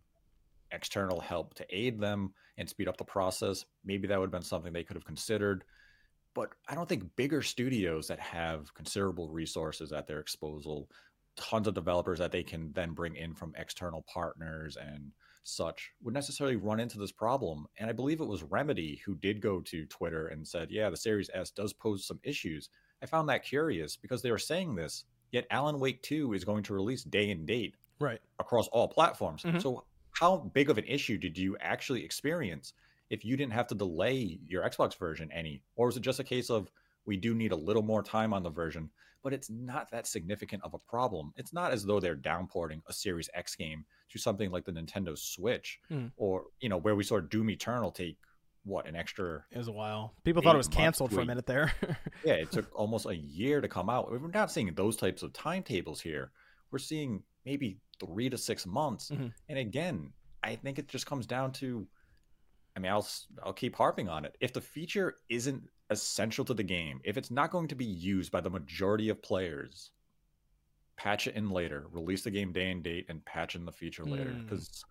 external 0.70 1.20
help 1.20 1.54
to 1.54 1.66
aid 1.76 1.98
them 1.98 2.34
and 2.56 2.68
speed 2.68 2.86
up 2.86 2.96
the 2.96 3.04
process, 3.04 3.64
maybe 3.84 4.06
that 4.06 4.18
would 4.18 4.26
have 4.26 4.30
been 4.32 4.42
something 4.42 4.72
they 4.72 4.84
could 4.84 4.96
have 4.96 5.04
considered. 5.04 5.64
But 6.36 6.52
I 6.68 6.76
don't 6.76 6.88
think 6.88 7.16
bigger 7.16 7.42
studios 7.42 8.08
that 8.08 8.20
have 8.20 8.74
considerable 8.74 9.30
resources 9.30 9.92
at 9.92 10.06
their 10.06 10.22
disposal, 10.22 10.90
tons 11.36 11.66
of 11.66 11.74
developers 11.74 12.18
that 12.20 12.30
they 12.32 12.44
can 12.44 12.72
then 12.74 12.92
bring 12.92 13.16
in 13.16 13.34
from 13.34 13.54
external 13.56 14.02
partners 14.02 14.76
and 14.76 15.14
such, 15.44 15.92
would 16.02 16.14
necessarily 16.14 16.56
run 16.56 16.78
into 16.80 16.98
this 16.98 17.12
problem. 17.12 17.66
And 17.78 17.88
I 17.90 17.94
believe 17.94 18.20
it 18.20 18.26
was 18.26 18.42
Remedy 18.44 18.96
who 19.06 19.16
did 19.16 19.40
go 19.40 19.62
to 19.62 19.86
Twitter 19.86 20.28
and 20.28 20.46
said, 20.46 20.70
yeah, 20.70 20.90
the 20.90 20.96
Series 20.98 21.30
S 21.34 21.50
does 21.50 21.72
pose 21.72 22.06
some 22.06 22.20
issues. 22.22 22.68
I 23.02 23.06
found 23.06 23.28
that 23.30 23.44
curious 23.44 23.96
because 23.96 24.22
they 24.22 24.30
were 24.30 24.38
saying 24.38 24.74
this, 24.76 25.04
yet 25.32 25.46
Alan 25.50 25.80
Wake 25.80 26.02
2 26.02 26.34
is 26.34 26.44
going 26.44 26.64
to 26.64 26.74
release 26.74 27.04
day 27.04 27.30
and 27.30 27.46
date 27.46 27.76
Right. 28.00 28.20
across 28.38 28.68
all 28.68 28.88
platforms. 28.88 29.44
Mhm. 29.44 29.60
So, 29.60 29.86
how 30.12 30.38
big 30.38 30.70
of 30.70 30.78
an 30.78 30.84
issue 30.84 31.18
did 31.18 31.38
you 31.38 31.56
actually 31.58 32.04
experience 32.04 32.72
if 33.10 33.24
you 33.24 33.36
didn't 33.36 33.52
have 33.52 33.66
to 33.68 33.74
delay 33.74 34.38
your 34.46 34.62
Xbox 34.64 34.96
version 34.98 35.30
any? 35.32 35.62
Or 35.76 35.86
was 35.86 35.96
it 35.96 36.00
just 36.00 36.20
a 36.20 36.24
case 36.24 36.50
of 36.50 36.70
we 37.04 37.16
do 37.16 37.34
need 37.34 37.52
a 37.52 37.56
little 37.56 37.82
more 37.82 38.02
time 38.02 38.32
on 38.34 38.42
the 38.42 38.50
version, 38.50 38.90
but 39.22 39.32
it's 39.32 39.48
not 39.50 39.90
that 39.92 40.06
significant 40.06 40.62
of 40.64 40.74
a 40.74 40.78
problem? 40.78 41.32
It's 41.36 41.52
not 41.52 41.72
as 41.72 41.84
though 41.84 42.00
they're 42.00 42.16
downporting 42.16 42.82
a 42.88 42.92
Series 42.92 43.30
X 43.34 43.54
game 43.54 43.84
to 44.10 44.18
something 44.18 44.50
like 44.50 44.64
the 44.64 44.72
Nintendo 44.72 45.16
Switch, 45.16 45.78
Hmm. 45.88 46.06
or 46.16 46.46
you 46.60 46.68
know 46.68 46.76
where 46.78 46.96
we 46.96 47.04
saw 47.04 47.20
Doom 47.20 47.50
Eternal 47.50 47.90
take 47.92 48.16
what 48.64 48.88
an 48.88 48.96
extra 48.96 49.44
It 49.52 49.58
was 49.58 49.68
a 49.68 49.72
while. 49.72 50.14
People 50.24 50.42
thought 50.42 50.56
it 50.56 50.58
was 50.58 50.66
canceled 50.66 51.12
for 51.12 51.20
a 51.20 51.24
minute 51.24 51.46
there. 51.46 51.72
yeah, 52.24 52.34
it 52.34 52.50
took 52.50 52.68
almost 52.74 53.06
a 53.06 53.14
year 53.14 53.60
to 53.60 53.68
come 53.68 53.88
out. 53.88 54.10
We're 54.10 54.26
not 54.28 54.50
seeing 54.50 54.74
those 54.74 54.96
types 54.96 55.22
of 55.22 55.32
timetables 55.32 56.00
here. 56.00 56.32
We're 56.72 56.80
seeing 56.80 57.22
maybe 57.44 57.78
three 58.00 58.28
to 58.28 58.36
six 58.36 58.66
months. 58.66 59.10
Mhm. 59.12 59.32
And 59.48 59.58
again, 59.60 60.12
I 60.42 60.56
think 60.56 60.80
it 60.80 60.88
just 60.88 61.06
comes 61.06 61.26
down 61.26 61.52
to, 61.52 61.86
I 62.76 62.78
mean, 62.78 62.92
I'll 62.92 63.08
I'll 63.42 63.52
keep 63.54 63.74
harping 63.74 64.08
on 64.08 64.24
it. 64.24 64.36
If 64.40 64.52
the 64.52 64.60
feature 64.60 65.16
isn't 65.30 65.62
essential 65.90 66.44
to 66.44 66.54
the 66.54 66.62
game, 66.62 67.00
if 67.04 67.16
it's 67.16 67.30
not 67.30 67.50
going 67.50 67.68
to 67.68 67.74
be 67.74 67.86
used 67.86 68.30
by 68.30 68.42
the 68.42 68.50
majority 68.50 69.08
of 69.08 69.22
players, 69.22 69.90
patch 70.96 71.26
it 71.26 71.34
in 71.34 71.50
later. 71.50 71.86
Release 71.90 72.22
the 72.22 72.30
game 72.30 72.52
day 72.52 72.70
and 72.70 72.82
date, 72.82 73.06
and 73.08 73.24
patch 73.24 73.54
in 73.54 73.64
the 73.64 73.72
feature 73.72 74.04
later. 74.04 74.30
Hmm. 74.30 74.42
Because 74.42 74.84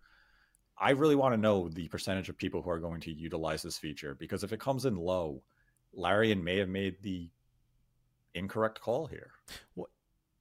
I 0.79 0.91
really 0.91 1.15
want 1.15 1.33
to 1.33 1.39
know 1.39 1.69
the 1.69 1.88
percentage 1.88 2.27
of 2.27 2.38
people 2.38 2.61
who 2.61 2.69
are 2.69 2.79
going 2.79 3.01
to 3.01 3.11
utilize 3.11 3.61
this 3.61 3.77
feature. 3.77 4.15
Because 4.15 4.43
if 4.43 4.51
it 4.51 4.59
comes 4.59 4.86
in 4.86 4.95
low, 4.95 5.41
Larian 5.93 6.43
may 6.43 6.57
have 6.57 6.69
made 6.69 6.95
the 7.01 7.29
incorrect 8.33 8.81
call 8.81 9.05
here. 9.05 9.31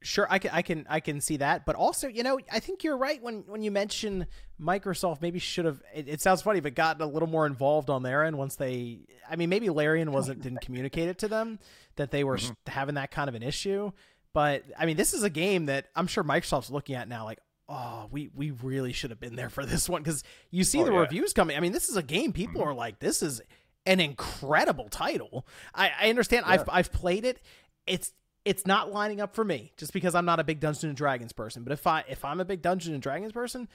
Sure 0.04 0.26
i 0.30 0.38
can 0.38 0.50
i 0.52 0.60
can 0.62 0.86
i 0.88 1.00
can 1.00 1.20
see 1.20 1.36
that 1.38 1.64
but 1.64 1.74
also 1.74 2.06
you 2.08 2.22
know 2.22 2.38
i 2.52 2.60
think 2.60 2.84
you're 2.84 2.96
right 2.96 3.22
when 3.22 3.42
when 3.46 3.62
you 3.62 3.70
mention 3.70 4.26
microsoft 4.60 5.20
maybe 5.22 5.38
should 5.38 5.64
have 5.64 5.80
it, 5.94 6.06
it 6.08 6.20
sounds 6.20 6.42
funny 6.42 6.60
but 6.60 6.74
gotten 6.74 7.00
a 7.02 7.06
little 7.06 7.28
more 7.28 7.46
involved 7.46 7.88
on 7.90 8.02
their 8.02 8.22
end 8.24 8.36
once 8.36 8.56
they 8.56 8.98
i 9.30 9.34
mean 9.36 9.48
maybe 9.48 9.70
larian 9.70 10.12
wasn't 10.12 10.40
didn't 10.42 10.60
communicate 10.60 11.08
it 11.08 11.18
to 11.18 11.26
them 11.28 11.58
that 11.96 12.10
they 12.10 12.22
were 12.22 12.36
Mhm. 12.36 12.54
having 12.66 12.94
that 12.96 13.10
kind 13.10 13.28
of 13.28 13.34
an 13.34 13.42
issue 13.42 13.90
but 14.34 14.62
i 14.78 14.84
mean 14.86 14.96
this 14.96 15.14
is 15.14 15.22
a 15.22 15.30
game 15.30 15.66
that 15.66 15.86
i'm 15.96 16.06
sure 16.06 16.22
microsoft's 16.22 16.70
looking 16.70 16.94
at 16.96 17.08
now 17.08 17.24
like 17.24 17.38
oh 17.68 18.06
we 18.12 18.30
we 18.34 18.50
really 18.50 18.92
should 18.92 19.08
have 19.10 19.20
been 19.20 19.36
there 19.36 19.48
for 19.48 19.64
this 19.64 19.88
one 19.88 20.02
because 20.02 20.22
you 20.50 20.64
see 20.64 20.80
Oh, 20.82 20.84
the 20.84 20.92
yeah. 20.92 20.98
reviews 20.98 21.32
coming 21.32 21.56
i 21.56 21.60
mean 21.60 21.72
this 21.72 21.88
is 21.88 21.96
a 21.96 22.02
game 22.02 22.32
people 22.32 22.60
Mhm. 22.60 22.66
are 22.66 22.74
like 22.74 22.98
this 22.98 23.22
is 23.22 23.40
an 23.86 24.00
incredible 24.00 24.88
title 24.90 25.46
i 25.74 25.90
i 26.00 26.10
understand 26.10 26.44
i've 26.46 26.68
i've 26.68 26.92
played 26.92 27.24
it 27.24 27.40
it's 27.86 28.12
it's 28.44 28.66
not 28.66 28.92
lining 28.92 29.20
up 29.20 29.34
for 29.34 29.44
me 29.44 29.72
just 29.76 29.92
because 29.92 30.14
I'm 30.14 30.24
not 30.24 30.40
a 30.40 30.44
big 30.44 30.60
Dungeons 30.60 30.84
and 30.84 30.96
Dragons 30.96 31.32
person. 31.32 31.64
But 31.64 31.72
if 31.72 31.86
I 31.86 32.04
if 32.08 32.24
I'm 32.24 32.40
a 32.40 32.44
big 32.44 32.62
Dungeons 32.62 32.92
and 32.92 33.02
Dragons 33.02 33.32
person, 33.32 33.68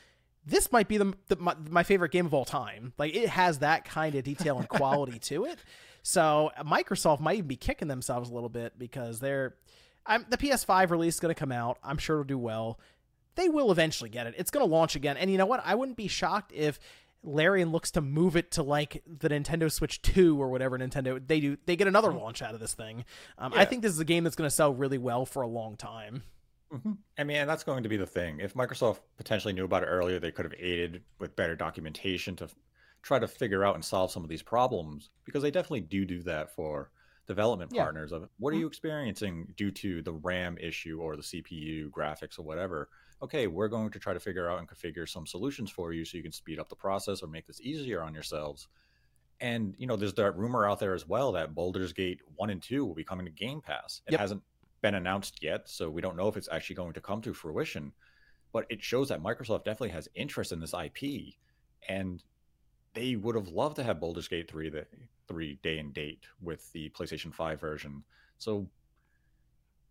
this 0.46 0.72
might 0.72 0.88
be 0.88 0.98
the, 0.98 1.14
the 1.28 1.36
my, 1.38 1.56
my 1.70 1.84
favorite 1.84 2.12
game 2.12 2.26
of 2.26 2.34
all 2.34 2.46
time. 2.46 2.94
Like 2.98 3.16
it 3.16 3.30
has 3.30 3.60
that 3.60 3.86
kind 3.86 4.16
of 4.16 4.24
detail 4.24 4.58
and 4.58 4.68
quality 4.68 5.20
to 5.20 5.46
it. 5.46 5.60
So 6.02 6.50
Microsoft 6.66 7.20
might 7.20 7.40
even 7.40 7.50
be 7.50 7.58
kicking 7.58 7.90
themselves 7.90 8.30
a 8.30 8.34
little 8.34 8.50
bit 8.50 8.80
because 8.80 9.20
they're 9.20 9.56
I'm, 10.06 10.26
the 10.30 10.38
PS5 10.38 10.92
release 10.92 11.16
is 11.16 11.20
going 11.20 11.34
to 11.34 11.40
come 11.40 11.52
out. 11.52 11.78
I'm 11.84 11.98
sure 11.98 12.16
it'll 12.16 12.24
do 12.24 12.38
well. 12.38 12.80
They 13.36 13.50
will 13.50 13.72
eventually 13.72 14.10
get 14.10 14.26
it. 14.26 14.34
It's 14.38 14.50
going 14.50 14.66
to 14.66 14.72
launch 14.74 14.96
again. 14.96 15.18
And 15.18 15.30
you 15.30 15.38
know 15.38 15.46
what? 15.46 15.62
I 15.64 15.76
wouldn't 15.76 15.98
be 15.98 16.08
shocked 16.08 16.52
if 16.54 16.80
Larian 17.24 17.72
looks 17.72 17.92
to 17.92 18.02
move 18.02 18.36
it 18.36 18.52
to 18.52 18.64
like 18.64 19.04
the 19.06 19.30
Nintendo 19.30 19.72
Switch 19.72 20.02
2 20.02 20.42
or 20.42 20.50
whatever 20.50 20.78
Nintendo 20.78 21.22
they 21.26 21.40
do. 21.40 21.58
They 21.66 21.76
get 21.76 21.88
another 21.88 22.14
launch 22.14 22.42
out 22.42 22.54
of 22.54 22.60
this 22.60 22.74
thing. 22.74 23.04
Um, 23.38 23.54
I 23.56 23.66
think 23.66 23.82
this 23.82 23.92
is 23.92 24.00
a 24.00 24.06
game 24.06 24.24
that's 24.24 24.36
going 24.36 24.50
to 24.50 24.56
sell 24.56 24.74
really 24.74 24.98
well 24.98 25.26
for 25.26 25.42
a 25.42 25.48
long 25.48 25.76
time. 25.76 26.24
Mhm. 26.72 26.98
I 27.18 27.24
mean, 27.24 27.38
and 27.38 27.50
that's 27.50 27.64
going 27.64 27.84
to 27.84 27.90
be 27.90 27.98
the 27.98 28.06
thing. 28.06 28.40
If 28.40 28.54
Microsoft 28.54 29.00
potentially 29.18 29.54
knew 29.54 29.66
about 29.66 29.84
it 29.84 29.88
earlier, 29.88 30.20
they 30.20 30.32
could 30.32 30.46
have 30.46 30.54
aided 30.58 31.04
with 31.18 31.36
better 31.36 31.56
documentation 31.56 32.36
to 32.38 32.46
f- 32.46 32.56
try 33.02 33.18
to 33.20 33.28
figure 33.28 33.66
out 33.66 33.76
and 33.76 33.84
solve 33.84 34.12
some 34.12 34.24
of 34.24 34.30
these 34.30 34.44
problems 34.44 35.10
because 35.26 35.42
they 35.42 35.52
definitely 35.52 35.82
do 35.82 36.06
do 36.06 36.22
that 36.24 36.54
for 36.56 36.92
development 37.28 37.72
Yeah. 37.74 37.84
partners 37.84 38.12
of 38.12 38.30
what 38.38 38.54
are 38.54 38.58
Mhm. 38.58 38.60
you 38.62 38.68
experiencing 38.68 39.54
due 39.58 39.72
to 39.72 40.02
the 40.04 40.14
RAM 40.14 40.58
issue 40.60 41.00
or 41.02 41.16
the 41.16 41.24
CPU 41.24 41.90
graphics 41.90 42.38
or 42.40 42.44
whatever. 42.44 42.90
Okay, 43.22 43.48
we're 43.48 43.68
going 43.68 43.90
to 43.92 44.00
try 44.00 44.14
to 44.14 44.20
figure 44.20 44.50
out 44.50 44.60
and 44.60 44.68
configure 44.68 45.08
some 45.08 45.28
solutions 45.28 45.70
for 45.70 45.92
you 45.92 46.06
so 46.06 46.18
you 46.18 46.24
can 46.24 46.32
speed 46.32 46.60
up 46.60 46.70
the 46.70 46.76
process 46.76 47.22
or 47.22 47.28
make 47.28 47.48
this 47.48 47.60
easier 47.62 48.02
on 48.02 48.14
yourselves. 48.14 48.68
And 49.40 49.76
you 49.78 49.88
know, 49.88 49.96
there's 49.96 50.14
that 50.16 50.38
rumor 50.38 50.68
out 50.68 50.80
there 50.80 50.94
as 50.94 51.08
well 51.08 51.32
that 51.34 51.56
Baldur's 51.56 51.94
Gate 51.94 52.22
1 52.36 52.50
and 52.50 52.62
2 52.64 52.86
will 52.86 52.96
be 52.96 53.04
coming 53.04 53.26
to 53.26 53.32
Game 53.32 53.62
Pass. 53.62 54.02
It 54.08 54.14
Yep. 54.14 54.20
hasn't 54.20 54.44
been 54.82 54.96
announced 54.96 55.44
yet, 55.44 55.70
so 55.70 55.90
we 55.90 56.02
don't 56.02 56.16
know 56.18 56.28
if 56.28 56.38
it's 56.38 56.50
actually 56.52 56.76
going 56.78 56.94
to 56.94 57.02
come 57.02 57.22
to 57.22 57.34
fruition. 57.34 57.94
But 58.54 58.66
it 58.70 58.84
shows 58.84 59.10
that 59.10 59.22
Microsoft 59.22 59.66
definitely 59.66 59.90
has 59.92 60.08
interest 60.16 60.52
in 60.52 60.60
this 60.60 60.74
IP, 60.74 61.36
and 61.88 62.24
they 62.94 63.16
would 63.16 63.36
have 63.36 63.50
loved 63.50 63.78
to 63.78 63.84
have 63.84 64.00
Baldur's 64.00 64.28
Gate 64.28 64.50
3 64.50 64.70
the 64.70 64.88
three 65.28 65.56
day 65.58 65.80
and 65.80 65.94
date 65.94 66.26
with 66.42 66.72
the 66.74 66.90
PlayStation 66.92 67.34
5 67.34 67.60
version. 67.60 68.04
So 68.40 68.70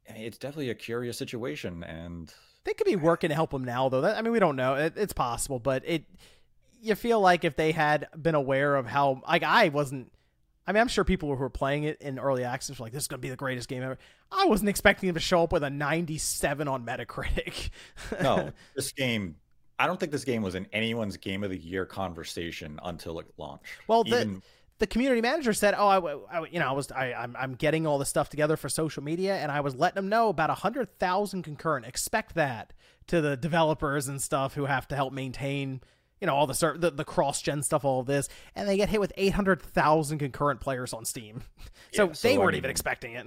eh, 0.07 0.15
it's 0.17 0.39
definitely 0.39 0.71
a 0.71 0.75
curious 0.75 1.19
situation, 1.19 1.85
and 1.85 2.33
They 2.69 2.75
could 2.75 2.85
be 2.87 2.97
working 2.97 3.31
to 3.31 3.35
help 3.35 3.53
them 3.53 3.65
now, 3.65 3.89
though. 3.89 4.03
That, 4.03 4.19
I 4.19 4.21
mean, 4.21 4.31
we 4.31 4.39
don't 4.39 4.55
know. 4.55 4.75
It, 4.75 4.93
it's 4.95 5.15
possible, 5.15 5.59
but 5.59 5.85
it 5.87 6.05
you 6.83 6.95
feel 6.97 7.19
like 7.19 7.43
if 7.45 7.57
they 7.57 7.73
had 7.73 8.09
been 8.15 8.35
aware 8.35 8.77
of 8.77 8.87
how 8.87 9.23
like 9.27 9.43
I 9.43 9.71
wasn't. 9.71 10.13
I 10.67 10.73
mean, 10.73 10.83
I'm 10.83 10.89
sure 10.89 11.03
people 11.03 11.31
who 11.31 11.37
were 11.37 11.49
playing 11.49 11.85
it 11.85 12.03
in 12.03 12.19
early 12.19 12.45
access 12.45 12.79
were 12.79 12.85
like, 12.85 12.93
"This 12.93 13.05
is 13.05 13.09
gonna 13.09 13.21
be 13.21 13.31
the 13.31 13.37
greatest 13.37 13.71
game 13.71 13.83
ever." 13.83 13.97
I 14.31 14.45
wasn't 14.45 14.69
expecting 14.69 15.07
them 15.07 15.15
to 15.15 15.21
show 15.21 15.45
up 15.45 15.51
with 15.51 15.63
a 15.63 15.71
97 15.71 16.69
on 16.69 16.85
Metacritic. 16.85 17.71
no, 18.23 18.53
this 18.77 18.93
game. 18.93 19.37
I 19.79 19.87
don't 19.87 19.99
think 19.99 20.13
this 20.13 20.25
game 20.25 20.43
was 20.43 20.55
in 20.55 20.67
anyone's 20.71 21.17
game 21.17 21.43
of 21.45 21.49
the 21.49 21.57
year 21.57 21.87
conversation 21.87 22.79
until 22.83 23.19
it 23.19 23.33
launched. 23.39 23.65
Well, 23.87 24.05
the- 24.05 24.21
Even 24.21 24.43
the 24.79 24.87
community 24.87 25.21
manager 25.21 25.53
said, 25.53 25.75
"Oh, 25.77 25.87
I, 25.89 26.39
I 26.41 26.47
you 26.47 26.59
know, 26.61 26.69
I 26.69 26.73
was, 26.73 26.91
I, 26.93 27.13
I'm, 27.13 27.35
I'm 27.39 27.55
getting 27.55 27.87
all 27.87 27.99
this 27.99 28.09
stuff 28.09 28.29
together 28.29 28.57
for 28.57 28.69
social 28.69 29.03
media, 29.03 29.37
and 29.37 29.51
I 29.51 29.61
was 29.61 29.75
letting 29.75 29.97
them 29.97 30.09
know 30.09 30.29
about 30.29 30.51
a 30.51 30.55
hundred 30.55 30.99
thousand 30.99 31.43
concurrent. 31.43 31.87
Expect 31.87 32.35
that 32.37 32.73
to 33.09 33.21
the 33.21 33.37
developers 33.37 34.07
and 34.09 34.21
stuff 34.23 34.55
who 34.55 34.67
have 34.67 34.87
to 34.89 34.95
help 34.97 35.13
maintain, 35.13 35.81
you 36.21 36.27
know, 36.27 36.35
all 36.35 36.47
the 36.47 36.55
ser- 36.55 36.79
the, 36.79 36.91
the 36.91 37.05
cross 37.05 37.43
gen 37.43 37.63
stuff, 37.63 37.85
all 37.85 38.01
of 38.01 38.07
this, 38.07 38.29
and 38.55 38.69
they 38.69 38.77
get 38.77 38.89
hit 38.89 39.01
with 39.01 39.13
eight 39.17 39.33
hundred 39.35 39.61
thousand 39.63 40.19
concurrent 40.19 40.61
players 40.61 40.93
on 40.93 41.05
Steam. 41.05 41.43
so 41.93 42.07
Yeah, 42.07 42.13
so, 42.13 42.29
they 42.29 42.35
I 42.35 42.39
weren't 42.39 42.53
mean- 42.53 42.59
even 42.59 42.71
expecting 42.71 43.15
it. 43.15 43.27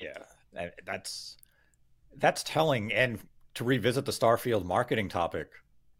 Yeah, 0.00 0.68
that's 0.86 1.36
that's 2.16 2.42
telling. 2.42 2.92
And 2.92 3.18
to 3.54 3.64
revisit 3.64 4.04
the 4.06 4.12
Starfield 4.12 4.64
marketing 4.64 5.08
topic, 5.08 5.48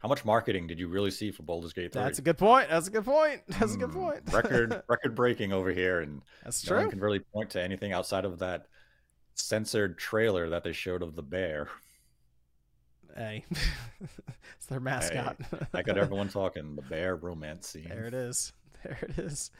how 0.06 0.08
much 0.08 0.24
marketing 0.24 0.68
did 0.68 0.78
you 0.78 0.86
really 0.86 1.10
see 1.10 1.32
for 1.32 1.42
Baldur's 1.42 1.72
Gate 1.72 1.92
3? 1.92 2.00
That's 2.00 2.20
a 2.20 2.22
good 2.22 2.38
point. 2.38 2.68
That's 2.70 2.86
a 2.86 2.92
good 2.92 3.04
point. 3.04 3.40
That's 3.48 3.74
a 3.74 3.76
good 3.76 3.90
Hmm, 3.90 3.98
point. 4.04 4.20
record 4.32 4.80
record 4.86 5.16
breaking 5.16 5.52
over 5.52 5.72
here, 5.72 5.98
and 5.98 6.22
That's 6.44 6.64
no 6.70 6.76
one 6.76 6.90
can 6.90 7.00
really 7.00 7.18
point 7.18 7.50
to 7.50 7.60
anything 7.60 7.92
outside 7.92 8.24
of 8.24 8.38
that 8.38 8.68
censored 9.34 9.98
trailer 9.98 10.48
that 10.50 10.62
they 10.62 10.72
showed 10.72 11.02
of 11.02 11.16
the 11.16 11.24
bear. 11.24 11.66
Hey, 13.16 13.46
it's 14.56 14.66
their 14.68 14.78
mascot. 14.78 15.38
Hey, 15.50 15.58
I 15.74 15.82
got 15.82 15.98
everyone 15.98 16.28
talking. 16.28 16.76
The 16.76 16.82
bear 16.82 17.16
romance 17.16 17.66
scene. 17.66 17.88
There 17.88 18.04
it 18.04 18.14
is. 18.14 18.52
There 18.84 18.98
it 19.02 19.18
is. 19.18 19.50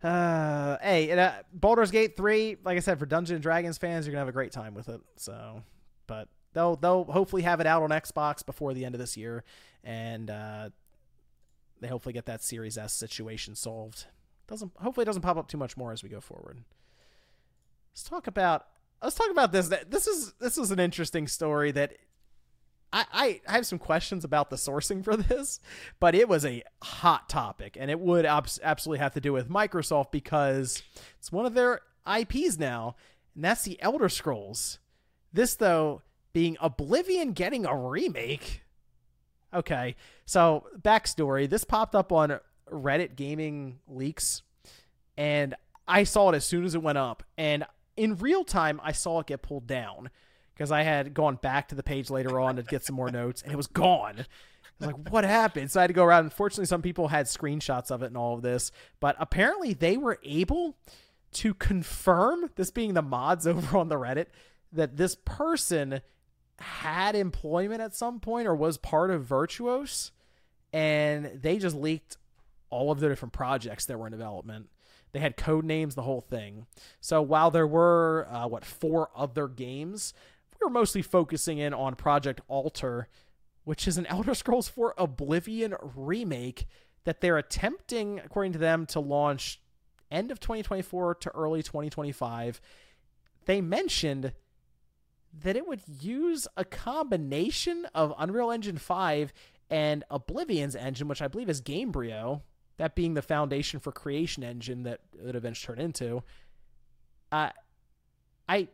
Uh, 0.00 0.78
hey, 0.80 1.10
and, 1.10 1.18
uh, 1.18 1.32
Baldur's 1.52 1.90
Gate 1.90 2.16
three. 2.16 2.56
Like 2.64 2.76
I 2.76 2.80
said, 2.80 3.00
for 3.00 3.06
Dungeons 3.06 3.34
and 3.34 3.42
Dragons 3.42 3.78
fans, 3.78 4.06
you're 4.06 4.12
gonna 4.12 4.20
have 4.20 4.28
a 4.28 4.32
great 4.32 4.52
time 4.52 4.74
with 4.74 4.88
it. 4.88 5.00
So, 5.16 5.64
but 6.06 6.28
they'll 6.52 6.76
they'll 6.76 7.04
hopefully 7.04 7.42
have 7.42 7.60
it 7.60 7.66
out 7.66 7.82
on 7.82 7.90
Xbox 7.90 8.44
before 8.44 8.74
the 8.74 8.84
end 8.84 8.94
of 8.94 9.00
this 9.00 9.16
year, 9.16 9.44
and 9.82 10.30
uh, 10.30 10.70
they 11.80 11.88
hopefully 11.88 12.12
get 12.12 12.26
that 12.26 12.42
Series 12.42 12.78
S 12.78 12.92
situation 12.92 13.54
solved. 13.54 14.06
Doesn't 14.46 14.72
hopefully 14.78 15.02
it 15.02 15.06
doesn't 15.06 15.22
pop 15.22 15.36
up 15.36 15.48
too 15.48 15.58
much 15.58 15.76
more 15.76 15.92
as 15.92 16.02
we 16.02 16.08
go 16.08 16.20
forward. 16.20 16.64
Let's 17.92 18.02
talk 18.02 18.26
about 18.26 18.66
let's 19.02 19.16
talk 19.16 19.30
about 19.30 19.52
this. 19.52 19.68
This 19.88 20.06
is 20.06 20.32
this 20.40 20.58
is 20.58 20.70
an 20.70 20.78
interesting 20.78 21.26
story 21.26 21.72
that 21.72 21.94
I, 22.92 23.40
I 23.46 23.52
have 23.54 23.66
some 23.66 23.78
questions 23.78 24.24
about 24.24 24.50
the 24.50 24.56
sourcing 24.56 25.02
for 25.02 25.16
this, 25.16 25.60
but 25.98 26.14
it 26.14 26.28
was 26.28 26.44
a 26.44 26.62
hot 26.82 27.28
topic, 27.28 27.76
and 27.80 27.90
it 27.90 27.98
would 27.98 28.26
absolutely 28.26 28.98
have 28.98 29.14
to 29.14 29.20
do 29.20 29.32
with 29.32 29.48
Microsoft 29.48 30.10
because 30.10 30.82
it's 31.18 31.32
one 31.32 31.46
of 31.46 31.54
their 31.54 31.80
IPs 32.06 32.58
now, 32.58 32.96
and 33.34 33.44
that's 33.44 33.62
the 33.62 33.80
Elder 33.80 34.08
Scrolls. 34.08 34.78
This, 35.32 35.54
though, 35.54 36.02
being 36.32 36.56
Oblivion 36.60 37.32
getting 37.32 37.66
a 37.66 37.76
remake. 37.76 38.62
Okay, 39.54 39.96
so 40.24 40.66
backstory 40.80 41.48
this 41.48 41.64
popped 41.64 41.94
up 41.94 42.10
on 42.10 42.38
Reddit 42.70 43.16
Gaming 43.16 43.80
Leaks, 43.86 44.42
and 45.16 45.54
I 45.86 46.04
saw 46.04 46.30
it 46.30 46.36
as 46.36 46.44
soon 46.44 46.64
as 46.64 46.74
it 46.74 46.82
went 46.82 46.98
up, 46.98 47.22
and 47.36 47.64
in 47.96 48.16
real 48.16 48.44
time, 48.44 48.80
I 48.82 48.92
saw 48.92 49.20
it 49.20 49.26
get 49.26 49.42
pulled 49.42 49.66
down 49.66 50.10
because 50.54 50.70
I 50.70 50.82
had 50.82 51.14
gone 51.14 51.36
back 51.36 51.68
to 51.68 51.74
the 51.74 51.82
page 51.82 52.10
later 52.10 52.38
on 52.40 52.56
to 52.56 52.62
get 52.62 52.84
some 52.84 52.96
more 52.96 53.10
notes 53.10 53.42
and 53.42 53.52
it 53.52 53.56
was 53.56 53.66
gone. 53.66 54.14
I 54.18 54.86
was 54.86 54.94
like, 54.94 55.10
what 55.10 55.24
happened? 55.24 55.70
So 55.70 55.80
I 55.80 55.84
had 55.84 55.88
to 55.88 55.94
go 55.94 56.04
around. 56.04 56.24
Unfortunately, 56.24 56.66
some 56.66 56.82
people 56.82 57.08
had 57.08 57.26
screenshots 57.26 57.90
of 57.90 58.02
it 58.02 58.06
and 58.06 58.16
all 58.16 58.34
of 58.34 58.42
this, 58.42 58.72
but 59.00 59.16
apparently 59.18 59.74
they 59.74 59.96
were 59.96 60.18
able 60.24 60.76
to 61.32 61.54
confirm, 61.54 62.50
this 62.56 62.70
being 62.70 62.94
the 62.94 63.02
mods 63.02 63.46
over 63.48 63.76
on 63.76 63.88
the 63.88 63.96
Reddit, 63.96 64.26
that 64.72 64.96
this 64.96 65.16
person 65.24 66.00
had 66.58 67.14
employment 67.14 67.80
at 67.80 67.94
some 67.94 68.20
point 68.20 68.46
or 68.46 68.54
was 68.54 68.78
part 68.78 69.10
of 69.10 69.24
Virtuos, 69.24 70.10
and 70.72 71.26
they 71.40 71.58
just 71.58 71.76
leaked 71.76 72.16
all 72.70 72.90
of 72.90 73.00
their 73.00 73.10
different 73.10 73.32
projects 73.32 73.86
that 73.86 73.98
were 73.98 74.06
in 74.06 74.12
development. 74.12 74.68
They 75.12 75.20
had 75.20 75.36
code 75.36 75.64
names, 75.64 75.94
the 75.94 76.02
whole 76.02 76.22
thing. 76.22 76.66
So 77.00 77.20
while 77.20 77.50
there 77.50 77.66
were, 77.66 78.26
uh, 78.30 78.48
what, 78.48 78.64
four 78.64 79.10
other 79.14 79.46
games, 79.46 80.14
we 80.58 80.64
were 80.64 80.70
mostly 80.70 81.02
focusing 81.02 81.58
in 81.58 81.74
on 81.74 81.94
Project 81.96 82.40
Alter, 82.48 83.08
which 83.64 83.86
is 83.86 83.98
an 83.98 84.06
Elder 84.10 84.34
Scrolls 84.34 84.68
4 84.68 84.94
Oblivion 84.96 85.74
remake 85.94 86.66
that 87.04 87.20
they're 87.20 87.38
attempting, 87.38 88.20
according 88.20 88.52
to 88.52 88.58
them, 88.58 88.86
to 88.86 89.00
launch 89.00 89.60
end 90.10 90.30
of 90.30 90.40
2024 90.40 91.16
to 91.16 91.30
early 91.30 91.62
2025. 91.62 92.60
They 93.44 93.60
mentioned 93.60 94.32
that 95.40 95.56
it 95.56 95.66
would 95.66 95.82
use 96.00 96.46
a 96.56 96.64
combination 96.64 97.86
of 97.94 98.12
Unreal 98.18 98.50
Engine 98.50 98.76
5 98.76 99.32
and 99.70 100.04
Oblivion's 100.10 100.76
engine, 100.76 101.08
which 101.08 101.22
I 101.22 101.28
believe 101.28 101.48
is 101.48 101.62
Gamebryo, 101.62 102.42
that 102.76 102.94
being 102.94 103.14
the 103.14 103.22
foundation 103.22 103.80
for 103.80 103.92
Creation 103.92 104.44
Engine 104.44 104.82
that 104.82 105.00
it 105.24 105.34
eventually 105.34 105.76
turned 105.76 105.84
into. 105.86 106.22
Uh, 107.30 107.50
I 108.48 108.68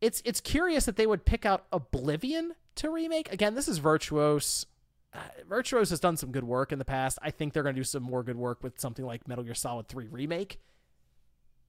it's 0.00 0.20
it's 0.24 0.40
curious 0.40 0.84
that 0.86 0.96
they 0.96 1.06
would 1.06 1.24
pick 1.24 1.46
out 1.46 1.66
Oblivion 1.72 2.54
to 2.76 2.90
remake. 2.90 3.32
Again, 3.32 3.54
this 3.54 3.68
is 3.68 3.78
Virtuos. 3.78 4.66
Uh, 5.14 5.18
Virtuos 5.48 5.90
has 5.90 6.00
done 6.00 6.16
some 6.16 6.32
good 6.32 6.44
work 6.44 6.72
in 6.72 6.80
the 6.80 6.84
past. 6.84 7.18
I 7.22 7.30
think 7.30 7.52
they're 7.52 7.62
going 7.62 7.74
to 7.74 7.80
do 7.80 7.84
some 7.84 8.02
more 8.02 8.24
good 8.24 8.36
work 8.36 8.62
with 8.64 8.80
something 8.80 9.04
like 9.04 9.28
Metal 9.28 9.44
Gear 9.44 9.54
Solid 9.54 9.86
3 9.86 10.08
remake. 10.08 10.58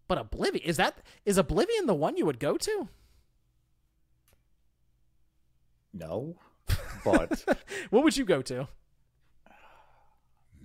But 0.08 0.18
Oblivion 0.18 0.66
is 0.66 0.78
that 0.78 0.97
is 1.26 1.38
Oblivion 1.38 1.86
the 1.86 1.93
one 1.93 2.18
you 2.18 2.26
would 2.26 2.39
go 2.39 2.58
to? 2.58 2.88
No. 5.94 6.38
But 7.04 7.44
what 7.89 8.06
would 8.06 8.16
you 8.16 8.24
go 8.24 8.41
to? 8.44 8.70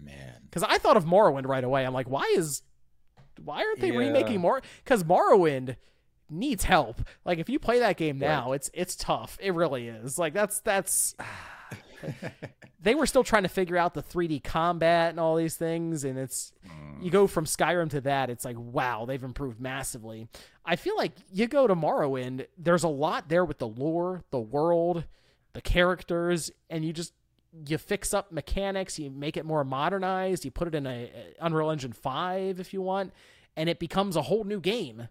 Man. 0.01 0.43
Cuz 0.53 0.63
I 0.63 0.79
thought 0.79 0.97
of 0.97 1.05
Morrowind 1.05 1.49
right 1.49 1.65
away. 1.65 1.85
I'm 1.85 1.93
like, 1.93 2.09
why 2.09 2.33
is 2.37 2.63
why 3.43 3.65
aren't 3.65 3.81
they 3.81 3.91
yeah. 3.91 3.99
remaking 3.99 4.41
more 4.41 4.63
cuz 4.85 5.03
Morrowind 5.03 5.75
needs 6.31 6.65
help. 6.65 7.03
Like 7.25 7.39
if 7.39 7.49
you 7.49 7.59
play 7.59 7.81
that 7.81 7.97
game 7.97 8.19
now, 8.19 8.47
right. 8.51 8.57
it's 8.57 8.71
it's 8.73 8.97
tough. 8.97 9.39
It 9.41 9.55
really 9.55 9.89
is. 9.89 10.19
Like 10.19 10.35
that's 10.35 10.61
that's 10.61 11.15
they 12.81 12.95
were 12.95 13.07
still 13.07 13.25
trying 13.25 13.43
to 13.43 13.49
figure 13.49 13.77
out 13.77 13.95
the 13.95 14.03
3D 14.03 14.43
combat 14.45 15.11
and 15.11 15.21
all 15.21 15.37
these 15.37 15.57
things 15.57 16.05
and 16.05 16.19
it's 16.19 16.53
mm. 16.67 17.03
you 17.03 17.11
go 17.11 17.27
from 17.27 17.45
Skyrim 17.45 17.91
to 17.91 18.01
that, 18.03 18.31
it's 18.31 18.45
like 18.45 18.57
wow, 18.59 19.05
they've 19.07 19.23
improved 19.23 19.61
massively. 19.61 20.29
I 20.65 20.77
feel 20.77 20.97
like 20.97 21.13
you 21.33 21.47
go 21.47 21.67
to 21.67 21.75
Morrowind, 21.75 22.47
there's 22.57 22.85
a 22.85 22.89
lot 22.89 23.29
there 23.29 23.45
with 23.45 23.59
the 23.59 23.69
lore, 23.69 24.25
the 24.31 24.41
world, 24.41 25.05
the 25.53 25.61
characters 25.61 26.51
and 26.71 26.85
you 26.85 26.93
just 26.93 27.13
you 27.67 27.79
fix 27.79 28.13
up 28.13 28.31
mechanics, 28.31 28.99
you 28.99 29.11
make 29.11 29.37
it 29.37 29.45
more 29.45 29.65
modernized, 29.65 30.45
you 30.45 30.51
put 30.51 30.69
it 30.69 30.75
in 30.75 30.87
a, 30.87 31.05
a 31.05 31.35
Unreal 31.41 31.71
Engine 31.71 31.93
5 31.93 32.61
if 32.61 32.73
you 32.73 32.83
want, 32.83 33.13
and 33.57 33.69
it 33.69 33.79
becomes 33.79 34.17
a 34.17 34.23
whole 34.23 34.45
new 34.45 34.61
game 34.61 35.09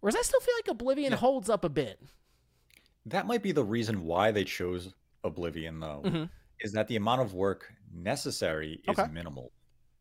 Whereas 0.00 0.16
I 0.16 0.22
still 0.22 0.40
feel 0.40 0.54
like 0.56 0.68
Oblivion 0.68 1.12
yeah. 1.12 1.18
holds 1.18 1.50
up 1.50 1.64
a 1.64 1.68
bit. 1.68 2.00
That 3.06 3.26
might 3.26 3.42
be 3.42 3.52
the 3.52 3.64
reason 3.64 4.04
why 4.04 4.30
they 4.30 4.44
chose 4.44 4.94
Oblivion, 5.24 5.80
though, 5.80 6.02
mm-hmm. 6.04 6.24
is 6.60 6.72
that 6.72 6.88
the 6.88 6.96
amount 6.96 7.22
of 7.22 7.34
work 7.34 7.72
necessary 7.92 8.80
is 8.88 8.98
okay. 8.98 9.10
minimal. 9.10 9.52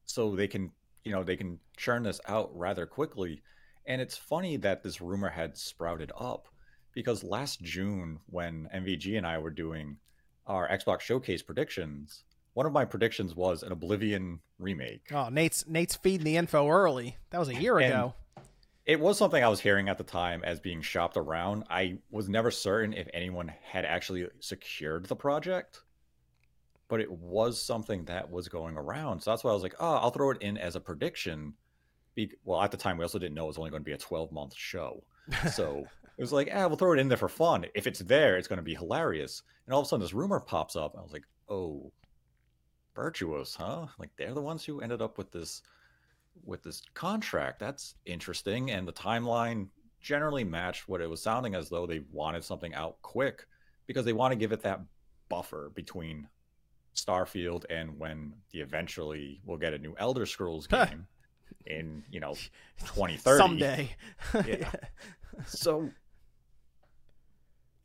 So 0.06 0.36
they 0.36 0.48
can, 0.48 0.72
you 1.04 1.12
know, 1.12 1.24
they 1.24 1.36
can 1.36 1.60
churn 1.78 2.04
this 2.04 2.22
out 2.28 2.56
rather 2.56 2.86
quickly. 2.86 3.42
And 3.86 4.02
it's 4.02 4.18
funny 4.18 4.58
that 4.58 4.84
this 4.84 5.02
rumor 5.02 5.30
had 5.30 5.58
sprouted 5.58 6.12
up 6.18 6.48
because 6.98 7.24
last 7.24 7.62
June, 7.62 8.20
when 8.26 8.68
MVG 8.74 9.20
and 9.20 9.28
I 9.28 9.38
were 9.38 9.52
doing 9.52 9.98
our 10.48 10.68
Xbox 10.68 11.02
Showcase 11.02 11.44
predictions, 11.44 12.24
one 12.56 12.66
of 12.66 12.74
my 12.74 12.86
predictions 12.86 13.36
was 13.36 13.62
an 13.62 13.72
Oblivion 13.72 14.40
remake. 14.58 15.04
Oh, 15.14 15.30
Nate's 15.30 15.68
Nate's 15.68 15.96
feeding 15.96 16.26
the 16.26 16.38
info 16.38 16.68
early. 16.68 17.18
That 17.30 17.38
was 17.38 17.50
a 17.50 17.56
year 17.56 17.78
and 17.78 17.94
ago 17.94 18.16
it 18.88 19.00
was 19.00 19.16
something 19.16 19.44
I 19.44 19.48
was 19.48 19.60
hearing 19.60 19.90
at 19.90 20.00
the 20.00 20.04
time 20.04 20.44
as 20.44 20.60
being 20.60 20.82
shopped 20.82 21.18
around. 21.18 21.66
I 21.70 22.00
was 22.10 22.30
never 22.30 22.50
certain 22.50 22.94
if 22.94 23.08
anyone 23.14 23.54
had 23.62 23.86
actually 23.86 24.28
secured 24.40 25.06
the 25.06 25.16
project, 25.16 25.82
but 26.88 27.00
it 27.00 27.12
was 27.12 27.62
something 27.62 28.06
that 28.06 28.32
was 28.32 28.48
going 28.48 28.76
around. 28.76 29.22
So 29.22 29.30
that's 29.30 29.44
why 29.44 29.52
I 29.52 29.54
was 29.54 29.62
like, 29.62 29.76
oh, 29.80 29.96
I'll 29.98 30.10
throw 30.10 30.32
it 30.32 30.42
in 30.42 30.58
as 30.58 30.76
a 30.76 30.80
prediction. 30.80 31.54
Be- 32.16 32.32
well, 32.44 32.60
at 32.60 32.72
the 32.72 32.78
time, 32.78 32.98
we 32.98 33.04
also 33.04 33.20
didn't 33.20 33.36
know 33.36 33.44
it 33.44 33.48
was 33.48 33.60
only 33.60 33.70
going 33.70 33.84
to 33.84 33.86
be 33.86 33.92
a 33.92 33.98
12 33.98 34.32
month 34.32 34.56
show. 34.56 35.04
So 35.52 35.86
it 36.18 36.22
was 36.22 36.34
like, 36.34 36.50
ah, 36.54 36.68
we'll 36.68 36.78
throw 36.78 36.94
it 36.94 37.00
in 37.00 37.08
there 37.08 37.18
for 37.18 37.30
fun. 37.30 37.66
If 37.76 37.86
it's 37.86 38.00
there, 38.00 38.38
it's 38.38 38.48
going 38.48 38.58
to 38.58 38.64
be 38.64 38.74
hilarious. 38.74 39.44
And 39.66 39.74
all 39.74 39.82
of 39.82 39.86
a 39.86 39.90
sudden, 39.90 40.02
this 40.02 40.14
rumor 40.14 40.40
pops 40.40 40.76
up. 40.76 40.96
I 40.98 41.02
was 41.02 41.14
like, 41.14 41.26
oh, 41.48 41.92
Virtuos, 42.96 43.56
huh? 43.56 43.86
Like 44.00 44.10
they're 44.18 44.34
the 44.34 44.42
ones 44.42 44.66
who 44.66 44.82
ended 44.82 45.02
up 45.02 45.18
with 45.18 45.32
this 45.32 45.62
with 46.44 46.64
this 46.64 46.82
contract. 46.94 47.60
That's 47.60 47.96
interesting. 48.06 48.72
And 48.72 48.88
the 48.88 48.94
timeline 48.94 49.68
generally 50.02 50.44
matched 50.44 50.88
what 50.88 51.02
it 51.02 51.10
was 51.10 51.22
sounding 51.22 51.56
as 51.56 51.70
though 51.70 51.86
they 51.86 52.02
wanted 52.12 52.44
something 52.44 52.74
out 52.74 53.02
quick 53.02 53.46
because 53.86 54.06
they 54.06 54.14
want 54.14 54.32
to 54.32 54.38
give 54.38 54.52
it 54.52 54.62
that 54.64 54.82
buffer 55.30 55.72
between 55.76 56.28
Starfield 56.96 57.66
and 57.70 57.98
when 58.00 58.34
the 58.52 58.62
eventually 58.62 59.42
we'll 59.46 59.58
get 59.58 59.74
a 59.74 59.78
new 59.78 59.96
Elder 59.98 60.26
Scrolls 60.26 60.68
game 60.68 61.08
in, 61.66 62.04
you 62.12 62.20
know, 62.20 62.34
2030. 62.80 63.38
Someday. 63.38 63.96
yeah. 64.48 64.72
So 65.46 65.90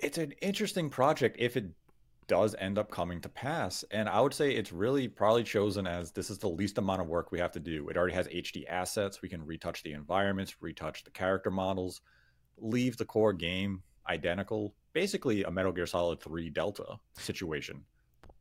it's 0.03 0.19
an 0.19 0.33
interesting 0.43 0.91
project 0.91 1.37
if 1.39 1.57
it 1.57 1.67
does 2.27 2.55
end 2.59 2.79
up 2.79 2.91
coming 2.91 3.21
to 3.21 3.29
pass. 3.29 3.85
And 3.91 4.09
I 4.09 4.21
would 4.21 4.35
say 4.35 4.53
it's 4.53 4.73
really 4.73 5.09
probably 5.09 5.45
chosen 5.45 5.87
as 5.87 6.13
this 6.13 6.31
is 6.31 6.39
the 6.39 6.49
least 6.49 6.79
amount 6.79 7.01
of 7.01 7.09
work 7.09 7.31
we 7.31 7.39
have 7.39 7.53
to 7.53 7.61
do. 7.61 7.89
It 7.89 7.97
already 7.97 8.15
has 8.15 8.29
HD 8.29 8.65
assets. 8.69 9.23
We 9.23 9.29
can 9.29 9.45
retouch 9.45 9.83
the 9.83 9.93
environments, 9.93 10.57
retouch 10.61 11.05
the 11.05 11.11
character 11.11 11.51
models, 11.51 12.01
leave 12.59 12.97
the 12.97 13.05
core 13.05 13.33
game 13.33 13.83
identical. 14.09 14.75
Basically, 14.93 15.45
a 15.45 15.51
Metal 15.51 15.73
Gear 15.73 15.87
Solid 15.87 16.21
3 16.21 16.51
Delta 16.51 16.97
situation. 17.19 17.85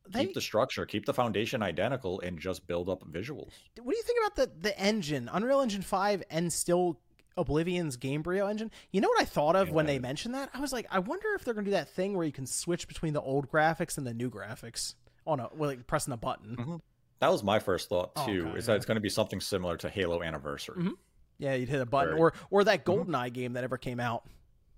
They, 0.08 0.26
keep 0.26 0.34
the 0.34 0.40
structure, 0.40 0.84
keep 0.84 1.06
the 1.06 1.14
foundation 1.14 1.62
identical, 1.62 2.20
and 2.20 2.38
just 2.38 2.66
build 2.66 2.88
up 2.88 3.04
visuals. 3.10 3.52
What 3.80 3.92
do 3.92 3.96
you 3.96 4.02
think 4.02 4.18
about 4.26 4.34
the 4.36 4.60
the 4.60 4.78
engine, 4.78 5.30
Unreal 5.32 5.60
Engine 5.60 5.82
Five, 5.82 6.24
and 6.28 6.52
still 6.52 6.98
Oblivion's 7.36 7.96
Gamebryo 7.96 8.48
engine. 8.48 8.70
You 8.90 9.00
know 9.00 9.08
what 9.08 9.20
I 9.20 9.24
thought 9.24 9.56
of 9.56 9.68
yeah. 9.68 9.74
when 9.74 9.86
they 9.86 9.98
mentioned 9.98 10.34
that? 10.34 10.50
I 10.54 10.60
was 10.60 10.72
like, 10.72 10.86
I 10.90 10.98
wonder 10.98 11.28
if 11.34 11.44
they're 11.44 11.54
going 11.54 11.64
to 11.64 11.70
do 11.70 11.76
that 11.76 11.90
thing 11.90 12.16
where 12.16 12.26
you 12.26 12.32
can 12.32 12.46
switch 12.46 12.88
between 12.88 13.12
the 13.12 13.20
old 13.20 13.50
graphics 13.50 13.98
and 13.98 14.06
the 14.06 14.14
new 14.14 14.30
graphics 14.30 14.94
on 15.26 15.40
a 15.40 15.48
well, 15.54 15.70
like 15.70 15.86
pressing 15.86 16.12
a 16.12 16.16
button. 16.16 16.56
Mm-hmm. 16.56 16.76
That 17.20 17.30
was 17.30 17.44
my 17.44 17.60
first 17.60 17.88
thought 17.88 18.12
oh, 18.16 18.26
too. 18.26 18.48
okay, 18.48 18.58
is 18.58 18.66
that 18.66 18.76
it's 18.76 18.86
going 18.86 18.96
to 18.96 19.00
be 19.00 19.08
something 19.08 19.40
similar 19.40 19.76
to 19.78 19.88
Halo 19.88 20.22
Anniversary? 20.22 20.76
Mm-hmm. 20.78 20.94
Yeah, 21.38 21.54
you'd 21.54 21.68
hit 21.68 21.80
a 21.80 21.86
button, 21.86 22.14
or 22.14 22.34
or 22.50 22.64
that 22.64 22.84
mm-hmm. 22.84 23.10
GoldenEye 23.10 23.26
mm-hmm. 23.26 23.32
game 23.34 23.52
that 23.54 23.64
ever 23.64 23.78
came 23.78 24.00
out. 24.00 24.24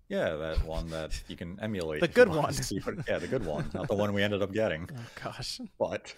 Yeah, 0.08 0.36
that 0.36 0.64
one 0.64 0.90
that 0.90 1.18
you 1.28 1.36
can 1.36 1.58
emulate. 1.60 2.00
The 2.00 2.08
good 2.08 2.28
one. 2.28 2.54
what- 2.54 3.08
yeah, 3.08 3.18
the 3.18 3.26
good 3.26 3.46
one, 3.46 3.70
not 3.72 3.88
the 3.88 3.94
one 3.96 4.12
we 4.12 4.22
ended 4.22 4.42
up 4.42 4.52
getting. 4.52 4.88
Oh 4.94 5.22
gosh. 5.22 5.60
But 5.78 6.14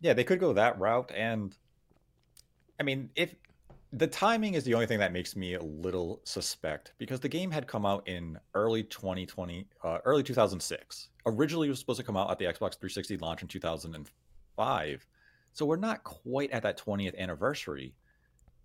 yeah, 0.00 0.14
they 0.14 0.24
could 0.24 0.40
go 0.40 0.54
that 0.54 0.78
route. 0.78 1.12
And 1.14 1.56
I 2.78 2.82
mean, 2.82 3.10
if 3.14 3.34
the 3.92 4.06
timing 4.06 4.54
is 4.54 4.64
the 4.64 4.74
only 4.74 4.86
thing 4.86 4.98
that 5.00 5.12
makes 5.12 5.34
me 5.34 5.54
a 5.54 5.62
little 5.62 6.20
suspect 6.24 6.92
because 6.98 7.18
the 7.20 7.28
game 7.28 7.50
had 7.50 7.66
come 7.66 7.84
out 7.84 8.06
in 8.06 8.38
early 8.54 8.84
2020, 8.84 9.66
uh, 9.82 9.98
early 10.04 10.22
2006. 10.22 11.08
Originally, 11.26 11.66
it 11.68 11.70
was 11.70 11.80
supposed 11.80 11.98
to 11.98 12.06
come 12.06 12.16
out 12.16 12.30
at 12.30 12.38
the 12.38 12.44
Xbox 12.44 12.78
360 12.78 13.16
launch 13.18 13.42
in 13.42 13.48
2005. 13.48 15.06
So 15.52 15.66
we're 15.66 15.76
not 15.76 16.04
quite 16.04 16.50
at 16.52 16.62
that 16.62 16.78
20th 16.78 17.16
anniversary. 17.18 17.94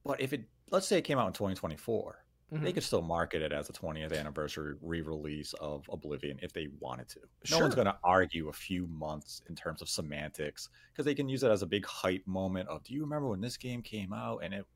But 0.04 0.22
if 0.22 0.34
it, 0.34 0.44
let's 0.70 0.88
say 0.88 1.00
it 1.00 1.02
came 1.04 1.18
out 1.18 1.28
in 1.28 1.34
2024, 1.34 2.22
they 2.52 2.70
Mhm. 2.70 2.74
could 2.76 2.84
still 2.84 3.02
market 3.02 3.42
it 3.42 3.52
as 3.52 3.68
a 3.70 3.74
20th 3.74 4.14
anniversary 4.14 4.76
re-release 4.80 5.54
of 5.54 5.90
Oblivion 5.92 6.38
if 6.44 6.54
they 6.54 6.68
wanted 6.80 7.10
to. 7.10 7.20
No 7.50 7.60
one's 7.60 7.74
going 7.74 7.88
to 7.88 7.98
argue 8.04 8.50
a 8.50 8.54
few 8.54 8.86
months 8.86 9.42
in 9.50 9.56
terms 9.56 9.82
of 9.82 9.90
semantics 9.90 10.70
because 10.92 11.06
they 11.06 11.16
can 11.16 11.28
use 11.28 11.42
it 11.44 11.50
as 11.50 11.64
a 11.64 11.66
big 11.66 11.86
hype 11.88 12.26
moment 12.28 12.70
of, 12.70 12.84
do 12.84 12.94
you 12.94 13.02
remember 13.02 13.28
when 13.30 13.42
this 13.42 13.58
game 13.58 13.82
came 13.82 14.14
out 14.14 14.44
and 14.44 14.54
it 14.54 14.68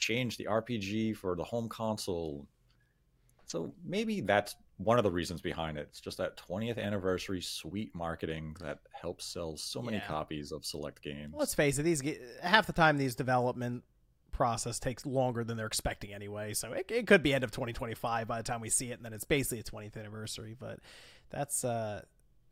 changed 0.00 0.38
the 0.38 0.46
RPG 0.46 1.16
for 1.16 1.36
the 1.36 1.44
home 1.44 1.68
console? 1.68 2.48
So 3.46 3.74
maybe 3.84 4.20
that's 4.20 4.56
one 4.78 4.96
of 4.98 5.04
the 5.04 5.10
reasons 5.10 5.40
behind 5.40 5.76
it. 5.76 5.88
It's 5.90 6.00
just 6.00 6.18
that 6.18 6.36
20th 6.48 6.78
anniversary 6.78 7.40
sweet 7.40 7.94
marketing 7.94 8.56
that 8.60 8.78
helps 8.92 9.26
sell 9.26 9.56
so 9.56 9.82
many 9.82 9.98
Yeah. 9.98 10.06
copies 10.06 10.52
of 10.52 10.64
select 10.64 11.02
games. 11.02 11.34
Let's 11.36 11.54
face 11.54 11.78
it; 11.78 11.82
these 11.82 12.00
ge- 12.00 12.18
half 12.42 12.66
the 12.66 12.72
time 12.72 12.96
these 12.96 13.14
development 13.14 13.84
process 14.32 14.78
takes 14.78 15.04
longer 15.04 15.44
than 15.44 15.56
they're 15.58 15.66
expecting 15.66 16.14
anyway. 16.14 16.54
So 16.54 16.72
it, 16.72 16.90
it 16.90 17.06
could 17.06 17.22
be 17.22 17.34
end 17.34 17.44
of 17.44 17.50
2025 17.50 18.26
by 18.26 18.38
the 18.38 18.42
time 18.42 18.60
we 18.62 18.70
see 18.70 18.90
it, 18.90 18.94
and 18.94 19.04
then 19.04 19.12
it's 19.12 19.24
basically 19.24 19.58
a 19.58 19.62
20th 19.64 19.96
anniversary. 19.98 20.56
But 20.58 20.78
that's 21.28 21.64
uh, 21.64 22.02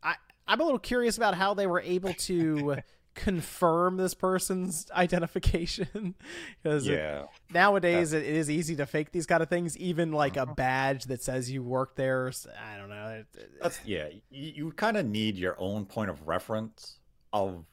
I 0.03 0.15
I'm 0.47 0.59
a 0.59 0.63
little 0.63 0.79
curious 0.79 1.17
about 1.17 1.33
how 1.35 1.53
they 1.53 1.65
were 1.65 1.79
able 1.81 2.13
to 2.13 2.77
confirm 3.15 3.97
this 3.97 4.13
person's 4.13 4.89
identification 4.95 6.15
because 6.63 6.87
yeah. 6.87 7.23
nowadays 7.53 8.13
it, 8.13 8.23
it 8.23 8.35
is 8.35 8.49
easy 8.49 8.75
to 8.77 8.85
fake 8.85 9.11
these 9.11 9.25
kind 9.25 9.43
of 9.43 9.49
things. 9.49 9.77
Even 9.77 10.11
like 10.11 10.37
a 10.37 10.45
Mhm. 10.45 10.55
badge 10.55 11.03
that 11.05 11.21
says 11.21 11.51
you 11.51 11.61
work 11.63 11.95
there 11.95 12.31
i 12.71 12.77
don't 12.77 12.89
know. 12.89 13.07
It- 13.09 13.27
it- 13.39 13.51
That's 13.61 13.79
yeah. 13.85 14.07
You, 14.29 14.51
you 14.55 14.71
kind 14.71 14.97
of 14.97 15.05
need 15.05 15.35
your 15.37 15.55
own 15.59 15.85
point 15.85 16.09
of 16.09 16.27
reference 16.27 16.99
of 17.33 17.65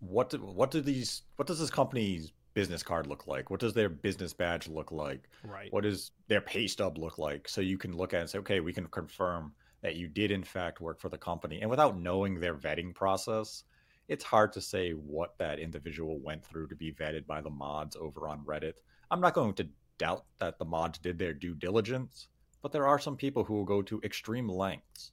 what 0.00 0.30
do, 0.30 0.38
what 0.38 0.70
do 0.70 0.80
these 0.80 1.22
what 1.36 1.46
does 1.48 1.58
this 1.58 1.70
company's 1.70 2.32
business 2.54 2.82
card 2.82 3.06
look 3.06 3.26
like? 3.26 3.50
What 3.50 3.60
does 3.60 3.72
their 3.74 3.88
business 3.88 4.32
badge 4.32 4.68
look 4.68 4.90
like? 4.90 5.28
right. 5.44 5.72
What 5.72 5.82
does 5.84 6.10
their 6.26 6.40
pay 6.40 6.66
stub 6.66 6.98
look 6.98 7.18
like? 7.18 7.48
So 7.48 7.60
you 7.60 7.78
can 7.78 7.96
look 7.96 8.12
at 8.14 8.18
it 8.18 8.20
and 8.22 8.30
say, 8.30 8.38
okay, 8.40 8.60
we 8.60 8.72
can 8.72 8.86
confirm 8.88 9.52
that 9.80 9.94
you 9.94 10.08
did 10.08 10.32
in 10.32 10.42
fact 10.42 10.80
work 10.80 10.98
for 11.00 11.08
the 11.08 11.18
company. 11.18 11.60
And 11.60 11.70
without 11.70 11.98
knowing 12.00 12.40
their 12.40 12.54
vetting 12.56 12.92
process, 12.94 13.62
it's 14.08 14.24
hard 14.24 14.52
to 14.54 14.60
say 14.60 14.92
what 14.92 15.36
that 15.38 15.58
individual 15.58 16.18
went 16.18 16.44
through 16.44 16.68
to 16.68 16.74
be 16.74 16.92
vetted 16.92 17.26
by 17.26 17.40
the 17.40 17.50
mods 17.50 17.94
over 17.96 18.26
on 18.26 18.44
Reddit. 18.44 18.74
I'm 19.10 19.20
not 19.20 19.34
going 19.34 19.54
to 19.54 19.68
doubt 19.98 20.24
that 20.38 20.58
the 20.58 20.64
mods 20.64 20.98
did 20.98 21.18
their 21.18 21.34
due 21.34 21.54
diligence, 21.54 22.28
but 22.62 22.72
there 22.72 22.86
are 22.86 22.98
some 22.98 23.16
people 23.16 23.44
who 23.44 23.54
will 23.54 23.64
go 23.64 23.82
to 23.82 24.00
extreme 24.02 24.48
lengths 24.48 25.12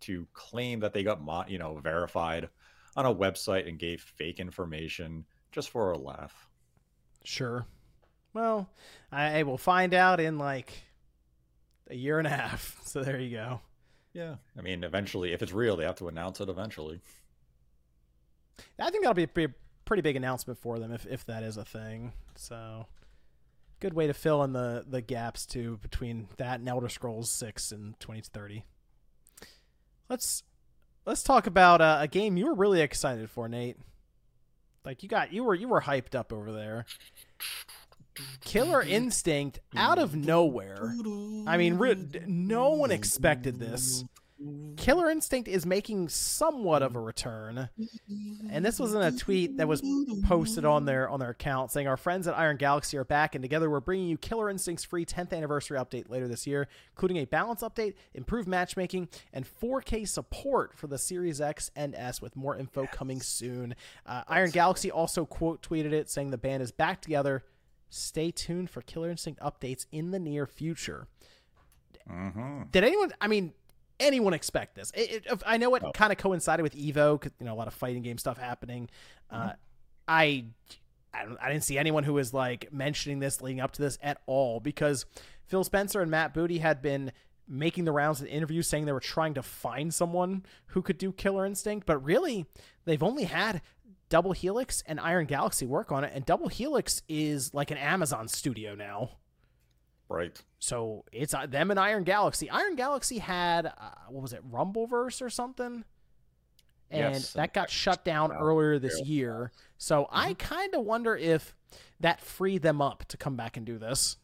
to 0.00 0.26
claim 0.32 0.80
that 0.80 0.92
they 0.92 1.02
got 1.02 1.22
mod, 1.22 1.50
you 1.50 1.58
know, 1.58 1.78
verified 1.82 2.48
on 2.96 3.06
a 3.06 3.14
website 3.14 3.68
and 3.68 3.78
gave 3.78 4.00
fake 4.00 4.40
information 4.40 5.24
just 5.52 5.70
for 5.70 5.92
a 5.92 5.98
laugh. 5.98 6.48
Sure. 7.24 7.66
Well, 8.32 8.68
I, 9.12 9.40
I 9.40 9.42
will 9.44 9.58
find 9.58 9.94
out 9.94 10.20
in 10.20 10.38
like 10.38 10.72
a 11.88 11.94
year 11.94 12.18
and 12.18 12.26
a 12.26 12.30
half. 12.30 12.80
So 12.94 13.02
there 13.02 13.18
you 13.18 13.36
go. 13.36 13.60
Yeah. 14.12 14.36
I 14.56 14.62
mean, 14.62 14.84
eventually, 14.84 15.32
if 15.32 15.42
it's 15.42 15.52
real, 15.52 15.76
they 15.76 15.84
have 15.84 15.96
to 15.96 16.06
announce 16.06 16.40
it 16.40 16.48
eventually. 16.48 17.00
I 18.78 18.90
think 18.90 19.04
that'll 19.04 19.14
be 19.14 19.24
a 19.24 19.48
pretty, 19.84 20.02
big 20.02 20.16
announcement 20.16 20.58
for 20.58 20.78
them 20.78 20.92
if, 20.92 21.06
if 21.06 21.24
that 21.26 21.42
is 21.42 21.56
a 21.56 21.64
thing. 21.64 22.12
So 22.36 22.86
good 23.80 23.94
way 23.94 24.06
to 24.06 24.14
fill 24.14 24.42
in 24.42 24.52
the, 24.52 24.84
the 24.88 25.00
gaps 25.00 25.46
too 25.46 25.78
between 25.82 26.28
that 26.38 26.60
and 26.60 26.68
Elder 26.68 26.88
Scrolls 26.88 27.30
6 27.30 27.72
and 27.72 27.98
2030. 28.00 28.64
Let's 30.08 30.42
let's 31.06 31.22
talk 31.22 31.46
about 31.46 31.80
uh, 31.80 31.98
a 32.00 32.08
game 32.08 32.36
you 32.36 32.46
were 32.46 32.54
really 32.54 32.80
excited 32.80 33.30
for, 33.30 33.48
Nate. 33.48 33.76
Like 34.84 35.02
you 35.02 35.08
got 35.08 35.32
you 35.32 35.44
were 35.44 35.54
you 35.54 35.68
were 35.68 35.80
hyped 35.80 36.14
up 36.14 36.32
over 36.32 36.52
there. 36.52 36.84
Killer 38.44 38.82
Instinct 38.82 39.60
out 39.74 39.98
of 39.98 40.14
nowhere. 40.14 40.94
I 41.46 41.56
mean, 41.56 41.78
no 42.26 42.70
one 42.70 42.90
expected 42.90 43.58
this. 43.58 44.04
Killer 44.76 45.10
Instinct 45.10 45.48
is 45.48 45.64
making 45.64 46.08
somewhat 46.08 46.82
of 46.82 46.96
a 46.96 47.00
return, 47.00 47.68
and 48.50 48.64
this 48.64 48.78
was 48.78 48.94
in 48.94 49.02
a 49.02 49.12
tweet 49.12 49.56
that 49.56 49.68
was 49.68 49.82
posted 50.24 50.64
on 50.64 50.84
their 50.84 51.08
on 51.08 51.20
their 51.20 51.30
account 51.30 51.70
saying, 51.70 51.86
"Our 51.86 51.96
friends 51.96 52.28
at 52.28 52.36
Iron 52.36 52.56
Galaxy 52.56 52.96
are 52.96 53.04
back, 53.04 53.34
and 53.34 53.42
together 53.42 53.70
we're 53.70 53.80
bringing 53.80 54.08
you 54.08 54.18
Killer 54.18 54.50
Instinct's 54.50 54.84
free 54.84 55.06
10th 55.06 55.32
anniversary 55.32 55.78
update 55.78 56.10
later 56.10 56.28
this 56.28 56.46
year, 56.46 56.68
including 56.90 57.18
a 57.18 57.24
balance 57.24 57.62
update, 57.62 57.94
improved 58.12 58.48
matchmaking, 58.48 59.08
and 59.32 59.46
4K 59.46 60.06
support 60.06 60.76
for 60.76 60.86
the 60.86 60.98
Series 60.98 61.40
X 61.40 61.70
and 61.74 61.94
S, 61.94 62.20
with 62.20 62.36
more 62.36 62.56
info 62.56 62.86
coming 62.86 63.20
soon." 63.20 63.74
Uh, 64.04 64.24
Iron 64.28 64.50
Galaxy 64.50 64.90
also 64.90 65.24
quote 65.24 65.62
tweeted 65.62 65.92
it, 65.92 66.10
saying 66.10 66.30
the 66.30 66.38
band 66.38 66.62
is 66.62 66.72
back 66.72 67.00
together. 67.00 67.44
Stay 67.88 68.30
tuned 68.30 68.70
for 68.70 68.82
Killer 68.82 69.10
Instinct 69.10 69.40
updates 69.40 69.86
in 69.92 70.10
the 70.10 70.18
near 70.18 70.46
future. 70.46 71.06
Mm-hmm. 72.10 72.64
Did 72.70 72.84
anyone? 72.84 73.12
I 73.20 73.28
mean, 73.28 73.54
anyone 74.00 74.34
expect 74.34 74.74
this? 74.74 74.90
It, 74.94 75.24
it, 75.30 75.42
I 75.46 75.56
know 75.56 75.74
it 75.74 75.82
No. 75.82 75.92
kind 75.92 76.12
of 76.12 76.18
coincided 76.18 76.62
with 76.62 76.74
Evo, 76.74 77.20
'cause, 77.20 77.32
you 77.38 77.46
know, 77.46 77.54
a 77.54 77.56
lot 77.56 77.68
of 77.68 77.74
fighting 77.74 78.02
game 78.02 78.18
stuff 78.18 78.38
happening. 78.38 78.88
Uh, 79.30 79.52
I, 80.08 80.44
I, 81.12 81.24
don't, 81.24 81.38
I 81.40 81.50
didn't 81.50 81.64
see 81.64 81.78
anyone 81.78 82.04
who 82.04 82.12
was 82.14 82.34
like 82.34 82.72
mentioning 82.72 83.18
this 83.20 83.40
leading 83.40 83.60
up 83.60 83.72
to 83.72 83.82
this 83.82 83.98
at 84.02 84.18
all 84.26 84.60
because 84.60 85.06
Phil 85.46 85.64
Spencer 85.64 86.00
and 86.00 86.10
Matt 86.10 86.34
Booty 86.34 86.58
had 86.58 86.82
been 86.82 87.12
making 87.46 87.84
the 87.84 87.92
rounds 87.92 88.20
in 88.20 88.26
interviews 88.26 88.66
saying 88.66 88.86
they 88.86 88.92
were 88.92 89.00
trying 89.00 89.34
to 89.34 89.42
find 89.42 89.92
someone 89.92 90.44
who 90.68 90.80
could 90.82 90.98
do 90.98 91.12
Killer 91.12 91.44
Instinct, 91.44 91.86
but 91.86 91.98
really 91.98 92.46
they've 92.86 93.02
only 93.02 93.24
had 93.24 93.60
Double 94.08 94.32
Helix 94.32 94.82
and 94.86 94.98
Iron 95.00 95.26
Galaxy 95.26 95.66
work 95.66 95.90
on 95.92 96.04
it, 96.04 96.12
and 96.14 96.24
Double 96.24 96.48
Helix 96.48 97.02
is 97.08 97.52
like 97.52 97.70
an 97.70 97.76
Amazon 97.78 98.28
studio 98.28 98.74
now. 98.74 99.10
Right. 100.08 100.40
So 100.58 101.04
it's 101.12 101.34
uh, 101.34 101.46
them 101.46 101.70
and 101.70 101.80
Iron 101.80 102.04
Galaxy. 102.04 102.48
Iron 102.50 102.76
Galaxy 102.76 103.18
had 103.18 103.66
uh, 103.66 103.70
what 104.08 104.22
was 104.22 104.32
it, 104.32 104.48
Rumbleverse 104.50 105.20
or 105.22 105.30
something, 105.30 105.84
and 106.90 107.24
Yes, 107.24 107.32
that 107.32 107.52
got 107.54 107.70
shut 107.70 108.04
down 108.04 108.32
earlier 108.32 108.78
this 108.78 109.00
year. 109.00 109.50
So 109.78 110.08
I 110.10 110.34
Mm-hmm. 110.34 110.34
kind 110.34 110.74
of 110.74 110.84
wonder 110.84 111.16
if 111.16 111.54
that 112.00 112.20
freed 112.20 112.62
them 112.62 112.80
up 112.82 113.04
to 113.08 113.16
come 113.16 113.36
back 113.36 113.56
and 113.56 113.64
do 113.66 113.78
this. 113.78 114.16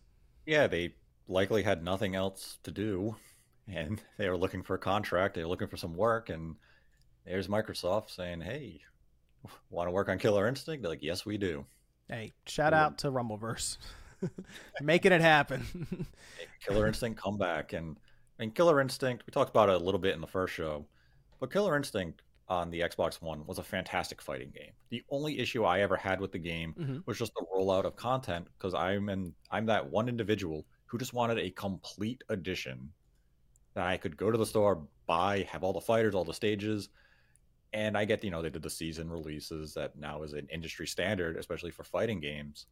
Yeah, 0.46 0.66
they 0.66 0.94
likely 1.28 1.62
had 1.62 1.82
nothing 1.82 2.14
else 2.14 2.58
to 2.64 2.70
do, 2.70 3.16
and 3.66 4.00
they 4.18 4.28
were 4.28 4.36
looking 4.38 4.62
for 4.62 4.74
a 4.74 4.78
contract. 4.78 5.34
They 5.34 5.42
were 5.42 5.48
looking 5.48 5.68
for 5.68 5.76
some 5.76 5.94
work, 5.94 6.28
and 6.28 6.56
there's 7.24 7.48
Microsoft 7.48 8.10
saying, 8.10 8.40
"Hey, 8.42 8.80
want 9.70 9.88
to 9.88 9.92
work 9.92 10.08
on 10.08 10.18
Killer 10.18 10.46
Instinct?" 10.46 10.82
They're 10.82 10.90
like, 10.90 11.02
"Yes, 11.02 11.24
we 11.26 11.38
do." 11.38 11.64
Hey, 12.08 12.32
shout 12.46 12.72
Cool. 12.72 12.80
out 12.80 12.98
to 12.98 13.10
Rumbleverse, 13.10 13.78
making 14.80 15.12
it 15.12 15.20
happen. 15.20 16.06
Killer 16.64 16.86
Instinct 16.86 17.20
come 17.20 17.38
back, 17.38 17.72
and 17.72 17.96
I 18.38 18.42
mean, 18.42 18.50
Killer 18.52 18.80
Instinct. 18.80 19.24
We 19.26 19.30
talked 19.32 19.50
about 19.50 19.68
it 19.68 19.74
a 19.80 19.84
little 19.84 20.00
bit 20.00 20.14
in 20.14 20.20
the 20.20 20.26
first 20.26 20.54
show, 20.54 20.86
but 21.38 21.52
Killer 21.52 21.76
Instinct 21.76 22.22
on 22.48 22.70
the 22.70 22.80
Xbox 22.80 23.22
One 23.22 23.46
was 23.46 23.58
a 23.58 23.62
fantastic 23.62 24.20
fighting 24.20 24.50
game. 24.50 24.72
The 24.88 25.04
only 25.10 25.38
issue 25.38 25.64
I 25.64 25.80
ever 25.80 25.96
had 25.96 26.20
with 26.20 26.32
the 26.32 26.38
game 26.38 26.74
Mhm. 26.74 27.06
was 27.06 27.16
just 27.18 27.32
the 27.34 27.46
rollout 27.54 27.84
of 27.84 27.94
content 27.94 28.48
because 28.58 28.74
I'm 28.74 29.08
in, 29.08 29.32
I'm 29.52 29.66
that 29.66 29.88
one 29.88 30.08
individual 30.08 30.66
who 30.86 30.98
just 30.98 31.12
wanted 31.12 31.38
a 31.38 31.50
complete 31.52 32.24
edition 32.28 32.92
that 33.74 33.86
I 33.86 33.96
could 33.96 34.16
go 34.16 34.32
to 34.32 34.36
the 34.38 34.44
store, 34.46 34.84
buy, 35.06 35.42
have 35.42 35.62
all 35.62 35.72
the 35.72 35.80
fighters, 35.80 36.12
all 36.16 36.24
the 36.24 36.34
stages, 36.34 36.88
and 37.72 37.96
I 37.96 38.04
get 38.04 38.24
you 38.24 38.32
know 38.32 38.42
they 38.42 38.50
did 38.50 38.62
the 38.62 38.70
season 38.70 39.08
releases 39.08 39.72
that 39.74 39.94
now 39.96 40.24
is 40.24 40.32
an 40.32 40.48
industry 40.50 40.88
standard, 40.88 41.36
especially 41.36 41.70
for 41.70 41.84
fighting 41.84 42.18
games. 42.18 42.66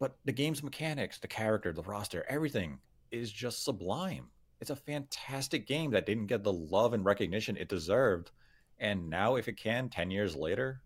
But 0.00 0.16
the 0.24 0.32
game's 0.32 0.62
mechanics, 0.62 1.18
the 1.18 1.28
character, 1.28 1.72
the 1.72 1.82
roster, 1.82 2.24
everything 2.28 2.78
is 3.12 3.30
just 3.30 3.64
sublime. 3.64 4.28
It's 4.60 4.70
a 4.70 4.76
fantastic 4.76 5.66
game 5.66 5.90
that 5.92 6.06
didn't 6.06 6.26
get 6.26 6.42
the 6.42 6.52
love 6.52 6.94
and 6.94 7.04
recognition 7.04 7.56
it 7.56 7.68
deserved. 7.68 8.32
And 8.78 9.08
now, 9.10 9.36
if 9.36 9.46
it 9.46 9.58
can, 9.58 9.90
10 9.90 10.10
years 10.10 10.34
later, 10.34 10.80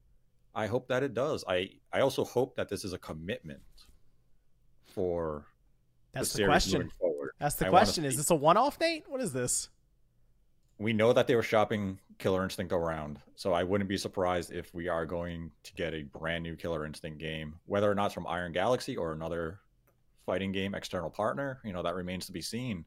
I 0.55 0.67
hope 0.67 0.89
that 0.89 1.05
it 1.05 1.15
does. 1.15 1.45
I, 1.49 1.71
I 1.93 2.01
also 2.01 2.25
hope 2.25 2.57
that 2.57 2.69
this 2.69 2.85
is 2.85 2.93
a 2.93 2.99
commitment 2.99 3.63
for 4.85 5.47
That's 6.13 6.33
the 6.33 6.43
the 6.43 6.47
question. 6.47 6.91
That's 7.39 7.55
the 7.55 7.67
I 7.67 7.71
question. 7.71 8.05
Is 8.05 8.17
this 8.17 8.31
a 8.31 8.35
one-off, 8.35 8.79
Nate? 8.81 9.05
What 9.09 9.21
is 9.21 9.33
this? 9.33 9.69
We 10.79 10.93
know 10.93 11.13
that 11.13 11.27
they 11.27 11.37
were 11.37 11.43
shopping 11.43 11.99
Killer 12.19 12.43
Instinct 12.43 12.73
around, 12.73 13.19
so 13.37 13.53
I 13.53 13.63
wouldn't 13.63 13.89
be 13.89 13.97
surprised 13.97 14.53
if 14.53 14.73
we 14.75 14.89
are 14.89 15.07
going 15.07 15.51
to 15.63 15.75
get 15.75 15.95
a 15.95 16.03
brand 16.03 16.43
new 16.43 16.57
Killer 16.57 16.85
Instinct 16.85 17.19
game, 17.19 17.55
whether 17.67 17.91
or 17.91 17.95
not 17.95 18.07
it's 18.07 18.15
from 18.15 18.27
Iron 18.27 18.53
Galaxy 18.53 18.97
or 18.97 19.13
another 19.13 19.61
fighting 20.27 20.53
game 20.53 20.75
external 20.75 21.11
partner. 21.11 21.61
You 21.65 21.73
know 21.73 21.83
that 21.83 21.95
remains 21.95 22.27
to 22.27 22.33
be 22.33 22.43
seen. 22.43 22.85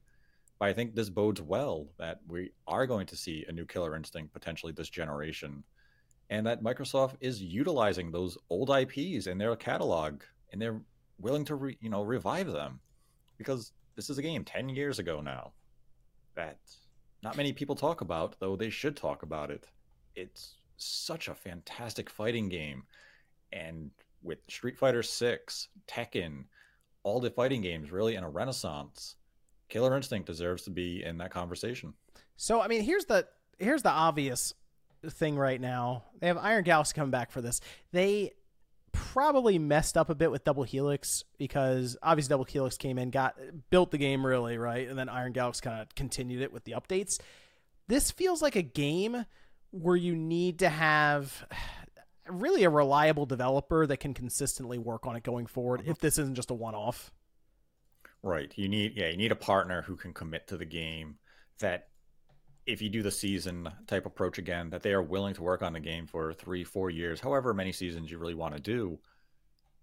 But 0.60 0.70
I 0.70 0.74
think 0.74 0.96
this 0.96 1.10
bodes 1.10 1.42
well 1.42 1.88
that 2.00 2.20
we 2.28 2.52
are 2.68 2.88
going 2.88 3.06
to 3.08 3.16
see 3.16 3.46
a 3.48 3.52
new 3.52 3.66
Killer 3.66 3.96
Instinct 3.96 4.34
potentially 4.34 4.74
this 4.74 4.90
generation, 4.90 5.64
and 6.30 6.46
that 6.48 6.64
Microsoft 6.64 7.16
is 7.22 7.42
utilizing 7.42 8.12
those 8.12 8.38
old 8.50 8.70
IPs 8.70 9.28
in 9.28 9.38
their 9.38 9.56
catalog, 9.56 10.24
and 10.52 10.62
they're 10.62 10.82
willing 11.20 11.46
to 11.46 11.56
re, 11.56 11.78
you 11.80 11.90
know 11.90 12.04
revive 12.04 12.48
them 12.48 12.80
because 13.38 13.72
this 13.96 14.10
is 14.10 14.18
a 14.18 14.22
game 14.22 14.44
10 14.44 14.70
years 14.70 15.00
ago 15.00 15.22
now 15.22 15.52
that 16.36 16.58
not 17.24 17.38
many 17.38 17.54
people 17.54 17.76
talk 17.76 18.02
about 18.02 18.40
though 18.40 18.56
they 18.56 18.70
should 18.70 18.96
talk 18.96 19.24
about 19.24 19.52
it 19.52 19.68
it's 20.16 20.56
such 20.78 21.28
a 21.28 21.36
fantastic 21.36 22.10
fighting 22.10 22.50
game 22.50 22.84
and 23.52 23.92
with 24.24 24.40
street 24.48 24.78
fighter 24.78 25.04
6 25.04 25.68
tekken 25.88 26.46
all 27.04 27.20
the 27.20 27.30
fighting 27.30 27.62
games 27.62 27.92
really 27.92 28.16
in 28.16 28.24
a 28.24 28.30
renaissance 28.30 29.16
killer 29.70 29.96
instinct 29.96 30.28
deserves 30.28 30.64
to 30.64 30.70
be 30.70 31.04
in 31.04 31.18
that 31.18 31.32
conversation 31.32 31.94
So 32.38 32.62
I 32.62 32.68
mean, 32.68 32.84
here's 32.84 33.06
the 33.06 33.28
here's 33.58 33.82
the 33.82 33.90
obvious 33.90 34.54
thing 35.04 35.38
right 35.38 35.60
now. 35.60 36.04
They 36.20 36.28
have 36.28 36.38
Iron 36.38 36.64
Galaxy 36.64 36.94
coming 36.94 37.12
back 37.12 37.32
for 37.32 37.42
this. 37.42 37.60
They 37.92 38.34
probably 39.14 39.60
messed 39.60 39.98
up 39.98 40.10
a 40.10 40.16
bit 40.16 40.32
with 40.32 40.44
Double 40.44 40.64
Helix 40.64 41.24
because 41.38 41.98
obviously 42.02 42.30
Double 42.30 42.46
Helix 42.46 42.78
came 42.78 42.98
in, 42.98 43.10
got 43.10 43.36
built 43.70 43.92
the 43.92 43.98
game 43.98 44.26
really 44.26 44.58
right, 44.58 44.88
and 44.88 44.98
then 44.98 45.10
Iron 45.10 45.32
Galaxy 45.32 45.62
kind 45.62 45.82
of 45.82 45.94
continued 45.96 46.42
it 46.42 46.52
with 46.52 46.64
the 46.66 46.74
updates. 46.74 47.20
This 47.88 48.12
feels 48.12 48.42
like 48.42 48.56
a 48.56 48.62
game 48.62 49.26
where 49.72 49.96
you 49.96 50.16
need 50.16 50.60
to 50.60 50.70
have 50.70 51.46
really 52.30 52.64
a 52.64 52.70
reliable 52.70 53.26
developer 53.26 53.88
that 53.88 53.98
can 53.98 54.14
consistently 54.14 54.78
work 54.78 55.06
on 55.06 55.16
it 55.16 55.24
going 55.24 55.46
forward. 55.46 55.84
If 55.86 56.00
this 56.00 56.18
isn't 56.18 56.36
just 56.36 56.52
a 56.52 56.56
one-off. 56.56 57.12
Right. 58.24 58.52
You 58.56 58.68
need 58.68 58.94
yeah, 58.96 59.10
you 59.10 59.18
need 59.18 59.32
a 59.32 59.36
partner 59.36 59.84
who 59.84 59.96
can 59.96 60.14
commit 60.14 60.48
to 60.48 60.58
the 60.58 60.66
game 60.66 61.18
that 61.60 61.88
if 62.68 62.82
you 62.82 62.90
do 62.90 63.02
the 63.02 63.12
season 63.12 63.70
type 63.88 64.06
approach 64.06 64.38
again, 64.38 64.70
that 64.70 64.84
they 64.84 64.92
are 64.92 65.02
willing 65.02 65.34
to 65.34 65.42
work 65.42 65.62
on 65.62 65.74
the 65.74 65.80
game 65.80 66.06
for 66.06 66.34
three, 66.34 66.64
four 66.66 66.90
years, 66.90 67.22
however 67.22 67.54
many 67.54 67.72
seasons 67.72 68.12
you 68.12 68.18
really 68.18 68.36
want 68.36 68.54
to 68.54 68.62
do. 68.62 69.00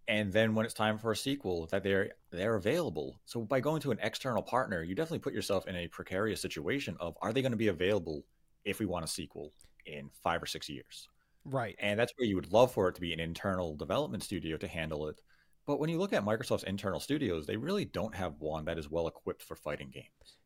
And 0.06 0.30
then 0.30 0.54
when 0.54 0.66
it's 0.66 0.74
time 0.74 0.98
for 0.98 1.12
a 1.12 1.16
sequel, 1.16 1.66
that 1.68 1.82
they're 1.82 2.12
they're 2.30 2.56
available. 2.56 3.18
So 3.24 3.40
by 3.40 3.60
going 3.60 3.80
to 3.82 3.90
an 3.90 3.98
external 4.02 4.42
partner, 4.42 4.82
you 4.82 4.94
definitely 4.94 5.20
put 5.20 5.32
yourself 5.32 5.66
in 5.66 5.76
a 5.76 5.88
precarious 5.88 6.42
situation 6.42 6.96
of 7.00 7.16
are 7.22 7.32
they 7.32 7.40
going 7.40 7.52
to 7.52 7.58
be 7.58 7.68
available 7.68 8.26
if 8.66 8.78
we 8.78 8.86
want 8.86 9.06
a 9.06 9.08
sequel 9.08 9.52
in 9.86 10.10
five 10.22 10.42
or 10.42 10.46
six 10.46 10.68
years? 10.68 11.08
Right. 11.46 11.76
And 11.78 11.98
that's 11.98 12.12
where 12.16 12.28
you 12.28 12.36
would 12.36 12.52
love 12.52 12.72
for 12.72 12.88
it 12.88 12.94
to 12.96 13.00
be 13.00 13.14
an 13.14 13.20
internal 13.20 13.76
development 13.76 14.22
studio 14.22 14.58
to 14.58 14.68
handle 14.68 15.08
it. 15.08 15.20
But 15.66 15.78
when 15.80 15.88
you 15.88 15.98
look 15.98 16.12
at 16.12 16.24
Microsoft's 16.24 16.64
internal 16.64 17.00
studios, 17.00 17.46
they 17.46 17.56
really 17.56 17.86
don't 17.86 18.14
have 18.14 18.40
one 18.40 18.66
that 18.66 18.78
is 18.78 18.90
well 18.90 19.08
equipped 19.08 19.42
for 19.42 19.56
fighting 19.56 19.90
games. 19.90 20.38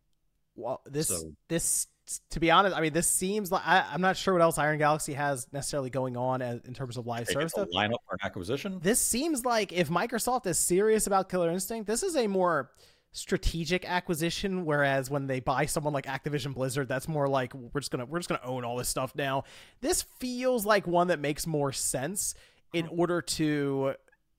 Well, 0.59 0.81
this 0.87 1.09
So- 1.09 1.33
this 1.49 1.87
to 2.31 2.41
be 2.41 2.51
honest, 2.51 2.75
I 2.75 2.81
mean, 2.81 2.95
this 2.95 3.07
seems 3.07 3.53
like 3.53 3.61
I, 3.67 3.85
I'm 3.93 4.01
not 4.01 4.17
sure 4.17 4.33
what 4.33 4.41
else 4.43 4.57
Iron 4.57 4.79
Galaxy 4.79 5.13
has 5.13 5.47
necessarily 5.53 5.91
going 5.91 6.17
on 6.17 6.41
as, 6.41 6.59
in 6.65 6.73
terms 6.73 6.97
of 6.97 7.07
live 7.07 7.27
They 7.27 7.35
service 7.35 7.53
stuff. 7.53 7.69
lineup 7.75 7.99
for 8.07 8.15
an 8.15 8.21
acquisition. 8.23 8.79
This 8.83 8.99
seems 8.99 9.45
like 9.45 9.75
if 9.75 9.91
Microsoft 9.91 10.47
is 10.47 10.59
serious 10.59 11.07
about 11.07 11.29
Killer 11.29 11.51
Instinct, 11.51 11.87
this 11.87 12.03
is 12.03 12.17
a 12.17 12.27
more 12.27 12.71
strategic 13.13 13.85
acquisition. 13.87 14.65
Whereas 14.65 15.11
when 15.11 15.27
they 15.27 15.41
buy 15.41 15.67
someone 15.67 15.93
like 15.93 16.07
Activision 16.07 16.55
Blizzard, 16.55 16.89
that's 16.89 17.09
more 17.09 17.29
like 17.29 17.53
we're 17.53 17.81
just 17.81 17.91
gonna 17.91 18.07
we're 18.07 18.21
just 18.21 18.31
gonna 18.31 18.41
own 18.43 18.65
all 18.65 18.77
this 18.79 18.89
stuff 18.89 19.15
now. 19.15 19.45
This 19.83 20.03
feels 20.19 20.65
like 20.65 20.87
one 20.87 21.09
that 21.09 21.21
makes 21.21 21.47
more 21.47 21.73
sense 21.73 22.35
in 22.73 22.87
order 22.89 23.21
to 23.21 23.95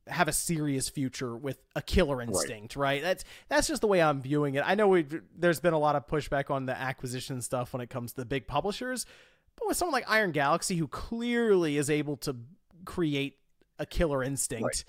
have 0.10 0.28
a 0.28 0.34
serious 0.34 0.89
future 0.89 1.36
with 1.36 1.60
a 1.76 1.82
killer 1.82 2.22
instinct, 2.22 2.76
right? 2.76 3.01
That's 3.01 3.24
that's 3.47 3.68
just 3.68 3.82
the 3.82 3.88
way 3.88 4.01
I'm 4.01 4.22
viewing 4.22 4.55
it. 4.55 4.64
I 4.66 4.76
know 4.76 4.88
we 4.88 5.05
there's 5.38 5.60
been 5.60 5.74
a 5.74 5.80
lot 5.80 5.95
of 5.95 6.07
pushback 6.07 6.49
on 6.49 6.66
the 6.66 6.78
acquisition 6.78 7.41
stuff 7.41 7.74
when 7.74 7.82
it 7.82 7.89
comes 7.89 8.12
to 8.14 8.18
the 8.18 8.26
big 8.26 8.47
publishers, 8.47 9.05
but 9.55 9.68
with 9.68 9.78
someone 9.78 9.93
like 9.93 10.10
Iron 10.10 10.32
Galaxy 10.32 10.76
who 10.76 10.88
clearly 10.88 11.78
is 11.78 11.89
able 11.89 12.18
to 12.18 12.36
create 12.86 13.38
a 13.78 13.86
killer 13.86 14.24
instinct 14.24 14.86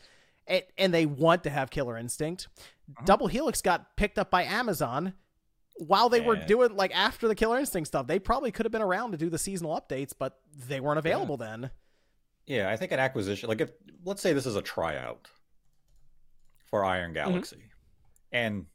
and, 0.46 0.62
and 0.76 0.94
they 0.94 1.06
want 1.06 1.44
to 1.44 1.50
have 1.50 1.70
killer 1.70 1.96
instinct. 1.96 2.48
Uh-huh. 2.90 3.04
Double 3.06 3.26
Helix 3.28 3.62
got 3.62 3.96
picked 3.96 4.18
up 4.18 4.30
by 4.30 4.44
Amazon 4.44 5.14
while 5.76 6.08
they 6.08 6.20
were 6.20 6.36
doing 6.36 6.76
like 6.76 6.94
after 6.94 7.26
the 7.28 7.34
killer 7.34 7.58
instinct 7.58 7.88
stuff. 7.88 8.06
They 8.06 8.18
probably 8.18 8.50
could 8.50 8.66
have 8.66 8.72
been 8.72 8.82
around 8.82 9.12
to 9.12 9.16
do 9.16 9.30
the 9.30 9.38
seasonal 9.38 9.80
updates, 9.80 10.12
but 10.18 10.38
they 10.68 10.80
weren't 10.80 10.98
available 10.98 11.36
then. 11.36 11.70
Yeah, 12.47 12.68
I 12.70 12.76
think 12.76 12.93
an 12.93 12.99
acquisition, 12.99 13.49
like 13.49 13.61
if 13.61 13.70
let's 14.05 14.22
say 14.22 14.32
this 14.32 14.47
is 14.47 14.57
a 14.57 14.62
tryout 14.62 15.28
for 16.66 16.84
Iron 16.84 17.14
Mm-hmm. 17.14 17.30
Galaxy, 17.30 17.62
and 18.32 18.66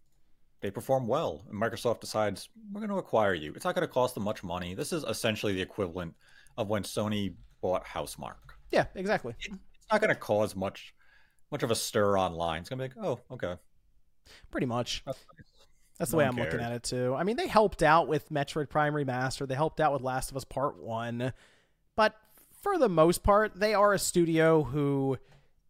they 0.61 0.71
perform 0.71 1.07
well, 1.07 1.43
and 1.49 1.61
Microsoft 1.61 1.99
decides 1.99 2.49
we're 2.71 2.79
going 2.81 2.89
to 2.89 2.97
acquire 2.97 3.33
you. 3.33 3.53
It's 3.53 3.65
not 3.65 3.75
going 3.75 3.87
to 3.87 3.93
cost 3.93 4.15
them 4.15 4.23
much 4.23 4.43
money. 4.43 4.73
This 4.73 4.93
is 4.93 5.03
essentially 5.03 5.53
the 5.53 5.61
equivalent 5.61 6.15
of 6.57 6.69
when 6.69 6.83
Sony 6.83 7.33
bought 7.61 7.85
Housemarque. 7.85 8.53
Yeah, 8.71 8.85
exactly. 8.95 9.35
It's 9.39 9.57
not 9.91 10.01
going 10.01 10.13
to 10.13 10.19
cause 10.19 10.55
much 10.55 10.93
much 11.51 11.63
of 11.63 11.71
a 11.71 11.75
stir 11.75 12.17
online. 12.17 12.61
It's 12.61 12.69
going 12.69 12.79
to 12.79 12.89
be 12.95 12.99
like, 13.01 13.07
oh, 13.07 13.35
okay, 13.35 13.55
Pretty 14.51 14.67
much. 14.67 15.03
that's. 15.05 15.19
That's 15.97 16.11
the 16.11 16.17
No 16.17 16.19
way 16.19 16.27
I'm 16.27 16.35
looking 16.35 16.59
at 16.59 16.73
it 16.73 16.83
too. 16.83 17.15
I 17.15 17.23
mean, 17.23 17.37
they 17.37 17.47
helped 17.47 17.81
out 17.81 18.09
with 18.09 18.29
Metroid 18.29 18.69
Prime 18.69 18.93
Remaster. 18.93 19.47
They 19.47 19.55
helped 19.55 19.79
out 19.79 19.93
with 19.93 20.01
Last 20.01 20.29
of 20.29 20.35
Us 20.35 20.43
Part 20.43 20.77
1. 20.77 21.31
But 21.95 22.15
for 22.65 22.79
the 22.79 22.89
most 22.89 23.21
part, 23.21 23.59
they 23.59 23.75
are 23.75 23.93
a 23.93 23.99
studio 23.99 24.63
who 24.63 25.19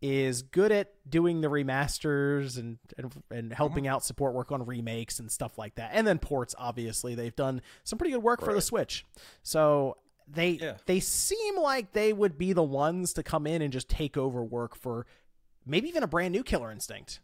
is 0.02 0.43
good 0.43 0.72
at 0.72 0.93
doing 1.10 1.41
the 1.41 1.50
remasters 1.50 2.58
and 2.58 2.78
and, 2.98 3.12
and 3.30 3.52
helping 3.52 3.84
mm-hmm. 3.84 3.96
out 3.96 4.06
support 4.06 4.34
work 4.34 4.50
on 4.54 4.66
remakes 4.66 5.20
and 5.20 5.30
stuff 5.30 5.58
like 5.58 5.76
that. 5.76 5.89
And 5.91 6.08
then 6.08 6.20
ports, 6.20 6.56
obviously. 6.58 7.14
They've 7.14 7.36
done 7.36 7.62
some 7.84 8.00
pretty 8.00 8.14
good 8.14 8.24
work 8.24 8.41
for 8.41 8.54
the 8.54 8.62
Switch. 8.62 9.06
So 9.43 9.98
they 10.26 10.52
Yeah. 10.52 10.78
they 10.86 11.02
seem 11.02 11.60
like 11.60 11.91
they 11.91 12.14
would 12.14 12.38
be 12.38 12.54
the 12.54 12.64
ones 12.64 13.12
to 13.16 13.24
come 13.24 13.46
in 13.46 13.62
and 13.62 13.74
just 13.74 13.89
take 13.89 14.16
over 14.16 14.41
work 14.41 14.74
for 14.74 15.06
maybe 15.66 15.89
even 15.89 16.02
a 16.02 16.08
brand 16.08 16.32
new 16.32 16.43
Killer 16.43 16.72
Instinct. 16.72 17.20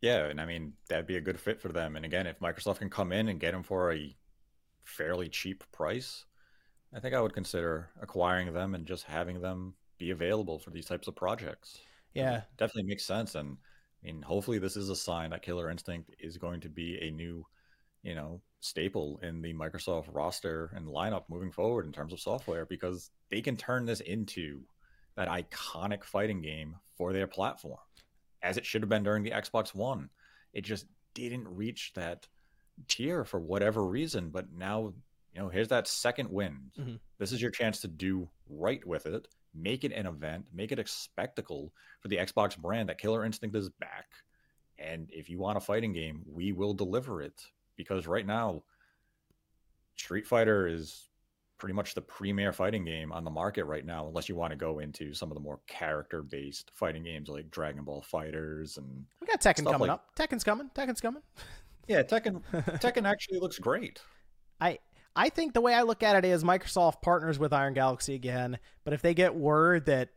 Yeah, 0.00 0.24
and 0.24 0.40
I 0.40 0.46
mean 0.46 0.72
that'd 0.88 1.06
be 1.06 1.16
a 1.16 1.20
good 1.20 1.38
fit 1.38 1.60
for 1.60 1.68
them. 1.68 1.94
And 1.94 2.04
again, 2.04 2.26
if 2.26 2.40
Microsoft 2.40 2.78
can 2.78 2.90
come 2.90 3.12
in 3.12 3.28
and 3.28 3.38
get 3.38 3.52
them 3.52 3.62
for 3.62 3.92
a 3.92 4.16
fairly 4.82 5.28
cheap 5.28 5.62
price, 5.70 6.24
I 6.94 7.00
think 7.00 7.14
I 7.14 7.20
would 7.20 7.34
consider 7.34 7.90
acquiring 8.00 8.52
them 8.52 8.74
and 8.74 8.86
just 8.86 9.04
having 9.04 9.40
them 9.40 9.74
be 9.98 10.10
available 10.10 10.58
for 10.58 10.70
these 10.70 10.86
types 10.86 11.08
of 11.08 11.16
projects. 11.16 11.78
Yeah. 12.14 12.38
it 12.38 12.44
definitely 12.56 12.88
makes 12.88 13.04
sense. 13.04 13.34
And 13.34 13.58
I 14.02 14.06
mean, 14.06 14.22
hopefully, 14.22 14.58
this 14.58 14.76
is 14.76 14.88
a 14.88 14.96
sign 14.96 15.30
that 15.30 15.42
Killer 15.42 15.70
Instinct 15.70 16.10
is 16.18 16.38
going 16.38 16.60
to 16.60 16.68
be 16.68 16.98
a 17.00 17.10
new, 17.10 17.44
you 18.02 18.14
know, 18.14 18.40
staple 18.60 19.20
in 19.22 19.42
the 19.42 19.52
Microsoft 19.54 20.14
roster 20.14 20.70
and 20.74 20.86
lineup 20.86 21.24
moving 21.28 21.52
forward 21.52 21.86
in 21.86 21.92
terms 21.92 22.12
of 22.12 22.20
software 22.20 22.66
because 22.66 23.10
they 23.30 23.40
can 23.40 23.56
turn 23.56 23.84
this 23.84 24.00
into 24.00 24.62
that 25.16 25.28
iconic 25.28 26.04
fighting 26.04 26.42
game 26.42 26.76
for 26.96 27.12
their 27.12 27.26
platform, 27.26 27.78
as 28.42 28.56
it 28.56 28.66
should 28.66 28.82
have 28.82 28.88
been 28.88 29.02
during 29.02 29.22
the 29.22 29.30
Xbox 29.30 29.74
One. 29.74 30.10
It 30.52 30.62
just 30.62 30.86
didn't 31.14 31.48
reach 31.48 31.92
that 31.94 32.26
tier 32.88 33.24
for 33.24 33.40
whatever 33.40 33.84
reason, 33.84 34.30
but 34.30 34.52
now 34.52 34.92
you 35.36 35.42
know 35.42 35.48
here's 35.50 35.68
that 35.68 35.86
second 35.86 36.30
win. 36.30 36.70
Mhm. 36.78 36.98
This 37.18 37.30
is 37.30 37.42
your 37.42 37.50
chance 37.50 37.80
to 37.82 37.88
do 37.88 38.26
right 38.48 38.84
with 38.86 39.04
it, 39.04 39.28
make 39.54 39.84
it 39.84 39.92
an 39.92 40.06
event, 40.06 40.46
make 40.52 40.72
it 40.72 40.78
a 40.78 40.86
spectacle 40.86 41.72
for 42.00 42.08
the 42.08 42.16
Xbox 42.16 42.56
brand 42.56 42.88
that 42.88 42.98
Killer 42.98 43.22
Instinct 43.24 43.54
is 43.54 43.68
back. 43.68 44.06
And 44.78 45.10
if 45.12 45.28
you 45.28 45.38
want 45.38 45.58
a 45.58 45.60
fighting 45.60 45.92
game, 45.92 46.22
we 46.26 46.52
will 46.52 46.72
deliver 46.72 47.20
it 47.20 47.44
because 47.76 48.06
right 48.06 48.26
now 48.26 48.62
Street 49.96 50.26
Fighter 50.26 50.66
is 50.66 51.08
pretty 51.58 51.72
much 51.74 51.94
the 51.94 52.02
premier 52.02 52.52
fighting 52.52 52.84
game 52.84 53.12
on 53.12 53.24
the 53.24 53.30
market 53.30 53.64
right 53.64 53.84
now 53.84 54.06
unless 54.08 54.28
you 54.28 54.36
want 54.36 54.50
to 54.52 54.56
go 54.56 54.78
into 54.80 55.14
some 55.14 55.30
of 55.30 55.34
the 55.34 55.40
more 55.40 55.60
character-based 55.66 56.70
fighting 56.74 57.02
games 57.02 57.28
like 57.28 57.50
Dragon 57.50 57.82
Ball 57.84 58.04
FighterZ 58.10 58.76
and 58.78 59.04
We 59.20 59.26
got 59.26 59.40
Tekken 59.40 59.64
coming 59.64 59.80
like- 59.80 59.90
up. 59.90 60.14
Tekken's 60.16 60.44
coming. 60.44 60.70
Tekken's 60.74 61.00
coming. 61.00 61.22
yeah, 61.88 62.02
Tekken 62.02 62.42
Tekken 62.80 63.04
actually 63.10 63.38
looks 63.40 63.58
great. 63.58 64.00
I 64.60 64.78
I 65.16 65.30
think 65.30 65.54
the 65.54 65.60
way 65.62 65.72
I 65.74 65.82
look 65.82 66.02
at 66.02 66.14
it 66.22 66.28
is 66.28 66.44
Microsoft 66.44 67.00
partners 67.02 67.38
with 67.38 67.52
Iron 67.52 67.72
Galaxy 67.74 68.14
again, 68.14 68.58
but 68.84 68.92
if 68.92 69.00
they 69.02 69.14
get 69.14 69.34
word 69.34 69.86
that 69.86 70.10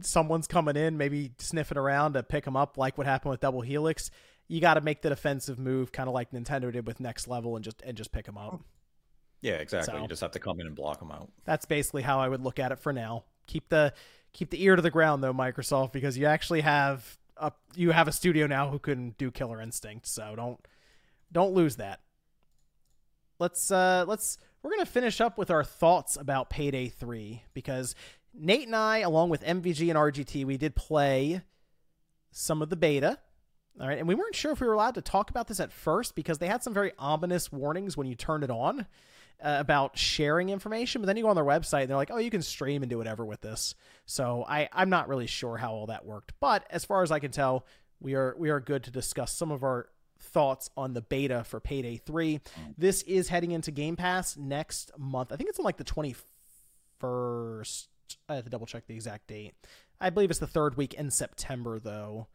someone's 0.00 0.46
coming 0.46 0.76
in, 0.76 0.96
maybe 0.96 1.32
sniffing 1.38 1.76
around 1.76 2.12
to 2.12 2.22
pick 2.22 2.44
them 2.44 2.56
up, 2.56 2.78
like 2.78 2.96
what 2.96 3.06
happened 3.06 3.30
with 3.30 3.40
Double 3.40 3.60
Helix, 3.62 4.10
you 4.46 4.60
got 4.60 4.74
to 4.74 4.80
make 4.80 5.02
the 5.02 5.08
defensive 5.08 5.58
move, 5.58 5.90
kind 5.90 6.08
of 6.08 6.14
like 6.14 6.30
Nintendo 6.30 6.72
did 6.72 6.86
with 6.86 7.00
Next 7.00 7.26
Level, 7.26 7.56
and 7.56 7.64
just 7.64 7.82
and 7.82 7.96
just 7.96 8.12
pick 8.12 8.24
them 8.26 8.38
up. 8.38 8.60
Yeah, 9.40 9.54
exactly. 9.54 9.94
So- 9.94 10.02
You 10.02 10.08
just 10.08 10.22
have 10.22 10.30
to 10.32 10.38
come 10.38 10.60
in 10.60 10.66
and 10.66 10.76
block 10.76 11.00
them 11.00 11.10
out. 11.10 11.30
That's 11.44 11.64
basically 11.66 12.02
how 12.02 12.20
I 12.20 12.28
would 12.28 12.42
look 12.42 12.58
at 12.58 12.70
it 12.72 12.78
for 12.78 12.92
now. 12.92 13.24
Keep 13.46 13.68
the 13.70 13.92
keep 14.32 14.50
the 14.50 14.62
ear 14.62 14.76
to 14.76 14.82
the 14.82 14.90
ground 14.90 15.22
though, 15.24 15.34
Microsoft, 15.34 15.92
because 15.92 16.16
you 16.16 16.26
actually 16.26 16.60
have 16.60 17.18
a 17.36 17.50
you 17.74 17.90
have 17.90 18.06
a 18.08 18.12
studio 18.12 18.46
now 18.46 18.70
who 18.70 18.78
can 18.78 19.10
do 19.18 19.30
Killer 19.30 19.60
Instinct. 19.60 20.06
So 20.06 20.34
don't 20.36 20.60
don't 21.32 21.54
lose 21.54 21.76
that. 21.76 22.00
Let's 23.38 23.70
uh 23.70 24.04
let's 24.08 24.38
we're 24.62 24.70
gonna 24.70 24.86
finish 24.86 25.20
up 25.20 25.38
with 25.38 25.50
our 25.50 25.62
thoughts 25.62 26.16
about 26.16 26.50
Payday 26.50 26.88
Three 26.88 27.42
because 27.54 27.94
Nate 28.34 28.66
and 28.66 28.76
I, 28.76 28.98
along 28.98 29.30
with 29.30 29.44
MVG 29.44 29.88
and 29.88 29.98
RGT, 29.98 30.44
we 30.44 30.56
did 30.56 30.74
play 30.74 31.42
some 32.30 32.62
of 32.62 32.68
the 32.68 32.76
beta 32.76 33.18
All 33.80 33.86
right, 33.88 33.98
and 33.98 34.08
we 34.08 34.14
weren't 34.14 34.34
sure 34.34 34.52
if 34.52 34.60
we 34.60 34.66
were 34.66 34.74
allowed 34.74 34.94
to 34.96 35.02
talk 35.02 35.30
about 35.30 35.46
this 35.48 35.60
at 35.60 35.72
first 35.72 36.14
because 36.14 36.38
they 36.38 36.46
had 36.48 36.62
some 36.62 36.74
very 36.74 36.92
ominous 36.98 37.50
warnings 37.50 37.96
when 37.96 38.06
you 38.06 38.14
turned 38.14 38.44
it 38.44 38.50
on 38.50 38.80
uh, 39.40 39.56
about 39.60 39.96
sharing 39.96 40.48
information. 40.48 41.00
But 41.00 41.06
then 41.06 41.16
you 41.16 41.22
go 41.22 41.28
on 41.28 41.36
their 41.36 41.44
website 41.44 41.82
and 41.82 41.90
they're 41.90 41.96
like, 41.96 42.10
"Oh, 42.10 42.18
you 42.18 42.30
can 42.30 42.42
stream 42.42 42.82
and 42.82 42.90
do 42.90 42.98
whatever 42.98 43.24
with 43.24 43.40
this." 43.40 43.76
So 44.04 44.44
I 44.48 44.68
I'm 44.72 44.90
not 44.90 45.08
really 45.08 45.28
sure 45.28 45.56
how 45.56 45.72
all 45.72 45.86
that 45.86 46.04
worked, 46.04 46.32
but 46.40 46.66
as 46.70 46.84
far 46.84 47.04
as 47.04 47.12
I 47.12 47.20
can 47.20 47.30
tell, 47.30 47.64
we 48.00 48.14
are 48.14 48.34
we 48.36 48.50
are 48.50 48.58
good 48.58 48.82
to 48.84 48.90
discuss 48.90 49.32
some 49.32 49.52
of 49.52 49.62
our 49.62 49.88
thoughts 50.20 50.70
on 50.76 50.94
the 50.94 51.02
beta 51.02 51.44
for 51.44 51.60
Payday 51.60 51.98
3. 51.98 52.40
This 52.76 53.02
is 53.02 53.28
heading 53.28 53.52
into 53.52 53.70
Game 53.70 53.96
Pass 53.96 54.36
next 54.36 54.90
month. 54.98 55.32
I 55.32 55.36
think 55.36 55.48
it's 55.48 55.58
on 55.58 55.64
like 55.64 55.76
the 55.76 55.84
21st. 55.84 57.86
I 58.28 58.34
have 58.34 58.44
to 58.44 58.50
double 58.50 58.66
check 58.66 58.86
the 58.86 58.94
exact 58.94 59.28
date. 59.28 59.54
I 60.00 60.10
believe 60.10 60.30
it's 60.30 60.38
the 60.38 60.46
third 60.46 60.76
week 60.76 60.94
in 60.94 61.10
September 61.10 61.78
though. 61.78 62.28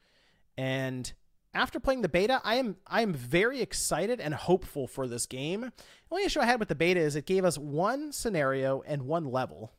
And 0.57 1.11
after 1.53 1.79
playing 1.79 2.01
the 2.01 2.09
beta, 2.09 2.41
I 2.43 2.55
am 2.55 2.77
I 2.87 3.01
am 3.01 3.13
very 3.13 3.61
excited 3.61 4.19
and 4.19 4.33
hopeful 4.33 4.87
for 4.87 5.07
this 5.07 5.25
game. 5.25 5.61
The 5.61 5.71
only 6.11 6.23
issue 6.23 6.41
I 6.41 6.45
had 6.45 6.59
with 6.59 6.69
the 6.69 6.75
beta 6.75 6.99
is 6.99 7.15
it 7.15 7.25
gave 7.25 7.45
us 7.45 7.57
one 7.57 8.11
scenario 8.11 8.83
and 8.85 9.03
one 9.03 9.25
level. 9.25 9.71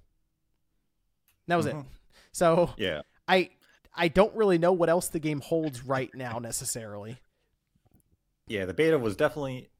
That 1.47 1.57
was 1.57 1.67
mm-hmm. 1.67 1.81
it. 1.81 1.87
So 2.33 2.71
yeah, 2.77 3.03
I 3.29 3.51
I 3.95 4.09
don't 4.09 4.35
really 4.35 4.59
know 4.59 4.73
what 4.73 4.89
else 4.89 5.09
the 5.09 5.21
game 5.21 5.41
holds 5.41 5.85
right 5.85 6.13
now 6.15 6.39
necessarily. 6.39 7.19
Yeah, 8.47 8.67
the 8.67 8.75
beta 8.75 8.99
was 8.99 9.17
definitely 9.17 9.71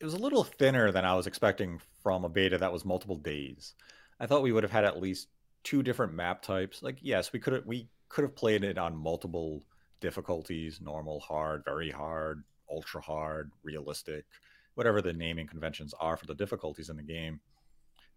it 0.00 0.04
was 0.04 0.14
a 0.14 0.18
little 0.18 0.44
thinner 0.44 0.90
than 0.90 1.04
I 1.04 1.14
was 1.14 1.26
expecting 1.26 1.80
from 2.02 2.24
a 2.24 2.28
beta 2.28 2.58
that 2.58 2.72
was 2.72 2.84
multiple 2.84 3.16
days. 3.16 3.74
I 4.18 4.26
thought 4.26 4.42
we 4.42 4.52
would 4.52 4.62
have 4.62 4.72
had 4.72 4.84
at 4.84 5.00
least 5.00 5.28
two 5.64 5.82
different 5.82 6.14
map 6.14 6.42
types. 6.42 6.82
Like 6.82 6.98
yes, 7.02 7.32
we 7.32 7.40
could 7.40 7.52
have 7.52 7.66
we 7.66 7.88
could 8.08 8.22
have 8.22 8.34
played 8.34 8.64
it 8.64 8.78
on 8.78 8.96
multiple 8.96 9.64
difficulties 10.00 10.80
normal, 10.80 11.20
hard, 11.20 11.62
very 11.64 11.90
hard, 11.90 12.44
ultra 12.70 13.02
hard, 13.02 13.50
realistic, 13.62 14.24
whatever 14.74 15.02
the 15.02 15.12
naming 15.12 15.46
conventions 15.46 15.94
are 16.00 16.16
for 16.16 16.26
the 16.26 16.34
difficulties 16.34 16.88
in 16.88 16.96
the 16.96 17.02
game. 17.02 17.40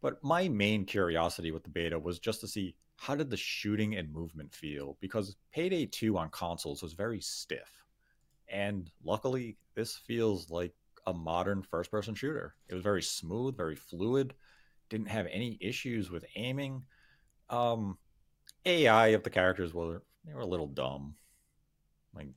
But 0.01 0.23
my 0.23 0.47
main 0.47 0.85
curiosity 0.85 1.51
with 1.51 1.63
the 1.63 1.69
beta 1.69 1.99
was 1.99 2.19
just 2.19 2.39
to 2.41 2.47
see 2.47 2.75
how 2.95 3.15
did 3.15 3.29
the 3.29 3.37
shooting 3.37 3.95
and 3.95 4.13
movement 4.13 4.53
feel 4.53 4.97
because 5.01 5.35
Payday 5.51 5.87
2 5.87 6.17
on 6.17 6.29
consoles 6.29 6.81
was 6.81 6.93
very 6.93 7.19
stiff. 7.19 7.85
And 8.51 8.89
luckily, 9.03 9.57
this 9.75 9.95
feels 9.95 10.49
like 10.49 10.73
a 11.05 11.13
modern 11.13 11.63
first 11.63 11.91
person 11.91 12.15
shooter. 12.15 12.55
It 12.67 12.73
was 12.73 12.83
very 12.83 13.01
smooth, 13.01 13.57
very 13.57 13.75
fluid, 13.75 14.33
didn't 14.89 15.07
have 15.07 15.27
any 15.31 15.57
issues 15.61 16.09
with 16.09 16.25
aiming. 16.35 16.83
Um, 17.49 17.97
AI 18.65 19.07
of 19.09 19.23
the 19.23 19.29
characters 19.29 19.73
were 19.73 20.03
they 20.25 20.33
were 20.33 20.41
a 20.41 20.45
little 20.45 20.67
dumb. 20.67 21.15
Like, 22.13 22.27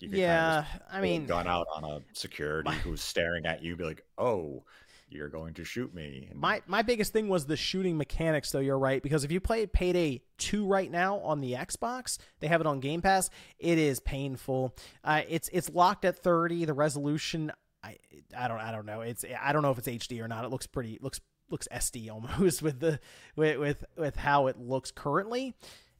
yeah, 0.00 0.64
kind 0.64 0.82
of 0.82 0.82
I 0.92 1.00
mean, 1.00 1.26
gun 1.26 1.46
out 1.46 1.66
on 1.74 1.84
a 1.84 2.00
security 2.14 2.70
who's 2.82 3.02
staring 3.02 3.46
at 3.46 3.62
you, 3.62 3.76
be 3.76 3.84
like, 3.84 4.04
"Oh, 4.18 4.64
you're 5.08 5.28
going 5.28 5.54
to 5.54 5.64
shoot 5.64 5.94
me." 5.94 6.30
My 6.34 6.62
my 6.66 6.82
biggest 6.82 7.12
thing 7.12 7.28
was 7.28 7.46
the 7.46 7.56
shooting 7.56 7.96
mechanics, 7.96 8.50
though. 8.50 8.60
You're 8.60 8.78
right 8.78 9.02
because 9.02 9.24
if 9.24 9.32
you 9.32 9.40
play 9.40 9.66
Payday 9.66 10.22
Two 10.38 10.66
right 10.66 10.90
now 10.90 11.18
on 11.18 11.40
the 11.40 11.52
Xbox, 11.52 12.18
they 12.40 12.46
have 12.48 12.60
it 12.60 12.66
on 12.66 12.80
Game 12.80 13.02
Pass. 13.02 13.30
It 13.58 13.78
is 13.78 14.00
painful. 14.00 14.74
Uh, 15.04 15.22
it's 15.28 15.48
it's 15.52 15.70
locked 15.70 16.04
at 16.04 16.18
30. 16.18 16.64
The 16.64 16.74
resolution, 16.74 17.52
I 17.82 17.96
I 18.36 18.48
don't 18.48 18.60
I 18.60 18.72
don't 18.72 18.86
know. 18.86 19.00
It's 19.00 19.24
I 19.40 19.52
don't 19.52 19.62
know 19.62 19.70
if 19.70 19.78
it's 19.78 19.88
HD 19.88 20.22
or 20.22 20.28
not. 20.28 20.44
It 20.44 20.48
looks 20.48 20.66
pretty 20.66 20.98
looks 21.00 21.20
looks 21.50 21.68
SD 21.72 22.10
almost 22.10 22.62
with 22.62 22.80
the 22.80 23.00
with 23.36 23.58
with, 23.58 23.84
with 23.96 24.16
how 24.16 24.46
it 24.48 24.58
looks 24.58 24.90
currently 24.90 25.54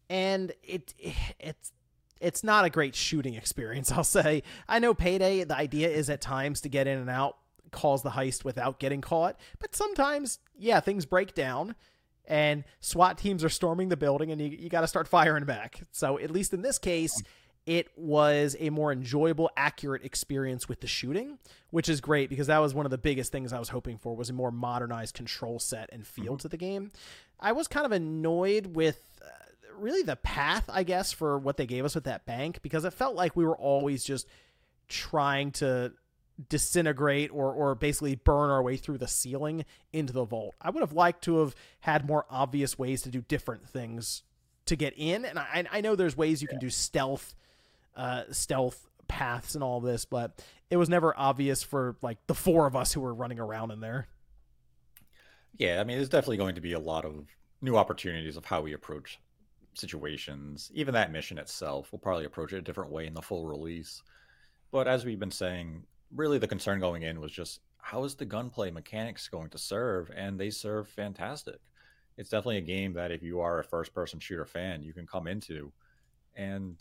and 0.08 0.52
it 0.62 0.94
it's 1.38 1.72
it's 2.20 2.42
not 2.42 2.64
a 2.64 2.70
great 2.70 2.94
shooting 2.94 3.34
experience, 3.34 3.92
I'll 3.92 4.04
say. 4.04 4.42
I 4.68 4.78
know 4.78 4.94
Payday, 4.94 5.44
the 5.44 5.56
idea 5.56 5.88
is 5.88 6.08
at 6.10 6.20
times 6.20 6.62
to 6.62 6.68
get 6.68 6.86
in 6.86 6.98
and 6.98 7.10
out, 7.10 7.36
calls 7.70 8.02
the 8.02 8.10
heist 8.10 8.44
without 8.44 8.78
getting 8.78 9.00
caught, 9.00 9.38
but 9.58 9.74
sometimes, 9.74 10.38
yeah, 10.56 10.80
things 10.80 11.06
break 11.06 11.34
down 11.34 11.74
and 12.24 12.64
SWAT 12.80 13.18
teams 13.18 13.44
are 13.44 13.48
storming 13.48 13.88
the 13.88 13.96
building 13.96 14.32
and 14.32 14.40
you, 14.40 14.48
you 14.48 14.68
got 14.68 14.80
to 14.80 14.88
start 14.88 15.08
firing 15.08 15.44
back. 15.44 15.80
So, 15.92 16.18
at 16.18 16.30
least 16.30 16.52
in 16.52 16.62
this 16.62 16.78
case, 16.78 17.22
it 17.66 17.88
was 17.96 18.56
a 18.60 18.70
more 18.70 18.92
enjoyable, 18.92 19.50
accurate 19.56 20.04
experience 20.04 20.68
with 20.68 20.80
the 20.80 20.86
shooting, 20.86 21.38
which 21.70 21.88
is 21.88 22.00
great 22.00 22.30
because 22.30 22.46
that 22.46 22.58
was 22.58 22.74
one 22.74 22.86
of 22.86 22.90
the 22.90 22.98
biggest 22.98 23.32
things 23.32 23.52
I 23.52 23.58
was 23.58 23.70
hoping 23.70 23.98
for 23.98 24.14
was 24.14 24.30
a 24.30 24.32
more 24.32 24.52
modernized 24.52 25.14
control 25.14 25.58
set 25.58 25.90
and 25.92 26.06
feel 26.06 26.34
mm-hmm. 26.34 26.36
to 26.36 26.48
the 26.48 26.56
game. 26.56 26.92
I 27.40 27.52
was 27.52 27.68
kind 27.68 27.84
of 27.84 27.92
annoyed 27.92 28.76
with 28.76 28.98
really 29.78 30.02
the 30.02 30.16
path, 30.16 30.68
I 30.72 30.82
guess, 30.82 31.12
for 31.12 31.38
what 31.38 31.56
they 31.56 31.66
gave 31.66 31.84
us 31.84 31.94
with 31.94 32.04
that 32.04 32.26
bank 32.26 32.60
because 32.62 32.84
it 32.84 32.92
felt 32.92 33.14
like 33.14 33.36
we 33.36 33.44
were 33.44 33.56
always 33.56 34.04
just 34.04 34.26
trying 34.88 35.52
to 35.52 35.92
disintegrate 36.48 37.30
or 37.32 37.52
or 37.52 37.74
basically 37.74 38.14
burn 38.14 38.50
our 38.50 38.62
way 38.62 38.76
through 38.76 38.98
the 38.98 39.08
ceiling 39.08 39.64
into 39.92 40.12
the 40.12 40.24
vault. 40.24 40.54
I 40.60 40.70
would 40.70 40.80
have 40.80 40.92
liked 40.92 41.24
to 41.24 41.38
have 41.38 41.54
had 41.80 42.06
more 42.06 42.26
obvious 42.30 42.78
ways 42.78 43.02
to 43.02 43.10
do 43.10 43.22
different 43.22 43.66
things 43.66 44.22
to 44.66 44.76
get 44.76 44.94
in, 44.96 45.24
and 45.24 45.38
I 45.38 45.64
I 45.70 45.80
know 45.80 45.96
there's 45.96 46.16
ways 46.16 46.42
you 46.42 46.48
can 46.48 46.58
do 46.58 46.70
stealth, 46.70 47.34
uh, 47.96 48.24
stealth 48.30 48.88
paths 49.08 49.54
and 49.54 49.62
all 49.62 49.80
this, 49.80 50.04
but 50.04 50.42
it 50.70 50.76
was 50.76 50.88
never 50.88 51.16
obvious 51.16 51.62
for 51.62 51.96
like 52.02 52.18
the 52.26 52.34
four 52.34 52.66
of 52.66 52.76
us 52.76 52.92
who 52.92 53.00
were 53.00 53.14
running 53.14 53.38
around 53.38 53.70
in 53.70 53.80
there. 53.80 54.08
Yeah, 55.56 55.80
I 55.80 55.84
mean, 55.84 55.96
there's 55.96 56.08
definitely 56.08 56.36
going 56.36 56.56
to 56.56 56.60
be 56.60 56.72
a 56.72 56.78
lot 56.78 57.04
of 57.04 57.26
new 57.62 57.76
opportunities 57.76 58.36
of 58.36 58.44
how 58.44 58.60
we 58.60 58.74
approach 58.74 59.18
situations, 59.78 60.70
even 60.74 60.94
that 60.94 61.12
mission 61.12 61.38
itself, 61.38 61.92
we'll 61.92 61.98
probably 61.98 62.24
approach 62.24 62.52
it 62.52 62.58
a 62.58 62.62
different 62.62 62.90
way 62.90 63.06
in 63.06 63.14
the 63.14 63.22
full 63.22 63.46
release. 63.46 64.02
But 64.70 64.88
as 64.88 65.04
we've 65.04 65.18
been 65.18 65.30
saying, 65.30 65.84
really 66.14 66.38
the 66.38 66.48
concern 66.48 66.80
going 66.80 67.02
in 67.02 67.20
was 67.20 67.32
just 67.32 67.60
how 67.78 68.04
is 68.04 68.14
the 68.14 68.24
gunplay 68.24 68.70
mechanics 68.70 69.28
going 69.28 69.50
to 69.50 69.58
serve? 69.58 70.10
And 70.14 70.38
they 70.38 70.50
serve 70.50 70.88
fantastic. 70.88 71.60
It's 72.16 72.30
definitely 72.30 72.58
a 72.58 72.62
game 72.62 72.94
that 72.94 73.12
if 73.12 73.22
you 73.22 73.40
are 73.40 73.60
a 73.60 73.64
first 73.64 73.94
person 73.94 74.18
shooter 74.18 74.46
fan, 74.46 74.82
you 74.82 74.92
can 74.92 75.06
come 75.06 75.26
into. 75.26 75.72
And, 76.34 76.76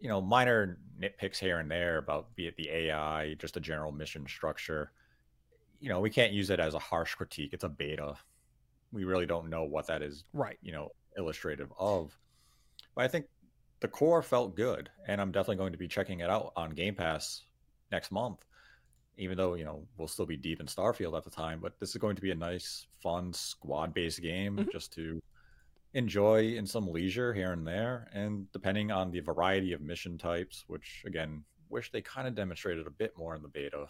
you 0.00 0.08
know, 0.08 0.20
minor 0.20 0.78
nitpicks 1.00 1.38
here 1.38 1.58
and 1.58 1.70
there 1.70 1.98
about 1.98 2.34
be 2.34 2.46
it 2.46 2.56
the 2.56 2.70
AI, 2.70 3.34
just 3.34 3.54
the 3.54 3.60
general 3.60 3.92
mission 3.92 4.26
structure. 4.26 4.90
You 5.78 5.90
know, 5.90 6.00
we 6.00 6.10
can't 6.10 6.32
use 6.32 6.50
it 6.50 6.58
as 6.58 6.74
a 6.74 6.78
harsh 6.78 7.14
critique. 7.14 7.50
It's 7.52 7.64
a 7.64 7.68
beta. 7.68 8.14
We 8.92 9.04
really 9.04 9.26
don't 9.26 9.50
know 9.50 9.64
what 9.64 9.86
that 9.88 10.02
is. 10.02 10.24
Right. 10.32 10.58
You 10.62 10.72
know, 10.72 10.88
illustrative 11.18 11.72
of. 11.78 12.18
But 12.94 13.04
I 13.04 13.08
think 13.08 13.26
the 13.80 13.88
core 13.88 14.22
felt 14.22 14.56
good, 14.56 14.90
and 15.06 15.20
I'm 15.20 15.32
definitely 15.32 15.56
going 15.56 15.72
to 15.72 15.78
be 15.78 15.88
checking 15.88 16.20
it 16.20 16.30
out 16.30 16.52
on 16.56 16.70
Game 16.70 16.94
Pass 16.94 17.44
next 17.90 18.10
month. 18.10 18.44
Even 19.18 19.36
though 19.36 19.54
you 19.54 19.64
know 19.64 19.82
we'll 19.96 20.08
still 20.08 20.26
be 20.26 20.36
deep 20.36 20.60
in 20.60 20.66
Starfield 20.66 21.16
at 21.16 21.24
the 21.24 21.30
time, 21.30 21.58
but 21.60 21.78
this 21.80 21.90
is 21.90 21.96
going 21.96 22.16
to 22.16 22.22
be 22.22 22.32
a 22.32 22.34
nice, 22.34 22.86
fun 23.02 23.32
squad-based 23.32 24.20
game 24.20 24.56
mm-hmm. 24.56 24.70
just 24.70 24.92
to 24.92 25.22
enjoy 25.94 26.54
in 26.56 26.66
some 26.66 26.86
leisure 26.92 27.32
here 27.32 27.52
and 27.52 27.66
there, 27.66 28.08
and 28.12 28.50
depending 28.52 28.90
on 28.90 29.10
the 29.10 29.20
variety 29.20 29.72
of 29.72 29.80
mission 29.80 30.18
types, 30.18 30.64
which 30.66 31.02
again, 31.06 31.42
wish 31.70 31.90
they 31.90 32.02
kind 32.02 32.28
of 32.28 32.34
demonstrated 32.34 32.86
a 32.86 32.90
bit 32.90 33.16
more 33.16 33.34
in 33.34 33.42
the 33.42 33.48
beta. 33.48 33.86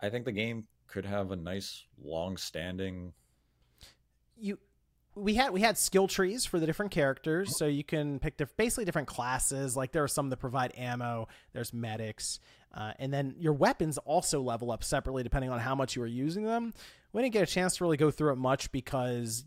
I 0.00 0.08
think 0.08 0.24
the 0.24 0.32
game 0.32 0.66
could 0.86 1.04
have 1.04 1.32
a 1.32 1.36
nice, 1.36 1.84
long-standing. 2.00 3.12
You 4.36 4.58
we 5.18 5.34
had 5.34 5.52
we 5.52 5.60
had 5.60 5.76
skill 5.76 6.08
trees 6.08 6.46
for 6.46 6.58
the 6.58 6.66
different 6.66 6.92
characters, 6.92 7.56
so 7.56 7.66
you 7.66 7.84
can 7.84 8.18
pick 8.18 8.36
diff- 8.36 8.56
basically 8.56 8.84
different 8.84 9.08
classes. 9.08 9.76
Like 9.76 9.92
there 9.92 10.04
are 10.04 10.08
some 10.08 10.30
that 10.30 10.38
provide 10.38 10.72
ammo. 10.76 11.28
There's 11.52 11.72
medics, 11.72 12.40
uh, 12.74 12.92
and 12.98 13.12
then 13.12 13.34
your 13.38 13.52
weapons 13.52 13.98
also 13.98 14.40
level 14.40 14.70
up 14.70 14.84
separately 14.84 15.22
depending 15.22 15.50
on 15.50 15.60
how 15.60 15.74
much 15.74 15.96
you 15.96 16.02
are 16.02 16.06
using 16.06 16.44
them. 16.44 16.72
We 17.12 17.22
didn't 17.22 17.32
get 17.32 17.42
a 17.42 17.46
chance 17.46 17.76
to 17.78 17.84
really 17.84 17.96
go 17.96 18.10
through 18.10 18.32
it 18.32 18.36
much 18.36 18.70
because 18.70 19.44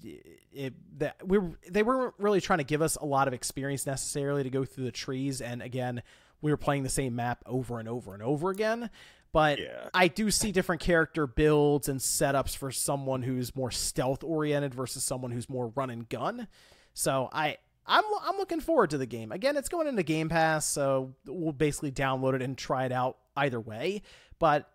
it, 0.52 0.74
that 0.98 1.26
we 1.26 1.40
they 1.70 1.84
weren't 1.84 2.16
really 2.18 2.42
trying 2.42 2.60
to 2.60 2.66
give 2.66 2.82
us 2.82 2.96
a 2.96 3.06
lot 3.06 3.28
of 3.28 3.34
experience 3.34 3.86
necessarily 3.86 4.44
to 4.44 4.50
go 4.50 4.66
through 4.66 4.86
the 4.86 4.92
trees. 4.92 5.42
And 5.42 5.62
again, 5.62 6.02
we 6.42 6.52
were 6.52 6.58
playing 6.58 6.84
the 6.84 6.90
same 6.90 7.16
map 7.16 7.44
over 7.46 7.80
and 7.80 7.88
over 7.88 8.14
and 8.14 8.24
over 8.24 8.50
again. 8.50 8.90
But 9.34 9.60
yeah. 9.60 9.90
I 9.94 10.08
do 10.08 10.30
see 10.30 10.52
different 10.52 10.82
character 10.82 11.26
builds 11.26 11.88
and 11.88 12.00
setups 12.00 12.56
for 12.56 12.72
someone 12.72 13.24
who's 13.24 13.56
more 13.56 13.72
stealth 13.72 14.24
oriented 14.24 14.74
versus 14.74 15.04
someone 15.04 15.32
who's 15.32 15.50
more 15.50 15.68
run 15.76 15.90
and 15.90 16.08
gun. 16.10 16.48
So 16.94 17.30
I 17.32 17.58
I'm 17.86 18.04
I'm 18.24 18.38
looking 18.38 18.60
forward 18.60 18.92
to 18.92 18.98
the 18.98 19.06
game. 19.06 19.32
Again, 19.32 19.58
it's 19.58 19.70
going 19.70 19.88
into 19.88 20.04
Game 20.04 20.30
Pass, 20.30 20.66
so 20.66 21.16
we'll 21.26 21.54
basically 21.54 21.92
download 21.92 22.36
it 22.36 22.42
and 22.42 22.58
try 22.58 22.86
it 22.86 22.92
out 22.92 23.18
either 23.36 23.60
way. 23.60 24.02
But 24.40 24.70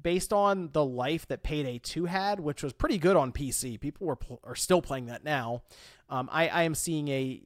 based 0.00 0.32
on 0.32 0.70
the 0.72 0.84
life 0.84 1.26
that 1.28 1.42
Payday 1.42 1.78
2 1.78 2.04
had, 2.04 2.40
which 2.40 2.62
was 2.62 2.72
pretty 2.72 2.98
good 2.98 3.16
on 3.16 3.32
PC, 3.32 3.80
people 3.80 4.06
were 4.06 4.16
pl- 4.16 4.40
are 4.44 4.54
still 4.54 4.82
playing 4.82 5.06
that 5.06 5.24
now. 5.24 5.62
Um, 6.08 6.28
I, 6.30 6.48
I 6.48 6.62
am 6.62 6.74
seeing 6.74 7.08
a 7.08 7.42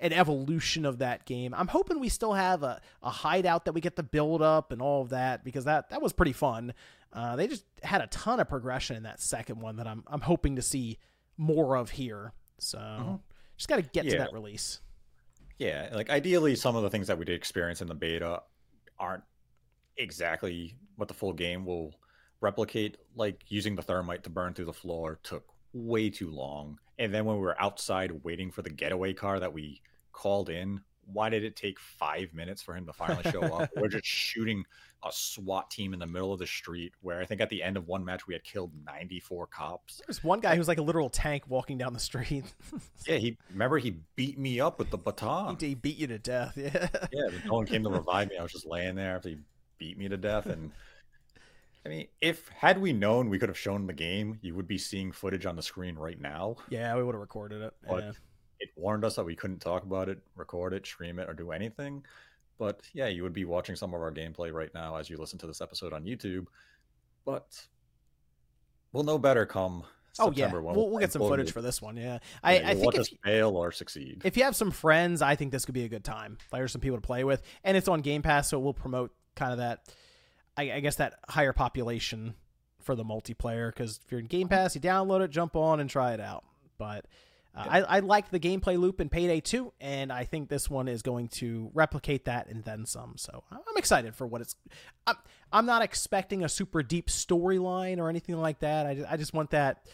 an 0.00 0.12
evolution 0.12 0.84
of 0.84 0.98
that 0.98 1.24
game. 1.24 1.54
I'm 1.54 1.68
hoping 1.68 2.00
we 2.00 2.08
still 2.08 2.32
have 2.32 2.62
a, 2.62 2.80
a 3.02 3.10
hideout 3.10 3.64
that 3.64 3.72
we 3.72 3.80
get 3.80 3.96
to 3.96 4.02
build 4.02 4.42
up 4.42 4.72
and 4.72 4.80
all 4.80 5.02
of 5.02 5.10
that 5.10 5.44
because 5.44 5.64
that 5.64 5.90
that 5.90 6.02
was 6.02 6.12
pretty 6.12 6.32
fun. 6.32 6.74
Uh, 7.12 7.36
they 7.36 7.46
just 7.46 7.64
had 7.82 8.00
a 8.00 8.06
ton 8.08 8.38
of 8.40 8.48
progression 8.48 8.96
in 8.96 9.04
that 9.04 9.20
second 9.20 9.60
one 9.60 9.76
that 9.76 9.86
I'm 9.86 10.04
I'm 10.06 10.20
hoping 10.20 10.56
to 10.56 10.62
see 10.62 10.98
more 11.36 11.76
of 11.76 11.90
here. 11.90 12.32
So 12.58 12.78
mm-hmm. 12.78 13.14
just 13.56 13.68
got 13.68 13.76
to 13.76 13.82
get 13.82 14.04
yeah. 14.04 14.12
to 14.12 14.18
that 14.18 14.32
release. 14.32 14.80
Yeah, 15.58 15.88
like 15.92 16.10
ideally, 16.10 16.54
some 16.54 16.76
of 16.76 16.82
the 16.82 16.90
things 16.90 17.08
that 17.08 17.18
we 17.18 17.24
did 17.24 17.34
experience 17.34 17.80
in 17.80 17.88
the 17.88 17.94
beta, 17.94 18.42
aren't 18.98 19.24
exactly 19.96 20.76
what 20.96 21.08
the 21.08 21.14
full 21.14 21.32
game 21.32 21.64
will 21.64 21.94
replicate. 22.40 22.96
Like 23.16 23.42
using 23.48 23.74
the 23.74 23.82
thermite 23.82 24.24
to 24.24 24.30
burn 24.30 24.54
through 24.54 24.66
the 24.66 24.72
floor 24.72 25.18
took 25.22 25.44
way 25.72 26.10
too 26.10 26.30
long. 26.30 26.78
And 26.98 27.14
then 27.14 27.24
when 27.24 27.36
we 27.36 27.42
were 27.42 27.60
outside 27.60 28.24
waiting 28.24 28.50
for 28.50 28.62
the 28.62 28.70
getaway 28.70 29.12
car 29.12 29.38
that 29.40 29.52
we 29.52 29.80
called 30.12 30.50
in, 30.50 30.80
why 31.12 31.28
did 31.30 31.44
it 31.44 31.56
take 31.56 31.78
five 31.78 32.34
minutes 32.34 32.62
for 32.62 32.76
him 32.76 32.84
to 32.86 32.92
finally 32.92 33.22
show 33.30 33.42
up? 33.42 33.70
we're 33.76 33.88
just 33.88 34.04
shooting 34.04 34.64
a 35.04 35.12
SWAT 35.12 35.70
team 35.70 35.94
in 35.94 36.00
the 36.00 36.06
middle 36.06 36.32
of 36.32 36.38
the 36.38 36.46
street 36.46 36.92
where 37.00 37.20
I 37.20 37.24
think 37.24 37.40
at 37.40 37.48
the 37.48 37.62
end 37.62 37.76
of 37.76 37.86
one 37.86 38.04
match 38.04 38.26
we 38.26 38.34
had 38.34 38.44
killed 38.44 38.72
94 38.84 39.46
cops. 39.46 40.02
There's 40.06 40.22
one 40.22 40.40
guy 40.40 40.56
who's 40.56 40.68
like 40.68 40.78
a 40.78 40.82
literal 40.82 41.08
tank 41.08 41.44
walking 41.48 41.78
down 41.78 41.92
the 41.92 42.00
street. 42.00 42.44
yeah, 43.06 43.16
he 43.16 43.38
remember 43.50 43.78
he 43.78 43.96
beat 44.16 44.38
me 44.38 44.60
up 44.60 44.78
with 44.78 44.90
the 44.90 44.98
baton. 44.98 45.56
He, 45.58 45.68
he 45.68 45.74
beat 45.74 45.96
you 45.96 46.08
to 46.08 46.18
death. 46.18 46.56
Yeah. 46.56 46.88
Yeah, 47.12 47.28
no 47.46 47.54
one 47.54 47.66
came 47.66 47.84
to 47.84 47.90
revive 47.90 48.28
me. 48.28 48.36
I 48.36 48.42
was 48.42 48.52
just 48.52 48.66
laying 48.66 48.96
there 48.96 49.16
after 49.16 49.30
he 49.30 49.38
beat 49.78 49.96
me 49.96 50.08
to 50.08 50.16
death 50.16 50.46
and 50.46 50.72
I 51.84 51.88
mean, 51.88 52.08
if 52.20 52.48
had 52.48 52.80
we 52.80 52.92
known 52.92 53.30
we 53.30 53.38
could 53.38 53.48
have 53.48 53.58
shown 53.58 53.86
the 53.86 53.92
game, 53.92 54.38
you 54.42 54.54
would 54.54 54.68
be 54.68 54.78
seeing 54.78 55.12
footage 55.12 55.46
on 55.46 55.56
the 55.56 55.62
screen 55.62 55.96
right 55.96 56.20
now. 56.20 56.56
Yeah, 56.68 56.96
we 56.96 57.02
would 57.02 57.14
have 57.14 57.20
recorded 57.20 57.62
it. 57.62 57.74
But 57.88 58.04
yeah. 58.04 58.12
it 58.60 58.70
warned 58.76 59.04
us 59.04 59.16
that 59.16 59.24
we 59.24 59.36
couldn't 59.36 59.60
talk 59.60 59.84
about 59.84 60.08
it, 60.08 60.18
record 60.36 60.74
it, 60.74 60.86
stream 60.86 61.18
it, 61.18 61.28
or 61.28 61.34
do 61.34 61.52
anything. 61.52 62.04
But 62.58 62.82
yeah, 62.92 63.06
you 63.06 63.22
would 63.22 63.32
be 63.32 63.44
watching 63.44 63.76
some 63.76 63.94
of 63.94 64.00
our 64.00 64.12
gameplay 64.12 64.52
right 64.52 64.72
now 64.74 64.96
as 64.96 65.08
you 65.08 65.16
listen 65.16 65.38
to 65.38 65.46
this 65.46 65.60
episode 65.60 65.92
on 65.92 66.04
YouTube. 66.04 66.46
But 67.24 67.64
we'll 68.92 69.04
know 69.04 69.18
better 69.18 69.46
come 69.46 69.84
Oh 70.18 70.32
yeah, 70.32 70.52
we'll, 70.52 70.90
we'll 70.90 70.98
get 70.98 71.12
some 71.12 71.22
footage 71.22 71.52
for 71.52 71.62
this 71.62 71.80
one. 71.80 71.96
Yeah, 71.96 72.18
I, 72.42 72.58
yeah, 72.58 72.68
I 72.70 72.74
think 72.74 72.94
if 72.96 73.08
fail 73.24 73.56
or 73.56 73.70
succeed. 73.70 74.22
If 74.24 74.36
you 74.36 74.42
have 74.44 74.56
some 74.56 74.70
friends, 74.70 75.22
I 75.22 75.36
think 75.36 75.52
this 75.52 75.64
could 75.64 75.74
be 75.74 75.84
a 75.84 75.88
good 75.88 76.04
time. 76.04 76.38
There's 76.50 76.72
some 76.72 76.80
people 76.80 76.98
to 76.98 77.02
play 77.02 77.24
with, 77.24 77.42
and 77.62 77.76
it's 77.76 77.88
on 77.88 78.00
Game 78.00 78.22
Pass, 78.22 78.48
so 78.48 78.58
we'll 78.58 78.74
promote 78.74 79.12
kind 79.36 79.52
of 79.52 79.58
that. 79.58 79.88
I, 80.58 80.72
I 80.72 80.80
guess 80.80 80.96
that 80.96 81.20
higher 81.28 81.52
population 81.52 82.34
for 82.82 82.96
the 82.96 83.04
multiplayer 83.04 83.68
because 83.68 84.00
if 84.04 84.10
you're 84.10 84.20
in 84.20 84.26
Game 84.26 84.48
Pass, 84.48 84.74
you 84.74 84.80
download 84.80 85.20
it, 85.20 85.30
jump 85.30 85.54
on, 85.54 85.78
and 85.78 85.88
try 85.88 86.14
it 86.14 86.20
out. 86.20 86.44
But 86.78 87.06
uh, 87.54 87.62
yeah. 87.64 87.72
I, 87.72 87.80
I 87.80 87.98
like 88.00 88.30
the 88.30 88.40
gameplay 88.40 88.76
loop 88.76 89.00
in 89.00 89.08
Payday 89.08 89.40
2, 89.40 89.72
and 89.80 90.12
I 90.12 90.24
think 90.24 90.48
this 90.48 90.68
one 90.68 90.88
is 90.88 91.02
going 91.02 91.28
to 91.28 91.70
replicate 91.74 92.24
that 92.24 92.48
and 92.48 92.64
then 92.64 92.86
some. 92.86 93.14
So 93.16 93.44
I'm 93.52 93.76
excited 93.76 94.16
for 94.16 94.26
what 94.26 94.40
it's. 94.40 94.56
I'm, 95.06 95.16
I'm 95.52 95.66
not 95.66 95.82
expecting 95.82 96.44
a 96.44 96.48
super 96.48 96.82
deep 96.82 97.06
storyline 97.06 97.98
or 97.98 98.08
anything 98.08 98.36
like 98.40 98.58
that. 98.58 98.86
I 98.86 98.94
just, 98.94 99.12
I 99.12 99.16
just 99.16 99.32
want 99.32 99.50
that 99.50 99.86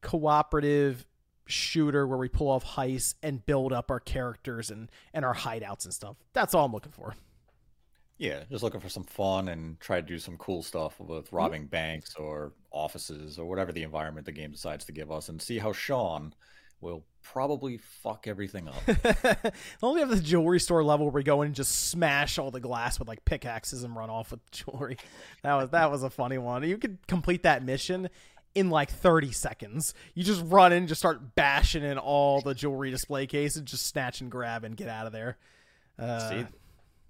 cooperative 0.00 1.06
shooter 1.44 2.06
where 2.06 2.18
we 2.18 2.28
pull 2.28 2.48
off 2.48 2.64
heists 2.64 3.14
and 3.22 3.44
build 3.44 3.72
up 3.72 3.90
our 3.90 4.00
characters 4.00 4.70
and, 4.70 4.90
and 5.12 5.26
our 5.26 5.34
hideouts 5.34 5.84
and 5.84 5.92
stuff. 5.92 6.16
That's 6.32 6.54
all 6.54 6.64
I'm 6.64 6.72
looking 6.72 6.92
for. 6.92 7.14
Yeah, 8.18 8.44
just 8.50 8.62
looking 8.62 8.80
for 8.80 8.88
some 8.88 9.04
fun 9.04 9.48
and 9.48 9.78
try 9.78 10.00
to 10.00 10.06
do 10.06 10.18
some 10.18 10.36
cool 10.38 10.62
stuff 10.62 10.98
with 10.98 11.26
mm-hmm. 11.26 11.36
robbing 11.36 11.62
mm-hmm. 11.62 11.70
banks 11.70 12.14
or 12.16 12.52
offices 12.70 13.38
or 13.38 13.46
whatever 13.46 13.72
the 13.72 13.82
environment 13.82 14.26
the 14.26 14.32
game 14.32 14.52
decides 14.52 14.84
to 14.86 14.92
give 14.92 15.10
us 15.10 15.28
and 15.28 15.40
see 15.40 15.58
how 15.58 15.72
Sean 15.72 16.34
will 16.80 17.04
probably 17.22 17.78
fuck 17.78 18.26
everything 18.26 18.68
up. 18.68 19.54
Only 19.82 20.00
have 20.00 20.10
the 20.10 20.20
jewelry 20.20 20.60
store 20.60 20.84
level 20.84 21.06
where 21.06 21.12
we 21.12 21.22
go 21.22 21.42
in 21.42 21.46
and 21.46 21.54
just 21.54 21.88
smash 21.88 22.38
all 22.38 22.50
the 22.50 22.60
glass 22.60 22.98
with 22.98 23.08
like 23.08 23.24
pickaxes 23.24 23.82
and 23.82 23.96
run 23.96 24.10
off 24.10 24.30
with 24.30 24.50
jewelry. 24.50 24.96
That 25.42 25.54
was 25.54 25.70
that 25.70 25.90
was 25.90 26.02
a 26.02 26.10
funny 26.10 26.38
one. 26.38 26.64
You 26.64 26.76
could 26.78 26.98
complete 27.06 27.44
that 27.44 27.62
mission 27.64 28.08
in 28.54 28.70
like 28.70 28.90
30 28.90 29.32
seconds. 29.32 29.94
You 30.14 30.24
just 30.24 30.42
run 30.44 30.72
in, 30.72 30.86
just 30.86 31.00
start 31.00 31.34
bashing 31.34 31.84
in 31.84 31.98
all 31.98 32.40
the 32.40 32.54
jewelry 32.54 32.90
display 32.90 33.26
cases, 33.26 33.62
just 33.62 33.86
snatch 33.86 34.20
and 34.20 34.30
grab 34.30 34.64
and 34.64 34.76
get 34.76 34.88
out 34.88 35.06
of 35.06 35.12
there. 35.12 35.36
Uh, 35.98 36.30
See, 36.30 36.46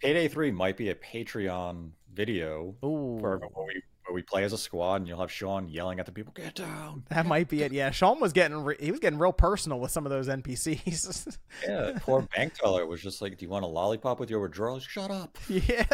Payday 0.00 0.28
3 0.28 0.50
might 0.50 0.76
be 0.76 0.90
a 0.90 0.94
Patreon 0.94 1.90
video 2.12 2.74
Ooh. 2.84 3.18
where 3.20 3.38
we, 3.38 3.82
where 4.04 4.14
we 4.14 4.22
play 4.22 4.44
as 4.44 4.52
a 4.52 4.58
squad 4.58 4.96
and 4.96 5.08
you'll 5.08 5.20
have 5.20 5.30
Sean 5.30 5.68
yelling 5.68 6.00
at 6.00 6.06
the 6.06 6.12
people, 6.12 6.32
get 6.34 6.54
down. 6.54 7.04
That 7.10 7.26
might 7.26 7.48
be 7.48 7.62
it. 7.62 7.72
Yeah. 7.72 7.90
Sean 7.90 8.20
was 8.20 8.32
getting, 8.32 8.64
re- 8.64 8.76
he 8.78 8.90
was 8.90 9.00
getting 9.00 9.18
real 9.18 9.32
personal 9.32 9.80
with 9.80 9.90
some 9.90 10.06
of 10.06 10.10
those 10.10 10.28
NPCs. 10.28 11.38
yeah. 11.68 11.98
Poor 12.00 12.22
bank 12.34 12.54
teller 12.54 12.86
was 12.86 13.02
just 13.02 13.20
like, 13.22 13.38
do 13.38 13.44
you 13.44 13.50
want 13.50 13.64
a 13.64 13.68
lollipop 13.68 14.20
with 14.20 14.30
your 14.30 14.40
withdrawals? 14.40 14.84
Shut 14.84 15.10
up. 15.10 15.38
Yeah. 15.48 15.86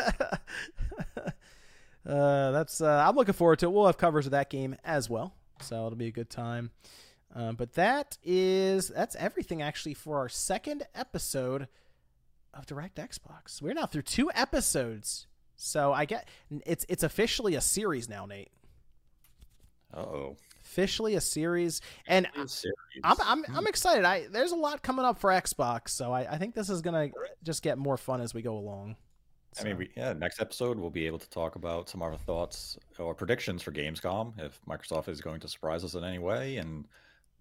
uh, 2.05 2.51
that's, 2.51 2.81
uh, 2.81 3.05
I'm 3.07 3.15
looking 3.15 3.35
forward 3.35 3.61
to 3.61 3.67
it. 3.67 3.73
We'll 3.73 3.87
have 3.87 3.99
covers 3.99 4.27
of 4.27 4.33
that 4.33 4.51
game 4.51 4.77
as 4.85 5.09
well 5.09 5.35
so 5.63 5.87
it'll 5.87 5.97
be 5.97 6.09
a 6.09 6.13
good 6.13 6.31
time. 6.31 6.71
Uh, 7.35 7.53
but 7.53 7.75
that 7.75 8.19
is 8.23 8.89
that's 8.89 9.17
everything 9.17 9.63
actually 9.63 9.95
for 9.95 10.19
our 10.19 10.29
second 10.29 10.87
episode 10.95 11.69
of 12.55 12.67
Direct 12.67 12.97
Xbox. 12.97 13.61
We're 13.63 13.75
now 13.75 13.87
through 13.87 14.03
two 14.03 14.31
episodes, 14.35 15.27
so 15.57 15.93
I 15.93 16.05
get 16.05 16.29
it's 16.67 16.85
it's 16.89 17.03
officially 17.03 17.55
a 17.55 17.61
series 17.61 18.09
now, 18.09 18.27
Nate. 18.27 18.51
oh. 19.95 20.37
Officially 20.65 21.17
a 21.17 21.21
series, 21.21 21.81
and 22.07 22.27
a 22.37 22.49
series. 22.49 22.77
I'm, 23.03 23.17
I'm 23.21 23.45
I'm 23.55 23.67
excited. 23.67 24.05
I 24.05 24.29
there's 24.31 24.53
a 24.53 24.57
lot 24.57 24.81
coming 24.83 25.05
up 25.05 25.19
for 25.19 25.29
Xbox, 25.31 25.89
so 25.91 26.13
I, 26.13 26.21
I 26.21 26.39
think 26.39 26.55
this 26.55 26.71
is 26.71 26.81
gonna 26.81 27.11
just 27.43 27.63
get 27.63 27.79
more 27.79 27.97
fun 27.97 28.21
as 28.21 28.33
we 28.33 28.43
go 28.43 28.57
along. 28.57 28.97
So. 29.55 29.65
I 29.65 29.67
mean, 29.67 29.77
we, 29.77 29.91
yeah, 29.97 30.15
next 30.15 30.41
episode 30.41 30.79
we'll 30.79 30.89
be 30.89 31.07
able 31.07 31.19
to 31.19 31.29
talk 31.29 31.57
about 31.57 31.91
some 31.91 32.01
of 32.01 32.13
our 32.13 32.17
thoughts 32.17 32.79
or 32.99 33.15
predictions 33.15 33.61
for 33.61 33.71
Gamescom 33.71 34.41
if 34.41 34.59
Microsoft 34.67 35.09
is 35.09 35.21
going 35.21 35.41
to 35.41 35.49
surprise 35.49 35.85
us 35.85 35.95
in 35.95 36.05
any 36.05 36.21
way, 36.21 36.57
and 36.57 36.87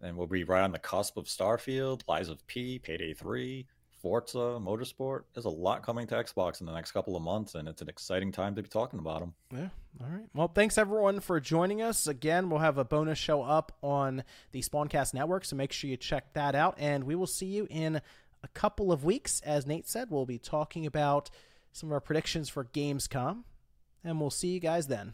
and 0.01 0.17
we'll 0.17 0.27
be 0.27 0.43
right 0.43 0.63
on 0.63 0.71
the 0.71 0.79
cusp 0.79 1.15
of 1.15 1.25
Starfield, 1.25 2.01
Lies 2.09 2.27
of 2.27 2.45
P, 2.47 2.79
Payday 2.79 3.13
Three, 3.13 3.65
Forza, 4.01 4.59
Motorsport. 4.59 5.23
There's 5.33 5.45
a 5.45 5.49
lot 5.49 5.83
coming 5.83 6.07
to 6.07 6.15
Xbox 6.15 6.59
in 6.59 6.65
the 6.65 6.73
next 6.73 6.91
couple 6.91 7.15
of 7.15 7.21
months, 7.21 7.55
and 7.55 7.67
it's 7.67 7.81
an 7.81 7.89
exciting 7.89 8.31
time 8.31 8.55
to 8.55 8.63
be 8.63 8.69
talking 8.69 8.99
about 8.99 9.19
them. 9.19 9.33
Yeah. 9.51 9.69
All 10.01 10.07
right. 10.09 10.25
Well, 10.33 10.47
thanks 10.47 10.77
everyone 10.77 11.19
for 11.19 11.39
joining 11.39 11.81
us. 11.81 12.07
Again, 12.07 12.49
we'll 12.49 12.59
have 12.59 12.77
a 12.77 12.85
bonus 12.85 13.19
show 13.19 13.43
up 13.43 13.71
on 13.81 14.23
the 14.51 14.61
Spawncast 14.61 15.13
Network, 15.13 15.45
so 15.45 15.55
make 15.55 15.71
sure 15.71 15.89
you 15.89 15.97
check 15.97 16.33
that 16.33 16.55
out, 16.55 16.75
and 16.79 17.03
we 17.03 17.15
will 17.15 17.27
see 17.27 17.45
you 17.45 17.67
in 17.69 18.01
a 18.43 18.47
couple 18.49 18.91
of 18.91 19.03
weeks. 19.03 19.41
As 19.41 19.67
Nate 19.67 19.87
said, 19.87 20.09
we'll 20.09 20.25
be 20.25 20.39
talking 20.39 20.85
about 20.85 21.29
some 21.71 21.89
of 21.89 21.93
our 21.93 22.01
predictions 22.01 22.49
for 22.49 22.65
Gamescom, 22.65 23.43
and 24.03 24.19
we'll 24.19 24.29
see 24.31 24.49
you 24.49 24.59
guys 24.59 24.87
then. 24.87 25.13